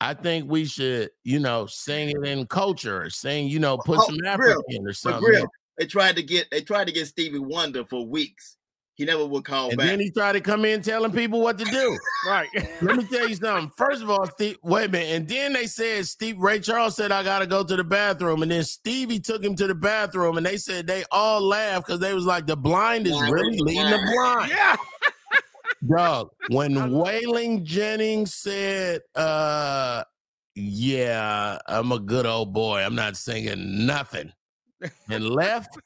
I 0.00 0.14
think 0.14 0.50
we 0.50 0.64
should, 0.64 1.10
you 1.24 1.40
know, 1.40 1.66
sing 1.66 2.10
it 2.10 2.26
in 2.26 2.46
culture, 2.46 3.02
or 3.02 3.10
sing, 3.10 3.48
you 3.48 3.58
know, 3.58 3.76
put 3.78 3.98
Oh, 4.00 4.06
some 4.06 4.16
real. 4.16 4.28
African 4.28 4.86
or 4.86 4.92
something. 4.92 5.28
real, 5.28 5.46
they 5.80 5.86
tried 5.86 6.14
to 6.16 6.22
get 6.22 6.48
they 6.52 6.60
tried 6.60 6.86
to 6.86 6.92
get 6.92 7.06
Stevie 7.08 7.40
Wonder 7.40 7.84
for 7.84 8.06
weeks. 8.06 8.56
He 8.96 9.06
never 9.06 9.24
would 9.24 9.44
call 9.46 9.70
And 9.70 9.78
back. 9.78 9.86
then 9.86 9.98
he 10.00 10.10
tried 10.10 10.32
to 10.32 10.42
come 10.42 10.66
in 10.66 10.82
telling 10.82 11.10
people 11.10 11.40
what 11.40 11.56
to 11.58 11.64
do. 11.64 11.98
Right. 12.28 12.48
Let 12.82 12.96
me 12.96 13.04
tell 13.10 13.26
you 13.30 13.34
something. 13.34 13.70
First 13.78 14.02
of 14.02 14.10
all, 14.10 14.26
Steve, 14.26 14.58
wait 14.62 14.84
a 14.84 14.88
minute. 14.90 15.16
And 15.16 15.26
then 15.26 15.54
they 15.54 15.64
said 15.66 16.04
Steve 16.06 16.36
Ray 16.38 16.60
Charles 16.60 16.96
said 16.96 17.10
I 17.10 17.22
gotta 17.22 17.46
go 17.46 17.64
to 17.64 17.76
the 17.76 17.82
bathroom. 17.84 18.42
And 18.42 18.50
then 18.52 18.62
Stevie 18.62 19.20
took 19.20 19.42
him 19.42 19.54
to 19.56 19.66
the 19.66 19.74
bathroom 19.74 20.36
and 20.36 20.44
they 20.44 20.58
said 20.58 20.86
they 20.86 21.02
all 21.10 21.40
laughed 21.40 21.86
because 21.86 21.98
they 21.98 22.12
was 22.12 22.26
like 22.26 22.46
the 22.46 22.56
blind 22.56 23.06
is 23.06 23.12
Blind 23.14 23.32
really 23.32 23.54
is 23.54 23.60
leading 23.62 23.84
the 23.90 24.10
blind. 24.12 24.50
yeah. 24.50 24.76
Dog. 25.96 26.28
When 26.50 26.74
Waylon 26.74 27.62
Jennings 27.62 28.34
said, 28.34 29.00
uh, 29.14 30.04
yeah, 30.54 31.56
I'm 31.66 31.90
a 31.92 31.98
good 31.98 32.26
old 32.26 32.52
boy. 32.52 32.80
I'm 32.82 32.94
not 32.94 33.16
singing 33.16 33.86
nothing. 33.86 34.30
And 35.08 35.28
left. 35.28 35.76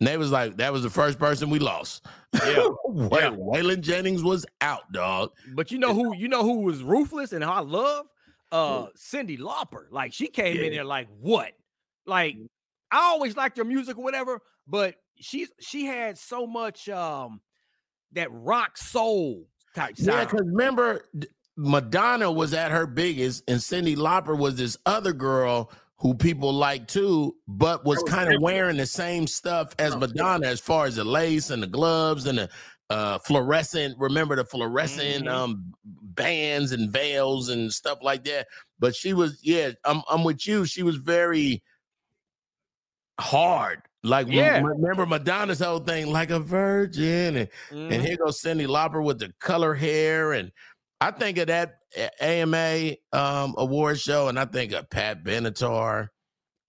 And 0.00 0.08
they 0.08 0.16
was 0.16 0.30
like, 0.30 0.56
that 0.56 0.72
was 0.72 0.82
the 0.82 0.90
first 0.90 1.18
person 1.18 1.50
we 1.50 1.58
lost. 1.58 2.06
Yeah. 2.34 2.68
Yeah. 2.92 3.30
Waylon 3.30 3.82
Jennings 3.82 4.24
was 4.24 4.44
out, 4.60 4.90
dog. 4.90 5.30
But 5.54 5.70
you 5.70 5.78
know 5.78 5.94
who 5.94 6.12
you 6.16 6.26
know 6.26 6.42
who 6.42 6.62
was 6.62 6.82
ruthless 6.82 7.32
and 7.32 7.44
I 7.44 7.60
love 7.60 8.06
uh 8.50 8.86
Cyndi 8.96 9.38
Lauper. 9.38 9.84
Like 9.90 10.12
she 10.12 10.26
came 10.26 10.56
in 10.56 10.72
there 10.72 10.84
like 10.84 11.06
what? 11.20 11.52
Like 12.04 12.36
I 12.90 12.98
always 12.98 13.36
liked 13.36 13.58
her 13.58 13.64
music 13.64 13.96
or 13.96 14.02
whatever, 14.02 14.40
but 14.66 14.96
she's 15.20 15.52
she 15.60 15.84
had 15.86 16.18
so 16.18 16.48
much 16.48 16.88
um 16.88 17.40
that 18.12 18.28
rock 18.32 18.76
soul 18.76 19.46
type 19.74 19.94
Yeah, 19.98 20.24
because 20.24 20.42
remember, 20.44 21.04
Madonna 21.56 22.30
was 22.30 22.54
at 22.54 22.70
her 22.70 22.86
biggest, 22.86 23.44
and 23.48 23.60
Cyndi 23.60 23.96
Lauper 23.96 24.36
was 24.36 24.56
this 24.56 24.76
other 24.86 25.12
girl 25.12 25.70
who 26.00 26.14
people 26.14 26.52
like 26.52 26.88
too, 26.88 27.36
but 27.46 27.84
was 27.84 28.02
was 28.02 28.10
kind 28.10 28.32
of 28.32 28.40
wearing 28.40 28.76
the 28.78 28.86
same 28.86 29.26
stuff 29.26 29.74
as 29.78 29.94
Madonna 29.96 30.46
as 30.46 30.58
far 30.58 30.86
as 30.86 30.96
the 30.96 31.04
lace 31.04 31.50
and 31.50 31.62
the 31.62 31.66
gloves 31.66 32.26
and 32.26 32.38
the 32.38 32.48
uh, 32.88 33.18
fluorescent. 33.18 33.96
Remember 33.98 34.34
the 34.34 34.44
fluorescent 34.44 35.26
Mhm. 35.26 35.30
um, 35.30 35.72
bands 35.84 36.72
and 36.72 36.90
veils 36.90 37.50
and 37.50 37.72
stuff 37.72 37.98
like 38.02 38.24
that. 38.24 38.48
But 38.80 38.96
she 38.96 39.12
was, 39.12 39.38
yeah, 39.42 39.70
I'm, 39.84 40.02
I'm 40.10 40.24
with 40.24 40.44
you. 40.46 40.64
She 40.64 40.82
was 40.82 40.96
very 40.96 41.62
hard. 43.20 43.82
Like, 44.02 44.28
Yeah. 44.28 44.60
remember 44.62 45.04
Madonna's 45.04 45.60
whole 45.60 45.78
thing, 45.80 46.10
like 46.10 46.30
a 46.30 46.40
virgin, 46.40 47.36
and 47.36 47.48
Mhm. 47.70 47.92
and 47.92 48.02
here 48.02 48.16
goes 48.16 48.40
Cyndi 48.40 48.66
Lauper 48.66 49.04
with 49.04 49.18
the 49.18 49.32
color 49.38 49.74
hair. 49.74 50.32
And 50.32 50.50
I 51.00 51.10
think 51.10 51.36
of 51.38 51.48
that 51.48 51.79
AMA 52.20 52.92
um, 53.12 53.54
award 53.58 53.98
show, 54.00 54.28
and 54.28 54.38
I 54.38 54.44
think 54.44 54.72
of 54.72 54.88
Pat 54.90 55.24
Benatar 55.24 56.08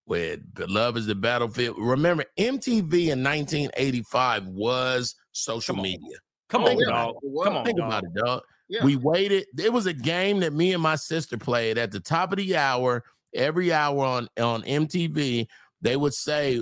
with 0.05 0.41
Love 0.67 0.97
is 0.97 1.05
the 1.05 1.15
Battlefield. 1.15 1.77
Remember, 1.79 2.25
MTV 2.37 3.09
in 3.09 3.23
1985 3.23 4.47
was 4.47 5.15
social 5.31 5.75
Come 5.75 5.83
media. 5.83 6.17
Come 6.49 6.63
on, 6.65 6.77
dog. 6.83 7.15
Come 7.43 7.57
on, 7.57 7.65
Think 7.65 7.77
dog. 7.77 7.87
about 7.87 8.03
it, 8.03 8.13
dog. 8.15 8.41
Yeah. 8.67 8.83
We 8.85 8.95
waited. 8.95 9.45
It 9.57 9.71
was 9.71 9.85
a 9.85 9.93
game 9.93 10.39
that 10.41 10.53
me 10.53 10.73
and 10.73 10.81
my 10.81 10.95
sister 10.95 11.37
played 11.37 11.77
at 11.77 11.91
the 11.91 11.99
top 11.99 12.31
of 12.31 12.37
the 12.37 12.55
hour. 12.55 13.03
Every 13.33 13.71
hour 13.71 14.03
on 14.03 14.27
on 14.39 14.63
MTV, 14.63 15.47
they 15.81 15.95
would 15.95 16.13
say 16.13 16.61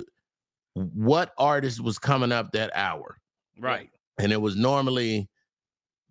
what 0.74 1.32
artist 1.38 1.80
was 1.82 1.98
coming 1.98 2.30
up 2.30 2.52
that 2.52 2.70
hour 2.76 3.18
Right. 3.58 3.90
and 4.18 4.30
it 4.32 4.40
was 4.40 4.54
normally 4.54 5.28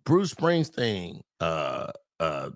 Bruce 0.04 0.34
Springsteen, 0.34 1.20
uh, 1.40 1.90
uh, 2.20 2.50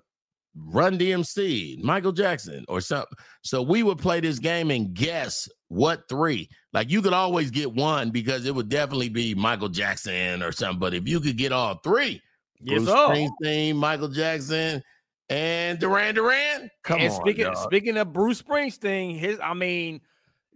Run 0.57 0.97
DMC, 0.97 1.83
Michael 1.83 2.13
Jackson, 2.13 2.63
or 2.69 2.79
something. 2.79 3.11
So 3.43 3.61
we 3.61 3.83
would 3.83 3.97
play 3.97 4.21
this 4.21 4.39
game 4.39 4.71
and 4.71 4.93
guess 4.93 5.49
what 5.67 6.07
three. 6.07 6.47
Like 6.71 6.89
you 6.89 7.01
could 7.01 7.11
always 7.11 7.51
get 7.51 7.73
one 7.73 8.09
because 8.09 8.45
it 8.45 8.55
would 8.55 8.69
definitely 8.69 9.09
be 9.09 9.35
Michael 9.35 9.67
Jackson 9.67 10.41
or 10.41 10.53
something. 10.53 10.79
But 10.79 10.93
if 10.93 11.09
you 11.09 11.19
could 11.19 11.37
get 11.37 11.51
all 11.51 11.75
three, 11.83 12.21
Yes, 12.61 12.83
Bruce 12.83 12.87
sir. 12.87 12.95
Springsteen, 13.43 13.75
Michael 13.75 14.07
Jackson, 14.07 14.81
and 15.29 15.77
Duran 15.77 16.15
Duran, 16.15 16.69
come 16.83 17.01
and 17.01 17.11
on, 17.11 17.19
speaking 17.19 17.43
dog. 17.45 17.57
speaking 17.57 17.97
of 17.97 18.13
Bruce 18.13 18.41
Springsteen, 18.41 19.19
his 19.19 19.37
I 19.43 19.53
mean, 19.53 19.99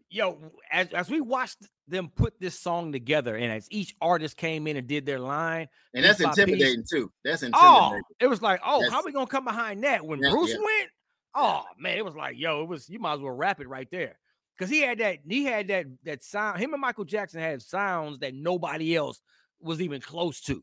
yo, 0.09 0.37
as 0.71 0.87
as 0.93 1.09
we 1.09 1.21
watched 1.21 1.57
them 1.87 2.09
put 2.15 2.39
this 2.39 2.59
song 2.59 2.91
together, 2.91 3.35
and 3.35 3.51
as 3.51 3.67
each 3.71 3.95
artist 4.01 4.37
came 4.37 4.67
in 4.67 4.77
and 4.77 4.87
did 4.87 5.05
their 5.05 5.19
line, 5.19 5.67
and 5.93 6.03
that's 6.05 6.17
piece 6.17 6.25
by 6.27 6.31
piece. 6.33 6.39
intimidating 6.43 6.83
too. 6.89 7.11
That's 7.23 7.43
oh, 7.43 7.47
intimidating. 7.47 8.01
it 8.19 8.27
was 8.27 8.41
like, 8.41 8.59
oh, 8.65 8.81
how 8.89 8.97
Yes. 8.97 9.05
we 9.05 9.11
gonna 9.11 9.27
come 9.27 9.45
behind 9.45 9.83
that 9.83 10.05
when 10.05 10.19
Yeah, 10.19 10.29
Bruce 10.31 10.51
yeah. 10.51 10.57
went? 10.57 10.89
Oh 11.35 11.63
man, 11.77 11.97
it 11.97 12.05
was 12.05 12.15
like, 12.15 12.35
yo, 12.37 12.61
it 12.63 12.67
was 12.67 12.89
you 12.89 12.99
might 12.99 13.13
as 13.13 13.19
well 13.19 13.31
rap 13.33 13.59
it 13.59 13.67
right 13.69 13.87
there. 13.91 14.17
Cause 14.59 14.69
he 14.69 14.81
had 14.81 14.97
that, 14.97 15.19
he 15.27 15.45
had 15.45 15.69
that 15.69 15.85
that 16.03 16.21
sound. 16.23 16.59
Him 16.59 16.73
and 16.73 16.81
Michael 16.81 17.05
Jackson 17.05 17.39
had 17.39 17.61
sounds 17.61 18.19
that 18.19 18.33
nobody 18.33 18.95
else 18.95 19.21
was 19.61 19.81
even 19.81 20.01
close 20.01 20.41
to. 20.41 20.61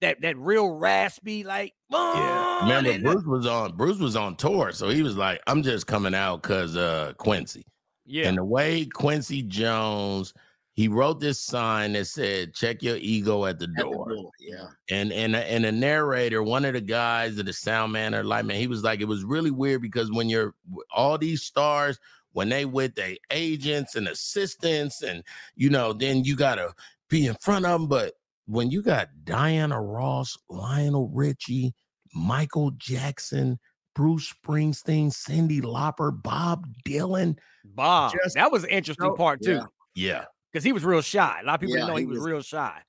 That 0.00 0.22
that 0.22 0.36
real 0.38 0.68
raspy, 0.70 1.44
like 1.44 1.72
Yeah. 1.90 1.98
"Oh," 1.98 2.58
Remember, 2.62 2.90
and- 2.90 3.02
Bruce 3.04 3.24
was 3.26 3.46
on 3.46 3.76
Bruce 3.76 3.98
was 3.98 4.16
on 4.16 4.36
tour, 4.36 4.72
so 4.72 4.88
he 4.88 5.02
was 5.02 5.16
like, 5.16 5.40
"I'm 5.46 5.62
just 5.62 5.86
coming 5.86 6.14
out 6.14 6.42
because 6.42 6.74
uh 6.76 7.12
Quincy." 7.18 7.64
Yeah, 8.06 8.28
And 8.28 8.38
the 8.38 8.44
way 8.44 8.86
Quincy 8.86 9.42
Jones, 9.42 10.34
he 10.74 10.88
wrote 10.88 11.20
this 11.20 11.40
sign 11.40 11.92
that 11.92 12.06
said, 12.06 12.54
"Check 12.54 12.82
your 12.82 12.96
ego 12.96 13.44
at 13.46 13.58
the 13.58 13.66
At 13.66 13.76
the 13.76 13.82
door." 13.82 14.08
door, 14.08 14.30
Yeah. 14.40 14.66
And 14.90 15.12
and 15.12 15.36
and 15.36 15.64
a 15.64 15.72
narrator, 15.72 16.42
one 16.42 16.64
of 16.64 16.74
the 16.74 16.80
guys, 16.80 17.38
of 17.38 17.46
the 17.46 17.52
sound 17.52 17.92
man 17.92 18.14
or 18.14 18.24
light 18.24 18.44
man, 18.44 18.58
he 18.58 18.66
was 18.66 18.82
like, 18.82 19.00
it 19.00 19.06
was 19.06 19.24
really 19.24 19.52
weird 19.52 19.82
because 19.82 20.10
when 20.10 20.28
you're 20.28 20.54
all 20.92 21.16
these 21.16 21.42
stars, 21.42 21.98
when 22.32 22.48
they 22.48 22.64
with 22.64 22.94
their 22.96 23.16
agents 23.30 23.94
and 23.94 24.08
assistants, 24.08 25.02
and 25.02 25.22
you 25.54 25.70
know, 25.70 25.92
then 25.92 26.24
you 26.24 26.34
gotta 26.36 26.74
be 27.08 27.26
in 27.26 27.36
front 27.40 27.64
of 27.64 27.80
them. 27.80 27.88
But 27.88 28.14
when 28.46 28.70
you 28.70 28.82
got 28.82 29.08
Diana 29.24 29.80
Ross, 29.80 30.36
Lionel 30.48 31.08
Richie, 31.08 31.72
Michael 32.14 32.72
Jackson, 32.72 33.58
Bruce 33.94 34.32
Springsteen, 34.32 35.06
Cyndi 35.12 35.60
Lauper, 35.62 36.10
Bob 36.22 36.66
Dylan, 36.86 37.38
Bob. 37.64 38.12
just 38.22 38.34
that 38.34 38.50
was 38.52 38.64
an 38.64 38.70
interesting 38.70 39.10
so- 39.10 39.14
part 39.16 39.40
too. 39.42 39.52
yeah. 39.52 39.64
yeah, 39.94 40.24
because 40.52 40.64
he 40.64 40.72
was 40.72 40.84
real 40.84 41.00
shy. 41.02 41.38
A 41.42 41.44
lot 41.46 41.54
of 41.54 41.60
people 41.60 41.74
Yeah, 41.76 41.82
didn't 41.82 41.90
know 41.90 41.96
he, 41.96 42.02
he 42.02 42.06
was, 42.06 42.18
was- 42.18 42.26
real 42.26 42.42
shy. 42.42 42.80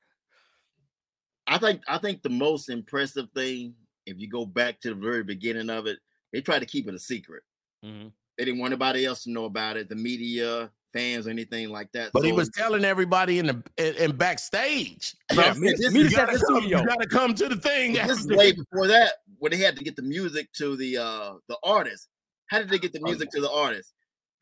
I 1.48 1.58
think 1.60 1.82
I 1.88 1.98
think 2.00 2.24
the 2.24 2.30
most 2.30 2.70
impressive 2.70 3.30
thing, 3.36 3.76
if 4.06 4.20
you 4.20 4.28
go 4.28 4.46
back 4.46 4.80
to 4.82 4.90
the 4.90 4.96
very 4.96 5.24
beginning 5.24 5.70
of 5.70 5.86
it, 5.86 6.00
they 6.34 6.42
tried 6.42 6.60
to 6.60 6.66
keep 6.66 6.88
it 6.88 6.96
a 6.96 7.00
secret. 7.00 7.44
Mhm. 7.84 8.12
They 8.38 8.46
didn't 8.46 8.60
want 8.60 8.74
anybody 8.74 9.06
else 9.06 9.24
to 9.24 9.32
know 9.32 9.46
about 9.46 9.78
it, 9.78 9.88
the 9.88 9.96
media, 9.96 10.72
fans, 10.96 11.28
or 11.28 11.30
anything 11.30 11.70
like 11.70 11.92
that. 11.92 12.12
but 12.14 12.24
he 12.24 12.32
was 12.32 12.50
telling 12.50 12.86
everybody 12.86 13.40
in 13.40 13.48
the 13.48 13.64
in, 13.78 13.96
in 14.12 14.16
backstage. 14.18 15.14
Yeah, 15.34 15.54
So 15.54 15.60
me, 15.60 15.74
this 15.78 15.94
me 15.94 16.02
is- 16.02 16.14
set 16.16 16.30
come, 16.48 16.64
you 16.64 16.72
gotta 16.86 17.08
come 17.08 17.34
to 17.36 17.50
the 17.50 17.56
thing. 17.58 17.94
This 17.94 18.20
is 18.22 18.28
way 18.28 18.54
before 18.54 18.88
that, 18.88 19.14
when 19.40 19.52
they 19.52 19.58
had 19.58 19.76
to 19.78 19.84
get 19.84 19.96
the 19.96 20.02
music 20.02 20.52
to 20.54 20.76
the 20.76 20.98
uh 20.98 21.34
the 21.50 21.58
artist. 21.64 22.08
How 22.48 22.60
did 22.60 22.70
they 22.70 22.80
get 22.80 22.94
the 22.94 23.00
Oh, 23.04 23.10
music 23.10 23.30
to 23.32 23.42
the 23.42 23.52
artist? 23.52 23.94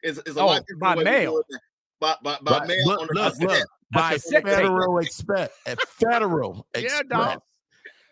It's, 0.03 0.17
it's 0.19 0.35
a 0.35 0.41
Oh, 0.41 0.45
lot 0.47 0.63
by 0.79 0.95
way 0.95 1.03
mail. 1.05 1.31
do 1.33 1.39
it 1.39 1.45
than- 1.49 1.59
By, 1.99 2.15
by, 2.21 2.37
by 2.41 2.65
mail 2.67 2.85
look, 2.85 2.99
on 3.01 3.07
the 3.07 3.13
look, 3.13 3.39
look, 3.39 3.67
by 3.93 4.13
cassette 4.13 4.43
federal 4.43 4.97
express, 4.99 5.49
federal 5.87 6.67
Yeah, 6.75 6.81
express. 6.81 7.07
dog. 7.09 7.41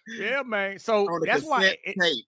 Yeah, 0.08 0.42
man. 0.44 0.80
So 0.80 1.08
that's 1.26 1.44
why, 1.44 1.78
it, 1.84 1.96
tape. 2.00 2.26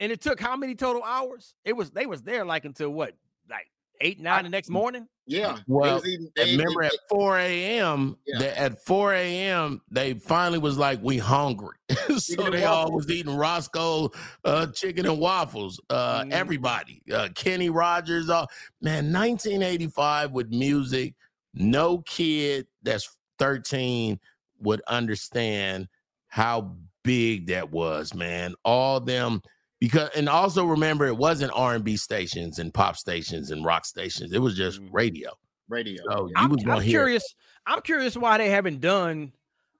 and 0.00 0.12
it 0.12 0.20
took 0.20 0.38
how 0.40 0.56
many 0.56 0.74
total 0.74 1.02
hours? 1.02 1.54
It 1.64 1.74
was 1.74 1.90
they 1.90 2.04
was 2.06 2.22
there 2.22 2.44
like 2.44 2.64
until 2.66 2.90
what, 2.90 3.14
like 3.50 3.66
eight 4.00 4.20
nine 4.20 4.44
the 4.44 4.50
next 4.50 4.70
morning. 4.70 5.06
Yeah. 5.28 5.58
Well, 5.66 6.06
even- 6.06 6.30
they- 6.36 6.56
remember 6.56 6.82
they- 6.82 6.86
at 6.88 6.92
4 7.08 7.38
a.m. 7.38 8.16
Yeah. 8.26 8.46
at 8.56 8.80
4 8.84 9.12
a.m. 9.14 9.80
they 9.90 10.14
finally 10.14 10.58
was 10.58 10.78
like, 10.78 11.00
we 11.02 11.18
hungry. 11.18 11.76
so 11.90 12.18
Chicken 12.18 12.44
and 12.46 12.54
they 12.54 12.64
all 12.64 12.92
was 12.92 13.10
eating 13.10 13.34
Roscoe 13.36 14.10
uh, 14.44 14.68
chicken 14.68 15.04
and 15.06 15.18
waffles. 15.18 15.80
Uh, 15.90 16.22
Mhm. 16.22 16.30
Everybody. 16.32 17.02
Uh, 17.12 17.28
Kenny 17.34 17.70
Rogers. 17.70 18.30
All, 18.30 18.46
man, 18.80 19.12
1985 19.12 20.30
with 20.30 20.50
music, 20.50 21.14
no 21.54 21.98
kid 21.98 22.66
that's 22.82 23.16
13 23.40 24.20
would 24.60 24.80
understand 24.86 25.88
how 26.28 26.76
big 27.02 27.48
that 27.48 27.70
was, 27.70 28.14
man. 28.14 28.54
All 28.64 29.00
them 29.00 29.42
because 29.80 30.10
and 30.16 30.28
also 30.28 30.64
remember 30.64 31.06
it 31.06 31.16
wasn't 31.16 31.52
R&B 31.54 31.96
stations 31.96 32.58
and 32.58 32.72
pop 32.72 32.96
stations 32.96 33.50
and 33.50 33.64
rock 33.64 33.84
stations. 33.84 34.32
It 34.32 34.38
was 34.40 34.56
just 34.56 34.80
Mhm. 34.80 34.88
radio. 34.92 35.30
Radio. 35.68 36.02
So 36.10 36.26
you 36.28 36.32
I'm, 36.36 36.50
was 36.50 36.64
I'm 36.66 36.80
hear 36.80 37.00
curious. 37.00 37.34
I'm 37.66 37.80
curious 37.82 38.16
why 38.16 38.38
they 38.38 38.48
haven't 38.48 38.80
done 38.80 39.32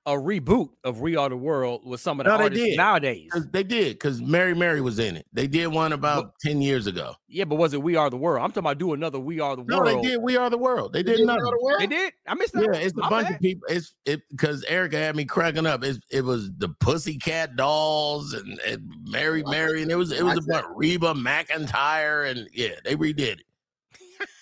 a 0.06 0.12
reboot 0.12 0.68
of 0.84 1.00
We 1.00 1.16
Are 1.16 1.28
the 1.28 1.36
World 1.36 1.84
with 1.84 2.00
some 2.00 2.20
of 2.20 2.26
the 2.26 2.30
No, 2.30 2.38
they 2.38 2.44
artists 2.44 2.64
did. 2.64 2.76
nowadays. 2.76 3.28
'Cause 3.32 3.48
they 3.50 3.64
did 3.64 3.94
because 3.94 4.22
Mary 4.22 4.54
Mary 4.54 4.80
was 4.80 5.00
in 5.00 5.16
it. 5.16 5.26
They 5.32 5.48
did 5.48 5.66
one 5.66 5.92
about 5.92 6.34
10 6.40 6.62
years 6.62 6.86
ago. 6.86 7.16
Yeah, 7.26 7.42
but 7.42 7.56
was 7.56 7.74
it 7.74 7.82
We 7.82 7.96
Are 7.96 8.08
the 8.08 8.16
World? 8.16 8.44
I'm 8.44 8.50
talking 8.50 8.60
about 8.60 8.78
do 8.78 8.92
another 8.92 9.18
We 9.18 9.40
Are 9.40 9.56
the 9.56 9.64
No, 9.64 9.78
World. 9.78 9.96
No, 9.96 10.02
they 10.02 10.08
did. 10.08 10.22
We 10.22 10.36
are 10.36 10.48
the 10.48 10.58
world. 10.58 10.92
They 10.92 11.00
You 11.00 11.04
did 11.04 11.16
didn't 11.16 11.26
the 11.26 11.58
word? 11.60 11.80
They 11.80 11.86
did. 11.88 12.12
I 12.26 12.34
missed 12.34 12.52
that. 12.52 12.62
Yeah, 12.72 12.78
it's 12.78 12.94
a 12.96 13.00
My 13.00 13.08
bunch 13.10 13.26
bad. 13.26 13.34
of 13.34 13.40
people. 13.40 13.66
It's 13.68 13.94
it 14.04 14.22
because 14.30 14.62
Erica 14.64 14.96
had 14.96 15.16
me 15.16 15.24
cracking 15.24 15.66
up. 15.66 15.82
It's, 15.82 15.98
it 16.10 16.22
was 16.24 16.50
the 16.56 16.68
Pussycat 16.68 17.56
Dolls 17.56 18.32
and, 18.32 18.60
and 18.60 18.88
Mary 19.08 19.42
I- 19.44 19.50
Mary, 19.50 19.82
and 19.82 19.90
it 19.90 19.96
was 19.96 20.12
it 20.12 20.22
was 20.24 20.38
about 20.46 20.76
Reba 20.76 21.14
McEntire, 21.14 22.30
and 22.30 22.48
yeah, 22.54 22.76
they 22.84 22.94
redid 22.94 23.40
it. 23.40 23.42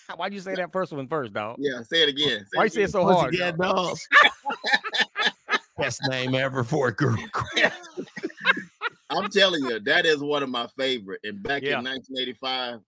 Why'd 0.15 0.31
you 0.31 0.39
say 0.41 0.53
that 0.53 0.71
first 0.71 0.93
one 0.93 1.07
first, 1.07 1.33
dog? 1.33 1.55
Yeah, 1.57 1.81
say 1.81 2.03
it 2.03 2.09
again. 2.09 2.41
Say 2.45 2.57
Why 2.57 2.63
you 2.63 2.67
it 2.67 2.73
say 2.73 2.81
it 2.81 2.83
again. 2.83 2.91
so 2.91 3.03
hard? 3.05 3.31
Pussycat 3.31 3.57
dog? 3.57 3.75
Dolls. 3.75 4.07
Best 5.77 6.01
name 6.09 6.35
ever 6.35 6.63
for 6.63 6.87
a 6.87 6.95
group. 6.95 7.19
I'm 9.09 9.29
telling 9.29 9.63
you, 9.65 9.79
that 9.81 10.05
is 10.05 10.19
one 10.19 10.41
of 10.41 10.49
my 10.49 10.67
favorite. 10.77 11.19
And 11.23 11.43
back 11.43 11.61
Yeah. 11.63 11.79
in 11.79 11.85
1985, 11.85 12.79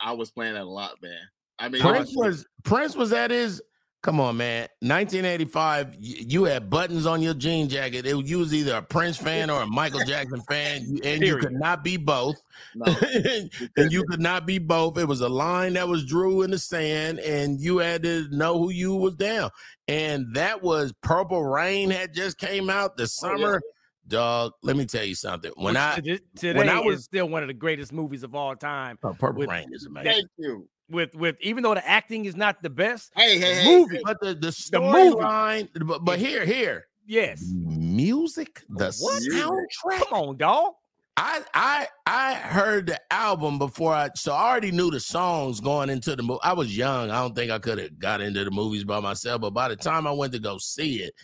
I 0.00 0.12
was 0.12 0.30
playing 0.30 0.54
that 0.54 0.62
a 0.62 0.64
lot, 0.64 0.94
man. 1.02 1.18
I 1.58 1.68
mean, 1.68 1.80
Prince 1.82 1.96
honestly, 2.16 2.16
was 2.16 2.46
Prince 2.64 2.94
was 2.96 3.12
at 3.12 3.30
his. 3.30 3.62
Come 4.06 4.20
on, 4.20 4.36
man. 4.36 4.68
1985. 4.82 5.96
You 5.98 6.44
had 6.44 6.70
buttons 6.70 7.06
on 7.06 7.20
your 7.20 7.34
jean 7.34 7.68
jacket. 7.68 8.06
It, 8.06 8.24
you 8.24 8.38
was 8.38 8.54
either 8.54 8.76
a 8.76 8.82
Prince 8.82 9.16
fan 9.16 9.50
or 9.50 9.62
a 9.62 9.66
Michael 9.66 10.04
Jackson 10.06 10.40
fan, 10.42 11.00
and 11.02 11.20
you 11.24 11.38
could 11.38 11.54
not 11.54 11.82
be 11.82 11.96
both. 11.96 12.36
no, 12.76 12.86
and 13.76 13.90
you 13.90 14.04
could 14.04 14.20
not 14.20 14.46
be 14.46 14.60
both. 14.60 14.96
It 14.96 15.08
was 15.08 15.22
a 15.22 15.28
line 15.28 15.72
that 15.72 15.88
was 15.88 16.04
drew 16.06 16.42
in 16.42 16.52
the 16.52 16.58
sand, 16.60 17.18
and 17.18 17.60
you 17.60 17.78
had 17.78 18.04
to 18.04 18.28
know 18.30 18.56
who 18.58 18.70
you 18.70 18.94
was 18.94 19.16
down. 19.16 19.50
And 19.88 20.32
that 20.36 20.62
was 20.62 20.92
Purple 21.02 21.44
Rain 21.44 21.90
had 21.90 22.14
just 22.14 22.38
came 22.38 22.70
out 22.70 22.96
the 22.96 23.02
Oh, 23.02 23.06
summer. 23.06 23.60
Dog, 24.06 24.52
let 24.62 24.76
me 24.76 24.86
tell 24.86 25.02
you 25.02 25.16
something. 25.16 25.50
When 25.56 25.74
Which 25.74 25.76
I 25.82 26.00
today 26.36 26.56
when 26.56 26.68
I 26.68 26.78
was- 26.78 27.02
still 27.02 27.28
one 27.28 27.42
of 27.42 27.48
the 27.48 27.54
greatest 27.54 27.92
movies 27.92 28.22
of 28.22 28.36
all 28.36 28.54
time. 28.54 29.00
oh, 29.02 29.14
Purple 29.18 29.40
with- 29.40 29.50
Rain 29.50 29.66
is 29.72 29.84
amazing. 29.84 30.12
thank 30.12 30.26
you. 30.38 30.68
With 30.88 31.14
with 31.16 31.36
even 31.40 31.62
though 31.64 31.74
the 31.74 31.86
acting 31.86 32.26
is 32.26 32.36
not 32.36 32.62
the 32.62 32.70
best, 32.70 33.10
Hey, 33.16 33.38
hey, 33.38 33.56
hey. 33.56 33.64
movie, 33.64 34.00
But 34.04 34.20
the 34.20 34.34
the 34.34 34.52
The 34.70 34.80
movie. 34.80 35.16
storyline, 35.16 35.68
but, 35.84 36.04
but 36.04 36.18
here, 36.20 36.44
here, 36.44 36.86
yes. 37.06 37.42
music, 37.54 38.62
the 38.68 38.92
What? 39.00 39.22
soundtrack. 39.32 39.98
Come 40.08 40.12
on, 40.12 40.36
dog. 40.36 40.74
I 41.16 41.42
I 41.54 41.88
I 42.06 42.34
heard 42.34 42.86
the 42.88 43.00
album 43.10 43.58
before 43.58 43.94
I 43.94 44.10
so 44.14 44.32
I 44.32 44.50
already 44.50 44.70
knew 44.70 44.90
the 44.90 45.00
songs 45.00 45.60
going 45.60 45.88
into 45.90 46.14
the 46.14 46.22
movie. 46.22 46.40
I 46.44 46.52
was 46.52 46.76
young. 46.76 47.10
I 47.10 47.20
don't 47.20 47.34
think 47.34 47.50
I 47.50 47.58
could 47.58 47.78
have 47.78 47.98
got 47.98 48.20
into 48.20 48.44
the 48.44 48.50
movies 48.50 48.84
by 48.84 49.00
myself, 49.00 49.40
but 49.40 49.50
by 49.50 49.66
the 49.68 49.76
time 49.76 50.06
I 50.06 50.12
went 50.12 50.34
to 50.34 50.38
go 50.38 50.58
see 50.58 51.02
it, 51.02 51.14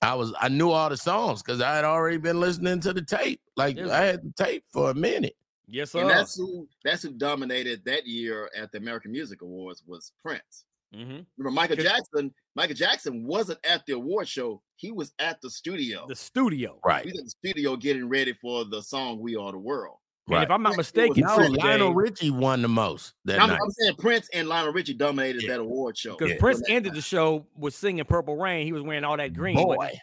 I 0.00 0.14
was 0.14 0.32
I 0.40 0.48
knew 0.48 0.70
all 0.70 0.88
the 0.88 0.96
songs 0.96 1.42
because 1.42 1.60
I 1.60 1.76
had 1.76 1.84
already 1.84 2.16
been 2.16 2.40
listening 2.40 2.80
to 2.80 2.92
the 2.92 3.02
tape. 3.02 3.40
Like. 3.56 3.78
I 3.78 4.04
had 4.04 4.22
the 4.24 4.32
tape 4.42 4.64
for 4.72 4.90
a 4.90 4.94
minute. 4.94 5.36
Yes, 5.72 5.90
sir. 5.90 6.00
And 6.00 6.10
that's 6.10 6.36
who 6.36 6.68
that's 6.84 7.02
who 7.02 7.12
dominated 7.12 7.82
that 7.86 8.06
year 8.06 8.50
at 8.56 8.70
the 8.72 8.78
American 8.78 9.10
Music 9.10 9.40
Awards 9.42 9.82
was 9.86 10.12
Prince. 10.22 10.64
Mhm. 10.94 11.24
Remember, 11.38 11.50
Michael 11.54 11.76
Jackson. 11.76 12.32
Michael 12.54 12.76
Jackson 12.76 13.24
wasn't 13.24 13.58
at 13.64 13.84
the 13.86 13.94
award 13.94 14.28
show. 14.28 14.62
He 14.76 14.92
was 14.92 15.14
at 15.18 15.40
the 15.40 15.48
studio. 15.48 16.06
the 16.06 16.14
studio. 16.14 16.78
Right. 16.84 17.04
He 17.06 17.10
was 17.12 17.18
at 17.20 17.24
the 17.24 17.30
studio 17.30 17.76
getting 17.76 18.06
ready 18.08 18.34
for 18.34 18.66
the 18.66 18.82
song 18.82 19.18
"We 19.18 19.34
Are 19.34 19.50
the 19.52 19.58
World." 19.58 19.96
And 20.28 20.36
Right. 20.36 20.42
if 20.44 20.50
I'm 20.50 20.62
not 20.62 20.72
Yeah, 20.72 20.76
was 20.76 20.86
mistaken, 20.94 21.24
No, 21.26 21.34
Triple 21.36 21.54
Lionel 21.56 21.88
J, 21.88 21.94
Richie 21.96 22.30
won 22.30 22.60
the 22.62 22.68
most 22.68 23.14
that 23.24 23.40
I'm, 23.40 23.48
night. 23.48 23.58
I'm 23.64 23.70
saying 23.70 23.96
Prince 23.96 24.28
and 24.34 24.48
Lionel 24.48 24.72
Richie 24.74 24.92
dominated 24.94 25.42
Yeah. 25.42 25.52
that 25.52 25.60
award 25.60 25.96
show. 25.96 26.12
because 26.16 26.30
Yeah. 26.32 26.38
Prince 26.38 26.58
When 26.58 26.62
that 26.64 26.72
ended 26.74 26.94
the 26.94 27.00
show 27.00 27.46
with 27.56 27.74
singing 27.74 28.04
"Purple 28.04 28.36
Rain." 28.36 28.66
He 28.66 28.72
was 28.74 28.82
wearing 28.82 29.04
all 29.04 29.16
that 29.16 29.32
green. 29.32 29.56
wasn't 29.56 29.78
boy. 29.78 29.98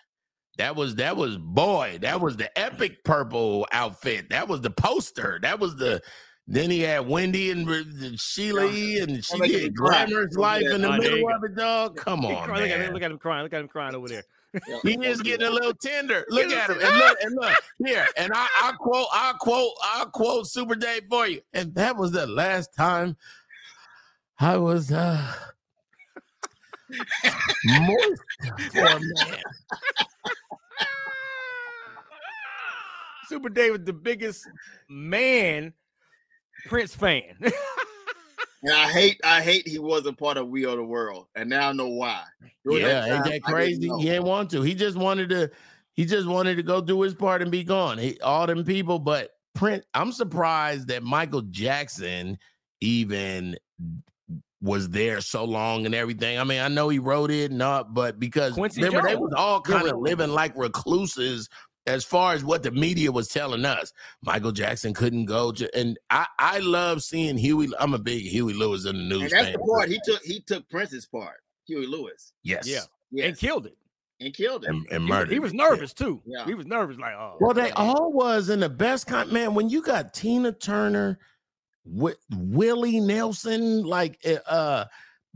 That 0.57 0.75
was 0.75 0.95
that 0.95 1.15
was 1.15 1.37
boy. 1.37 1.99
That 2.01 2.19
was 2.19 2.35
the 2.37 2.57
epic 2.59 3.03
purple 3.03 3.67
outfit. 3.71 4.29
That 4.29 4.47
was 4.47 4.61
the 4.61 4.71
poster. 4.71 5.39
That 5.41 5.59
was 5.59 5.75
the. 5.77 6.01
Then 6.51 6.71
he 6.71 6.79
had 6.81 7.07
Wendy 7.07 7.51
and 7.51 7.69
and 7.69 8.19
Sheila 8.19 8.65
and 8.67 9.23
she 9.23 9.39
me 9.39 9.47
did 9.49 9.75
glamorous 9.75 10.35
life 10.35 10.63
Yeah. 10.63 10.75
in 10.75 10.81
the 10.81 10.89
Oh, 10.89 10.97
middle 10.97 11.29
of 11.31 11.43
it, 11.43 11.55
dog. 11.55 11.95
Come 11.95 12.25
on, 12.25 12.43
cry- 12.45 12.61
look, 12.61 12.69
at 12.71 12.79
him, 12.81 12.93
look 12.93 13.03
at 13.03 13.11
him 13.11 13.19
crying. 13.19 13.43
Look 13.43 13.53
at 13.53 13.61
him 13.61 13.67
crying 13.67 13.93
over 13.95 14.07
there. 14.07 14.23
He 14.81 14.95
is 15.05 15.21
getting 15.21 15.45
a 15.45 15.51
little 15.51 15.75
tender. 15.75 16.25
Look 16.29 16.51
at 16.51 16.71
him 16.71 16.77
and 16.81 16.97
look 16.97 17.17
and 17.21 17.35
look 17.35 17.53
here. 17.85 18.07
And 18.17 18.31
I, 18.33 18.47
I 18.63 18.71
quote, 18.79 19.05
I 19.13 19.33
quote, 19.39 19.73
I 19.83 20.05
quote 20.11 20.47
Super 20.47 20.73
Dave 20.73 21.03
for 21.07 21.27
you. 21.27 21.41
And 21.53 21.75
that 21.75 21.95
was 21.95 22.11
the 22.13 22.25
last 22.25 22.73
time 22.75 23.15
I 24.39 24.57
was 24.57 24.91
uh 24.91 25.31
moist 27.65 28.21
for 28.71 28.85
a 28.85 28.99
man. 28.99 29.37
Super 33.27 33.49
David, 33.49 33.85
the 33.85 33.93
biggest 33.93 34.47
man 34.89 35.73
Prince 36.65 36.95
fan. 36.95 37.35
And 38.61 38.73
I 38.73 38.89
hate, 38.89 39.19
I 39.23 39.41
hate 39.41 39.67
he 39.67 39.79
wasn't 39.79 40.17
part 40.17 40.37
of 40.37 40.49
We 40.49 40.65
Are 40.65 40.75
the 40.75 40.83
World, 40.83 41.27
and 41.33 41.49
now 41.49 41.69
I 41.69 41.71
know 41.71 41.87
why. 41.87 42.23
During 42.65 42.81
Yeah, 42.81 43.05
ain't 43.05 43.11
time, 43.13 43.21
I 43.21 43.23
that 43.23 43.29
didn't 43.31 43.43
crazy? 43.43 43.89
He 43.99 44.05
didn't 44.05 44.25
want 44.25 44.49
to. 44.51 44.61
He 44.61 44.75
just 44.75 44.97
wanted 44.97 45.29
to. 45.29 45.49
He 45.93 46.05
just 46.05 46.27
wanted 46.27 46.55
to 46.55 46.63
go 46.63 46.81
do 46.81 47.01
his 47.01 47.13
part 47.13 47.41
and 47.41 47.51
be 47.51 47.63
gone. 47.63 47.97
He, 47.97 48.19
all 48.19 48.47
them 48.47 48.65
people, 48.65 48.99
but 48.99 49.31
Prince. 49.55 49.85
I'm 49.93 50.11
surprised 50.11 50.89
that 50.89 51.03
Michael 51.03 51.43
Jackson 51.43 52.37
even 52.81 53.57
was 54.61 54.89
there 54.89 55.21
so 55.21 55.43
long 55.45 55.85
and 55.85 55.95
everything. 55.95 56.37
I 56.39 56.43
mean, 56.43 56.59
I 56.59 56.67
know 56.67 56.89
he 56.89 56.99
wrote 56.99 57.31
it, 57.31 57.51
not, 57.51 57.93
but 57.93 58.19
because 58.19 58.53
Quincy 58.53 58.83
remember 58.83 59.07
they 59.07 59.13
Jones. 59.15 59.21
was 59.21 59.33
all 59.37 59.61
kind 59.61 59.87
of 59.87 59.97
living 59.99 60.31
like 60.31 60.55
recluses 60.57 61.47
as 61.87 62.03
far 62.03 62.33
as 62.33 62.43
what 62.43 62.61
the 62.61 62.71
media 62.71 63.11
was 63.11 63.29
telling 63.29 63.63
us. 63.65 63.93
Michael 64.21 64.51
Jackson 64.51 64.93
couldn't 64.93 65.25
go 65.25 65.51
to, 65.53 65.73
and 65.77 65.97
I 66.09 66.25
I 66.37 66.59
love 66.59 67.01
seeing 67.03 67.37
Huey. 67.37 67.69
I'm 67.79 67.93
a 67.93 67.99
big 67.99 68.23
Huey 68.23 68.53
Lewis 68.53 68.85
in 68.85 68.97
the 68.97 69.03
news 69.03 69.23
And 69.23 69.31
that's 69.31 69.43
fan. 69.45 69.53
the 69.53 69.59
part 69.59 69.89
he 69.89 69.99
took. 70.03 70.21
He 70.23 70.41
took 70.41 70.67
Prince's 70.69 71.05
part, 71.07 71.37
Huey 71.65 71.87
Lewis. 71.87 72.33
Yes. 72.43 72.67
Yeah. 72.67 72.81
Yes, 73.11 73.27
and 73.29 73.37
killed 73.39 73.65
it. 73.65 73.75
and 74.19 74.33
killed 74.35 74.65
him. 74.65 74.75
And, 74.75 74.87
and 74.91 75.03
He 75.03 75.09
murdered. 75.09 75.31
he 75.31 75.39
was 75.39 75.53
it. 75.53 75.55
nervous 75.55 75.93
too. 75.93 76.21
Yeah. 76.25 76.45
He 76.45 76.53
was 76.53 76.67
nervous, 76.67 76.97
like, 76.99 77.13
oh. 77.17 77.37
Well, 77.39 77.53
they 77.55 77.71
all 77.71 78.11
was 78.11 78.49
in 78.49 78.59
the 78.59 78.69
best 78.69 79.07
kind. 79.07 79.31
Man, 79.31 79.55
when 79.55 79.69
you 79.69 79.81
got 79.81 80.13
Tina 80.13 80.51
Turner, 80.51 81.17
Wi- 81.93 82.15
Willie 82.35 82.99
Nelson, 82.99 83.83
like 83.83 84.19
uh, 84.25 84.49
uh 84.49 84.85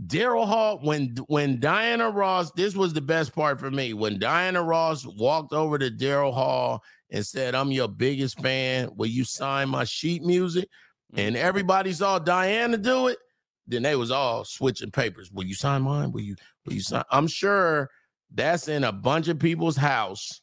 Daryl 0.08 0.48
Hall, 0.48 0.80
when 0.82 1.16
when 1.28 1.60
Diana 1.60 2.10
Ross, 2.10 2.52
this 2.52 2.76
was 2.76 2.94
the 2.94 3.02
best 3.02 3.34
part 3.34 3.60
for 3.60 3.70
me. 3.72 3.94
When 3.94 4.18
Diana 4.20 4.62
Ross 4.64 5.06
walked 5.06 5.54
over 5.54 5.78
to 5.78 5.92
Daryl 5.92 6.34
Hall 6.34 6.84
and 7.12 7.26
said, 7.26 7.54
"I'm 7.56 7.72
your 7.72 7.88
biggest 7.88 8.40
fan. 8.40 8.90
Will 8.96 9.08
you 9.08 9.24
sign 9.24 9.70
my 9.70 9.84
sheet 9.84 10.24
music?" 10.24 10.68
And 11.16 11.38
everybody 11.38 11.94
saw 11.94 12.18
Diana 12.18 12.78
do 12.78 13.08
it. 13.08 13.20
Then 13.68 13.84
they 13.84 13.96
was 13.96 14.10
all 14.12 14.44
switching 14.46 14.90
papers. 14.92 15.32
Will 15.32 15.46
you 15.46 15.54
sign 15.56 15.84
mine? 15.84 16.12
Will 16.12 16.22
you? 16.22 16.36
Will 16.66 16.74
you 16.74 16.82
sign? 16.82 17.04
I'm 17.12 17.28
sure 17.28 17.90
that's 18.34 18.68
in 18.68 18.84
a 18.84 18.92
bunch 18.92 19.28
of 19.28 19.38
people's 19.38 19.78
house. 19.78 20.42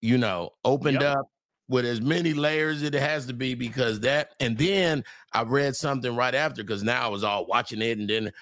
You 0.00 0.18
know, 0.18 0.50
opened 0.64 1.00
Yep. 1.00 1.16
up 1.16 1.31
with 1.72 1.84
as 1.84 2.00
many 2.00 2.34
layers 2.34 2.82
it 2.82 2.94
has 2.94 3.26
to 3.26 3.32
be 3.32 3.54
because 3.54 4.00
that. 4.00 4.30
And 4.38 4.56
then 4.56 5.02
I 5.32 5.42
read 5.42 5.74
something 5.74 6.14
right 6.14 6.34
after 6.34 6.62
because 6.62 6.84
now 6.84 7.04
I 7.04 7.08
was 7.08 7.24
all 7.24 7.46
watching 7.46 7.82
it, 7.82 7.98
and 7.98 8.08
then 8.08 8.32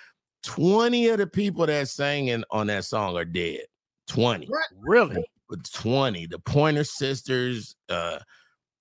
20 0.42 1.08
of 1.08 1.18
the 1.18 1.26
people 1.26 1.66
that 1.66 1.88
sang 1.88 2.28
in, 2.28 2.44
on 2.50 2.66
that 2.66 2.84
song 2.84 3.16
are 3.16 3.24
dead. 3.24 3.60
20 4.08 4.48
really? 4.80 5.24
with 5.48 5.70
20 5.70 6.26
the 6.26 6.38
pointer 6.40 6.82
sisters 6.82 7.76
uh 7.88 8.18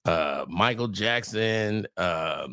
uh 0.05 0.43
michael 0.47 0.87
jackson 0.87 1.85
uh 1.97 2.47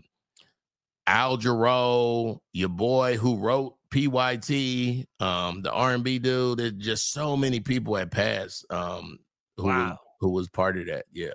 al 1.06 1.38
Jarreau, 1.38 2.40
your 2.52 2.68
boy 2.68 3.16
who 3.16 3.38
wrote 3.38 3.76
pyt 3.90 5.06
um 5.20 5.62
the 5.62 5.72
r&b 5.72 6.18
dude 6.18 6.58
there's 6.58 6.72
just 6.72 7.12
so 7.12 7.34
many 7.34 7.60
people 7.60 7.94
had 7.94 8.10
passed 8.10 8.66
um 8.70 9.18
who, 9.56 9.64
was, 9.64 9.96
who 10.20 10.30
was 10.30 10.48
part 10.50 10.76
of 10.76 10.86
that 10.86 11.06
yeah 11.12 11.32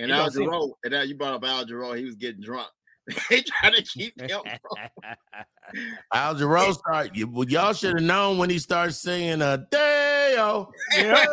And 0.00 0.08
You 0.08 0.14
Al 0.14 0.30
Jarreau, 0.30 0.72
and 0.82 0.92
now 0.92 1.02
you 1.02 1.14
brought 1.14 1.34
up 1.34 1.44
Al 1.44 1.66
Jarreau, 1.66 1.96
he 1.96 2.04
was 2.04 2.16
getting 2.16 2.40
drunk. 2.40 2.68
they 3.30 3.42
trying 3.42 3.74
to 3.74 3.82
keep 3.82 4.18
him. 4.18 4.40
al 6.14 6.34
Jarreau 6.34 6.72
start 6.72 7.14
you, 7.14 7.28
well, 7.28 7.48
y'all 7.48 7.74
should 7.74 7.94
have 7.94 8.02
known 8.02 8.38
when 8.38 8.48
he 8.48 8.58
started 8.58 8.92
singing 8.92 9.42
uh, 9.42 9.58
a 9.70 10.30
Deo, 10.30 10.72
Yeah. 10.96 11.26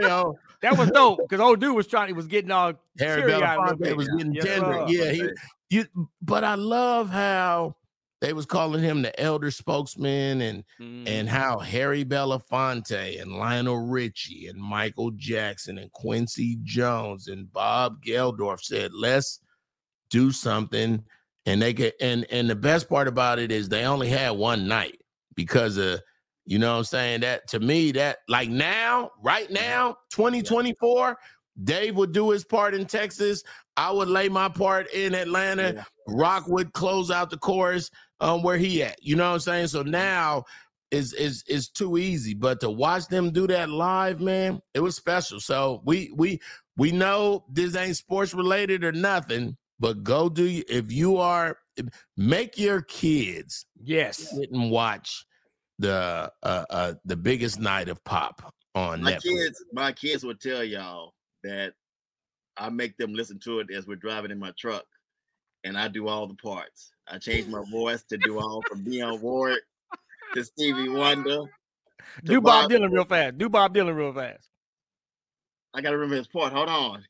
Deo. 0.00 0.34
that 0.62 0.78
was 0.78 0.90
dope 0.90 1.18
because 1.28 1.40
old 1.40 1.60
dude 1.60 1.76
was 1.76 1.86
trying. 1.86 2.08
He 2.08 2.14
was 2.14 2.26
getting 2.26 2.50
all 2.50 2.72
Harry 2.98 3.22
teary-eyed 3.22 3.58
a 3.58 3.62
little 3.62 3.78
Belafonte 3.78 3.96
was 3.96 4.08
getting 4.08 4.32
Yes, 4.34 4.44
tender. 4.44 4.84
Yeah, 4.88 5.10
he, 5.12 5.28
you. 5.70 5.86
But 6.22 6.44
I 6.44 6.54
love 6.54 7.10
how 7.10 7.76
they 8.22 8.32
was 8.32 8.46
calling 8.46 8.82
him 8.82 9.02
the 9.02 9.20
elder 9.20 9.50
spokesman 9.50 10.40
and 10.40 10.62
Mm. 10.80 11.08
and 11.08 11.28
how 11.28 11.58
Harry 11.58 12.04
Belafonte 12.04 13.20
and 13.20 13.32
Lionel 13.36 13.88
Richie 13.88 14.46
and 14.46 14.58
Michael 14.62 15.10
Jackson 15.10 15.76
and 15.76 15.90
Quincy 15.90 16.56
Jones 16.62 17.26
and 17.26 17.52
Bob 17.52 18.00
Geldof 18.02 18.60
said, 18.62 18.92
let's 18.94 19.40
do 20.08 20.30
something. 20.30 21.04
And 21.46 21.60
they 21.60 21.72
get 21.72 21.96
and 22.00 22.24
and 22.30 22.48
the 22.48 22.54
best 22.54 22.88
part 22.88 23.08
about 23.08 23.40
it 23.40 23.50
is 23.50 23.68
they 23.68 23.84
only 23.84 24.08
had 24.08 24.30
one 24.30 24.68
night 24.68 25.00
because 25.34 25.76
of 25.76 26.00
you 26.46 26.60
know 26.60 26.72
what 26.74 26.78
I'm 26.78 26.84
saying 26.84 27.20
that 27.22 27.48
to 27.48 27.58
me 27.58 27.90
that 27.92 28.18
like 28.28 28.48
now 28.48 29.10
right 29.20 29.50
now 29.50 29.96
2024 30.12 31.16
Dave 31.64 31.96
would 31.96 32.12
do 32.12 32.30
his 32.30 32.44
part 32.44 32.74
in 32.74 32.86
Texas 32.86 33.42
I 33.76 33.90
would 33.90 34.08
lay 34.08 34.28
my 34.28 34.48
part 34.48 34.88
in 34.92 35.14
Atlanta 35.14 35.72
Yeah. 35.74 35.84
Rock 36.08 36.46
would 36.48 36.72
close 36.72 37.10
out 37.10 37.30
the 37.30 37.38
chorus 37.38 37.90
um 38.20 38.42
where 38.42 38.56
he 38.58 38.82
at 38.82 39.02
you 39.02 39.16
know 39.16 39.28
what 39.28 39.34
I'm 39.34 39.40
saying 39.40 39.66
so 39.68 39.82
now 39.82 40.44
is 40.90 41.12
is 41.14 41.42
is 41.48 41.68
too 41.68 41.96
easy 41.98 42.34
but 42.34 42.60
to 42.60 42.70
watch 42.70 43.08
them 43.08 43.30
do 43.30 43.46
that 43.46 43.70
live 43.70 44.20
man 44.20 44.60
it 44.74 44.80
was 44.80 44.94
special 44.96 45.40
so 45.40 45.80
we 45.84 46.12
we 46.14 46.40
we 46.76 46.92
know 46.92 47.44
this 47.50 47.74
ain't 47.76 47.96
sports 47.96 48.34
related 48.34 48.84
or 48.84 48.92
nothing 48.92 49.56
but 49.80 50.02
go 50.04 50.28
do 50.28 50.44
you 50.44 50.62
if 50.68 50.92
you 50.92 51.16
are 51.16 51.56
make 52.16 52.58
your 52.58 52.82
kids 52.82 53.66
Yes. 53.82 54.18
sit 54.18 54.50
and 54.52 54.70
watch 54.70 55.24
the 55.78 56.30
uh, 56.42 56.64
uh 56.70 56.94
the 57.04 57.16
biggest 57.16 57.58
night 57.58 57.88
of 57.88 58.02
pop 58.04 58.54
on 58.74 59.02
My 59.02 59.12
Netflix. 59.12 59.22
kids, 59.22 59.64
my 59.72 59.92
kids 59.92 60.24
will 60.24 60.34
tell 60.36 60.62
y'all 60.62 61.14
that 61.42 61.72
I 62.56 62.68
make 62.70 62.96
them 62.98 63.14
listen 63.14 63.38
to 63.40 63.60
it 63.60 63.68
as 63.74 63.86
we're 63.86 63.96
driving 63.96 64.30
in 64.30 64.38
my 64.38 64.52
truck, 64.58 64.84
and 65.64 65.78
I 65.78 65.88
do 65.88 66.08
all 66.08 66.26
the 66.26 66.34
parts. 66.34 66.92
I 67.08 67.18
change 67.18 67.48
my 67.48 67.62
voice 67.70 68.02
to 68.04 68.16
do 68.18 68.38
all 68.38 68.62
from 68.68 68.84
Dionne 68.84 69.20
Ward 69.20 69.58
to 70.34 70.44
Stevie 70.44 70.88
Wonder. 70.88 71.42
to 72.20 72.22
Do 72.24 72.40
Bob 72.40 72.68
Bob- 72.68 72.70
Dylan 72.70 72.92
real 72.92 73.04
fast. 73.04 73.38
Do 73.38 73.48
Bob 73.48 73.74
Dylan 73.74 73.96
real 73.96 74.12
fast. 74.12 74.48
I 75.74 75.80
gotta 75.80 75.96
remember 75.96 76.16
his 76.16 76.26
part. 76.28 76.52
Hold 76.52 76.68
on. 76.68 77.04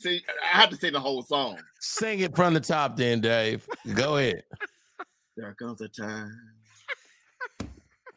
See, 0.00 0.22
I 0.42 0.60
have 0.60 0.70
to 0.70 0.76
sing 0.76 0.92
the 0.92 1.00
whole 1.00 1.22
song. 1.22 1.58
Sing 1.80 2.20
it 2.20 2.36
from 2.36 2.52
the 2.52 2.60
top, 2.60 2.96
then, 2.96 3.20
Dave. 3.20 3.66
Go 3.94 4.18
ahead. 4.18 4.42
There 5.36 5.54
comes 5.54 5.80
a 5.80 5.88
time 5.88 6.30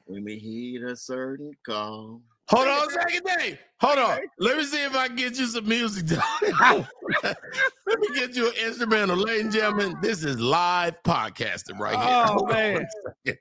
when 0.05 0.23
we 0.25 0.37
heed 0.37 0.83
a 0.83 0.95
certain 0.95 1.51
call. 1.65 2.21
Hold 2.49 2.67
on 2.67 2.87
a 2.87 2.91
second, 2.91 3.23
Dave. 3.39 3.59
Hold 3.81 3.99
on. 3.99 4.19
Let 4.39 4.57
me 4.57 4.63
see 4.63 4.83
if 4.83 4.95
I 4.95 5.07
can 5.07 5.17
get 5.17 5.37
you 5.37 5.47
some 5.47 5.67
music. 5.67 6.17
Let 6.53 6.87
me 7.99 8.07
get 8.15 8.35
you 8.35 8.47
an 8.47 8.53
instrumental, 8.65 9.17
ladies 9.17 9.43
and 9.43 9.51
gentlemen. 9.51 9.95
This 10.01 10.23
is 10.23 10.39
live 10.39 11.01
podcasting 11.03 11.77
right 11.77 11.97
here. 11.99 12.25
Oh, 12.25 12.33
Hold 12.33 12.49
man. 12.49 12.87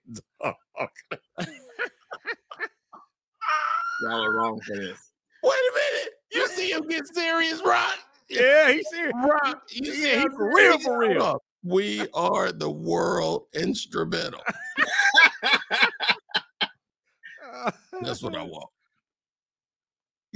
Y'all 4.02 4.24
are 4.24 4.34
wrong 4.34 4.60
for 4.60 4.76
this. 4.76 5.12
Wait 5.42 5.52
a 5.52 5.72
minute. 5.74 6.12
You 6.32 6.48
see 6.48 6.72
him 6.72 6.86
get 6.88 7.06
serious, 7.06 7.62
Rock? 7.64 7.98
Yeah, 8.28 8.72
he's 8.72 8.88
serious. 8.90 9.14
Rock. 9.24 9.62
You 9.70 9.94
see 9.94 10.02
Yeah, 10.02 10.14
he 10.16 10.20
how 10.22 10.36
for 10.36 10.52
real, 10.52 10.78
for 10.80 10.98
real. 10.98 11.22
Hold 11.22 11.34
on. 11.34 11.38
We 11.62 12.08
are 12.12 12.50
the 12.52 12.70
world 12.70 13.46
instrumental. 13.54 14.40
That's 18.02 18.22
what 18.22 18.34
I 18.36 18.42
want. 18.42 18.68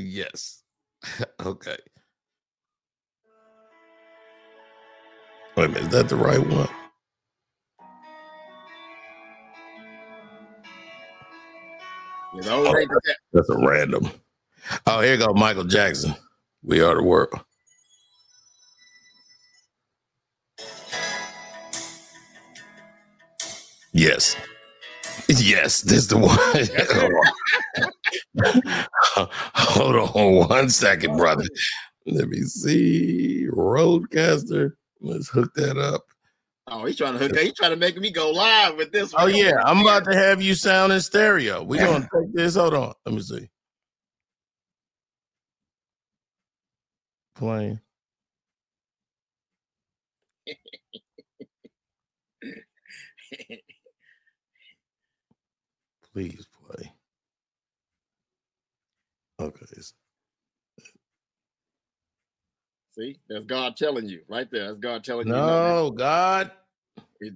Yes. 0.01 0.63
okay. 1.47 1.79
Wait 5.57 5.65
a 5.67 5.69
minute, 5.69 5.83
is 5.85 5.89
that 5.91 6.09
the 6.09 6.17
right 6.17 6.41
one? 6.47 6.69
You 12.35 12.43
know, 12.43 12.65
they- 12.73 12.87
That's 13.33 13.51
a 13.51 13.59
random. 13.67 14.11
Oh, 14.87 15.01
here 15.01 15.17
go 15.19 15.35
Michael 15.35 15.65
Jackson. 15.65 16.15
We 16.63 16.81
are 16.81 16.95
the 16.97 17.03
world. 17.03 17.31
Yes. 23.93 24.37
Yes, 25.29 25.83
this 25.83 25.99
is 25.99 26.09
the 26.09 26.19
one. 26.19 26.37
Hold 29.55 29.97
on 29.97 30.49
one 30.49 30.69
second, 30.71 31.17
brother. 31.17 31.45
Let 32.07 32.29
me 32.29 32.43
see. 32.43 33.47
RODECaster. 33.51 34.73
Let's 35.01 35.29
hook 35.29 35.53
that 35.55 35.79
up. 35.79 36.05
oh, 36.69 36.85
he's 36.85 36.97
trying 36.97 37.15
to 37.15 37.19
hook. 37.19 37.33
That. 37.33 37.43
He's 37.43 37.55
trying 37.55 37.71
to 37.71 37.77
make 37.77 37.97
me 37.97 38.11
go 38.11 38.31
live 38.31 38.77
with 38.77 38.93
this. 38.93 39.15
Oh 39.17 39.25
one. 39.25 39.35
yeah, 39.35 39.63
I'm 39.65 39.81
about 39.81 40.05
to 40.05 40.17
have 40.17 40.43
you 40.43 40.55
sound 40.55 40.93
in 40.93 41.01
stereo. 41.01 41.63
We're 41.63 41.85
gonna 41.85 42.09
take 42.15 42.35
this. 42.35 42.57
Hold 42.57 42.75
on. 42.75 42.95
Let 43.07 43.15
me 43.15 43.23
see. 43.23 43.49
Playing. 47.35 47.81
Please 56.21 56.47
play. 56.67 56.93
Okay. 59.41 59.65
See, 62.91 63.17
that's 63.27 63.47
God 63.47 63.75
telling 63.75 64.07
you 64.07 64.21
right 64.29 64.47
there. 64.51 64.67
That's 64.67 64.79
God 64.81 65.03
telling 65.03 65.29
you. 65.29 65.33
No, 65.33 65.91
God. 65.97 66.51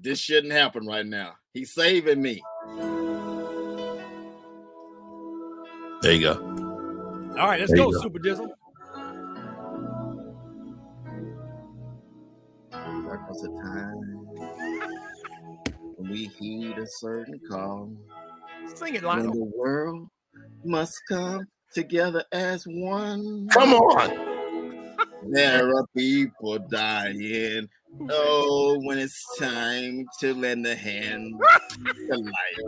This 0.03 0.18
shouldn't 0.18 0.53
happen 0.53 0.87
right 0.87 1.07
now. 1.07 1.32
He's 1.55 1.72
saving 1.72 2.20
me. 2.20 2.43
There 6.03 6.12
you 6.12 6.20
go. 6.20 6.35
All 7.39 7.49
right, 7.49 7.61
let's 7.61 7.72
go, 7.72 7.91
go. 7.91 8.03
Super 8.03 8.18
Dizzle. 8.18 8.51
There 12.70 13.24
comes 13.26 13.45
a 13.45 13.49
time 13.49 14.26
when 15.97 16.11
we 16.11 16.26
heed 16.39 16.76
a 16.76 16.87
certain 16.87 17.41
call. 17.51 17.91
Sing 18.75 18.95
it, 18.95 19.05
When 19.05 19.27
the 19.27 19.53
world 19.57 20.09
must 20.65 20.95
come 21.09 21.47
together 21.75 22.25
as 22.33 22.65
one. 22.67 23.49
Come 23.49 23.75
on. 23.75 24.35
There 25.31 25.75
are 25.75 25.87
people 25.97 26.59
dying. 26.71 27.69
Oh, 28.11 28.79
when 28.83 28.99
it's 28.99 29.25
time 29.39 30.05
to 30.21 30.35
lend 30.35 30.67
a 30.67 30.75
hand 30.75 31.35
to 32.09 32.17
life. 32.17 32.59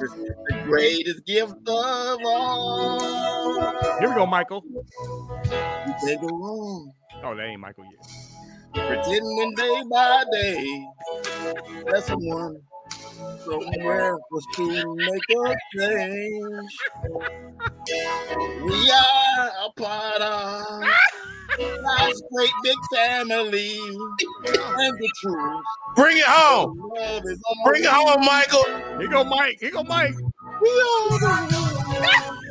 It's 0.00 0.14
the 0.48 0.62
greatest 0.64 1.26
gift 1.26 1.54
of 1.68 2.18
all. 2.24 3.00
Here 4.00 4.08
we 4.08 4.14
go, 4.14 4.26
Michael. 4.26 4.64
You 4.64 5.94
can't 6.04 6.20
wrong. 6.22 6.92
Oh, 7.22 7.36
that 7.36 7.44
ain't 7.44 7.60
Michael 7.60 7.84
yet. 7.84 8.86
Pretending 8.86 9.54
day 9.56 9.82
by 9.90 10.24
day 10.32 10.86
that 11.86 12.04
someone 12.04 12.60
somewhere 13.44 14.16
was 14.30 14.46
to 14.56 14.96
make 14.96 15.30
a 15.38 15.56
change. 15.76 16.72
We 18.64 18.90
are 18.90 19.50
a 19.66 19.72
part 19.80 20.20
of 20.20 20.84
God's 21.58 22.22
great 22.32 22.50
big 22.62 22.76
family. 22.94 23.78
And 24.46 24.98
the 24.98 25.10
truth. 25.20 25.62
Bring 25.96 26.16
it 26.18 26.24
home. 26.24 26.78
Love 26.96 27.22
is 27.26 27.40
all 27.46 27.64
Bring 27.64 27.84
it 27.84 27.90
home, 27.90 28.24
Michael. 28.24 28.64
Here 28.98 29.08
go 29.08 29.24
Mike. 29.24 29.58
Here 29.60 29.70
go 29.70 29.84
Mike. 29.84 30.14
We 30.60 30.68
are 30.68 31.18
the 31.18 32.34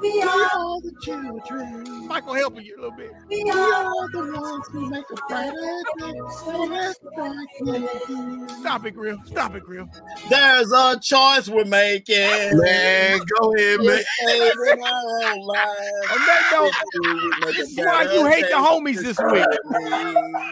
We 0.00 0.22
are 0.22 0.80
the 0.82 0.92
children. 1.02 1.95
Michael 2.06 2.34
helping 2.34 2.64
you 2.64 2.76
a 2.76 2.80
little 2.80 2.96
bit. 2.96 3.10
We 3.28 3.50
are 3.50 4.08
the 4.10 4.40
ones 4.40 4.66
who 4.68 4.88
make 4.90 5.04
a 5.10 5.14
brighter 5.28 5.82
day. 5.98 6.12
So 6.44 6.62
let's 6.64 6.98
bright 7.14 7.46
day. 7.64 8.54
Stop 8.60 8.86
it, 8.86 8.92
Grill. 8.92 9.18
Stop 9.26 9.54
it, 9.54 9.64
Grill. 9.64 9.88
There's 10.28 10.72
a 10.72 10.98
choice 11.00 11.48
we're 11.48 11.64
making. 11.64 12.16
Man, 12.58 13.20
go 13.38 13.54
ahead, 13.54 13.80
man. 13.80 14.02
Saving 14.26 14.82
our 14.84 15.30
own 15.30 15.40
lives. 15.40 16.10
On 16.12 16.18
that 16.26 16.42
note, 16.52 17.52
this 17.54 17.70
is 17.70 17.78
why 17.78 18.02
you 18.12 18.26
hate 18.26 18.46
the 18.48 18.56
homies 18.56 19.02
this 19.02 19.18
week. 19.32 19.46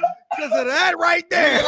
Because 0.36 0.61
of 0.62 0.66
that 0.66 0.98
right 0.98 1.24
We 1.30 1.36
there. 1.36 1.62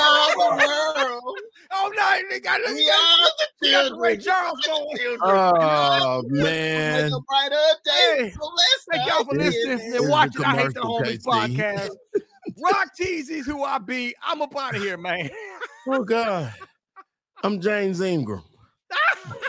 Are 1.71 1.91
the 1.91 1.97
world. 1.97 1.99
Oh, 1.99 2.21
no, 2.23 2.29
they 2.31 2.41
got, 2.41 2.61
We 2.67 2.75
they 2.75 2.85
got, 2.87 2.99
are 2.99 3.17
the 3.19 3.47
they 3.61 3.71
got 3.73 3.91
the 3.91 3.99
Ray 3.99 4.17
children. 4.17 4.35
Charles 4.35 4.67
going. 4.67 5.19
Oh 5.23 6.23
man. 6.27 7.13
a 7.13 7.21
brighter 7.21 7.57
day. 7.85 8.17
Hey, 8.25 8.31
So 8.31 8.51
let's 8.57 8.87
Thank 8.91 9.09
y'all 9.09 9.25
for 9.25 9.35
listening 9.35 9.81
and 9.81 9.95
is 9.95 10.09
watching 10.09 10.45
I 10.45 10.57
Hate 10.57 10.75
the 10.75 10.81
Homies 10.81 11.23
podcast. 11.23 11.91
Rock 12.63 12.91
Teasies, 12.99 13.45
who 13.45 13.65
I 13.65 13.79
be. 13.79 14.15
I'm 14.25 14.41
up 14.41 14.57
out 14.57 14.77
of 14.77 14.83
here, 14.83 14.97
man. 14.97 15.31
Oh 15.89 16.05
God. 16.05 16.53
I'm 17.43 17.61
James 17.61 18.01
Ingram. 18.01 18.43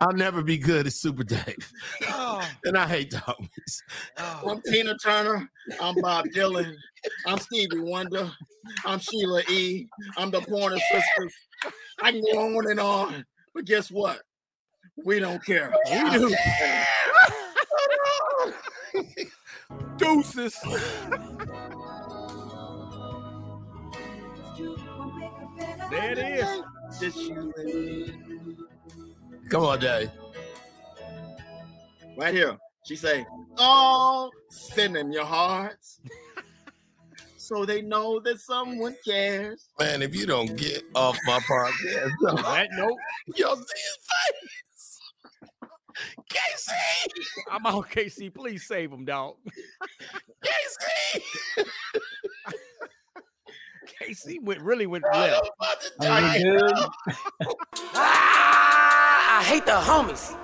I'll 0.00 0.12
never 0.12 0.42
be 0.42 0.58
good 0.58 0.86
at 0.86 0.92
Super 0.92 1.24
Dave. 1.24 1.72
Oh, 2.08 2.46
and 2.64 2.76
I 2.76 2.86
hate 2.86 3.10
the 3.10 3.16
homies. 3.16 3.82
oh. 4.18 4.50
I'm 4.50 4.60
Tina 4.62 4.94
Turner. 4.98 5.48
I'm 5.80 5.94
Bob 6.02 6.26
Dylan. 6.34 6.74
I'm 7.26 7.38
Stevie 7.38 7.78
Wonder. 7.78 8.30
I'm 8.84 8.98
Sheila 8.98 9.42
E. 9.48 9.88
I'm 10.18 10.30
the 10.30 10.42
Pointer 10.42 10.78
Sisters. 10.90 11.34
I 12.02 12.12
can 12.12 12.22
go 12.32 12.58
on 12.58 12.70
and 12.70 12.80
on, 12.80 13.24
but 13.54 13.64
guess 13.64 13.90
what? 13.90 14.20
We 15.04 15.18
don't 15.18 15.42
care. 15.44 15.72
We 15.90 16.10
do. 16.10 16.36
Deuces. 19.96 20.58
There 25.90 26.12
it 26.12 26.18
is. 26.18 26.62
Just 27.00 27.16
you 27.16 27.52
and 27.56 27.64
me. 27.64 28.35
Come 29.48 29.62
on, 29.62 29.78
Dave. 29.80 30.10
Right 32.16 32.34
here. 32.34 32.56
She 32.86 32.94
say, 32.94 33.26
"Oh, 33.58 34.30
send 34.48 34.94
them 34.94 35.10
your 35.10 35.24
hearts, 35.24 36.00
so 37.36 37.64
they 37.64 37.82
know 37.82 38.20
that 38.20 38.38
someone 38.38 38.96
cares." 39.04 39.68
Man, 39.80 40.02
if 40.02 40.14
you 40.14 40.24
don't 40.24 40.56
get 40.56 40.84
off 40.94 41.18
my 41.26 41.40
podcast, 41.40 42.12
On 42.28 42.36
that 42.36 42.68
note, 42.72 42.96
you'll 43.36 43.56
see 43.56 43.62
his 43.62 43.98
face. 44.08 45.00
Casey! 46.28 46.72
I'm 47.50 47.66
out, 47.66 47.88
KC. 47.90 48.32
Please 48.32 48.66
save 48.66 48.92
him, 48.92 49.04
dog. 49.04 49.34
Casey! 50.44 51.24
KC 54.08 54.42
went 54.42 54.60
really 54.60 54.86
went 54.86 55.04
I'm 55.12 55.20
left. 55.20 55.50
about 55.58 55.80
to 55.80 55.90
die. 56.00 56.36
you 56.36 56.58
good? 56.58 56.74
Ah, 57.94 59.40
I 59.40 59.42
hate 59.44 59.66
the 59.66 59.72
homies. 59.72 60.36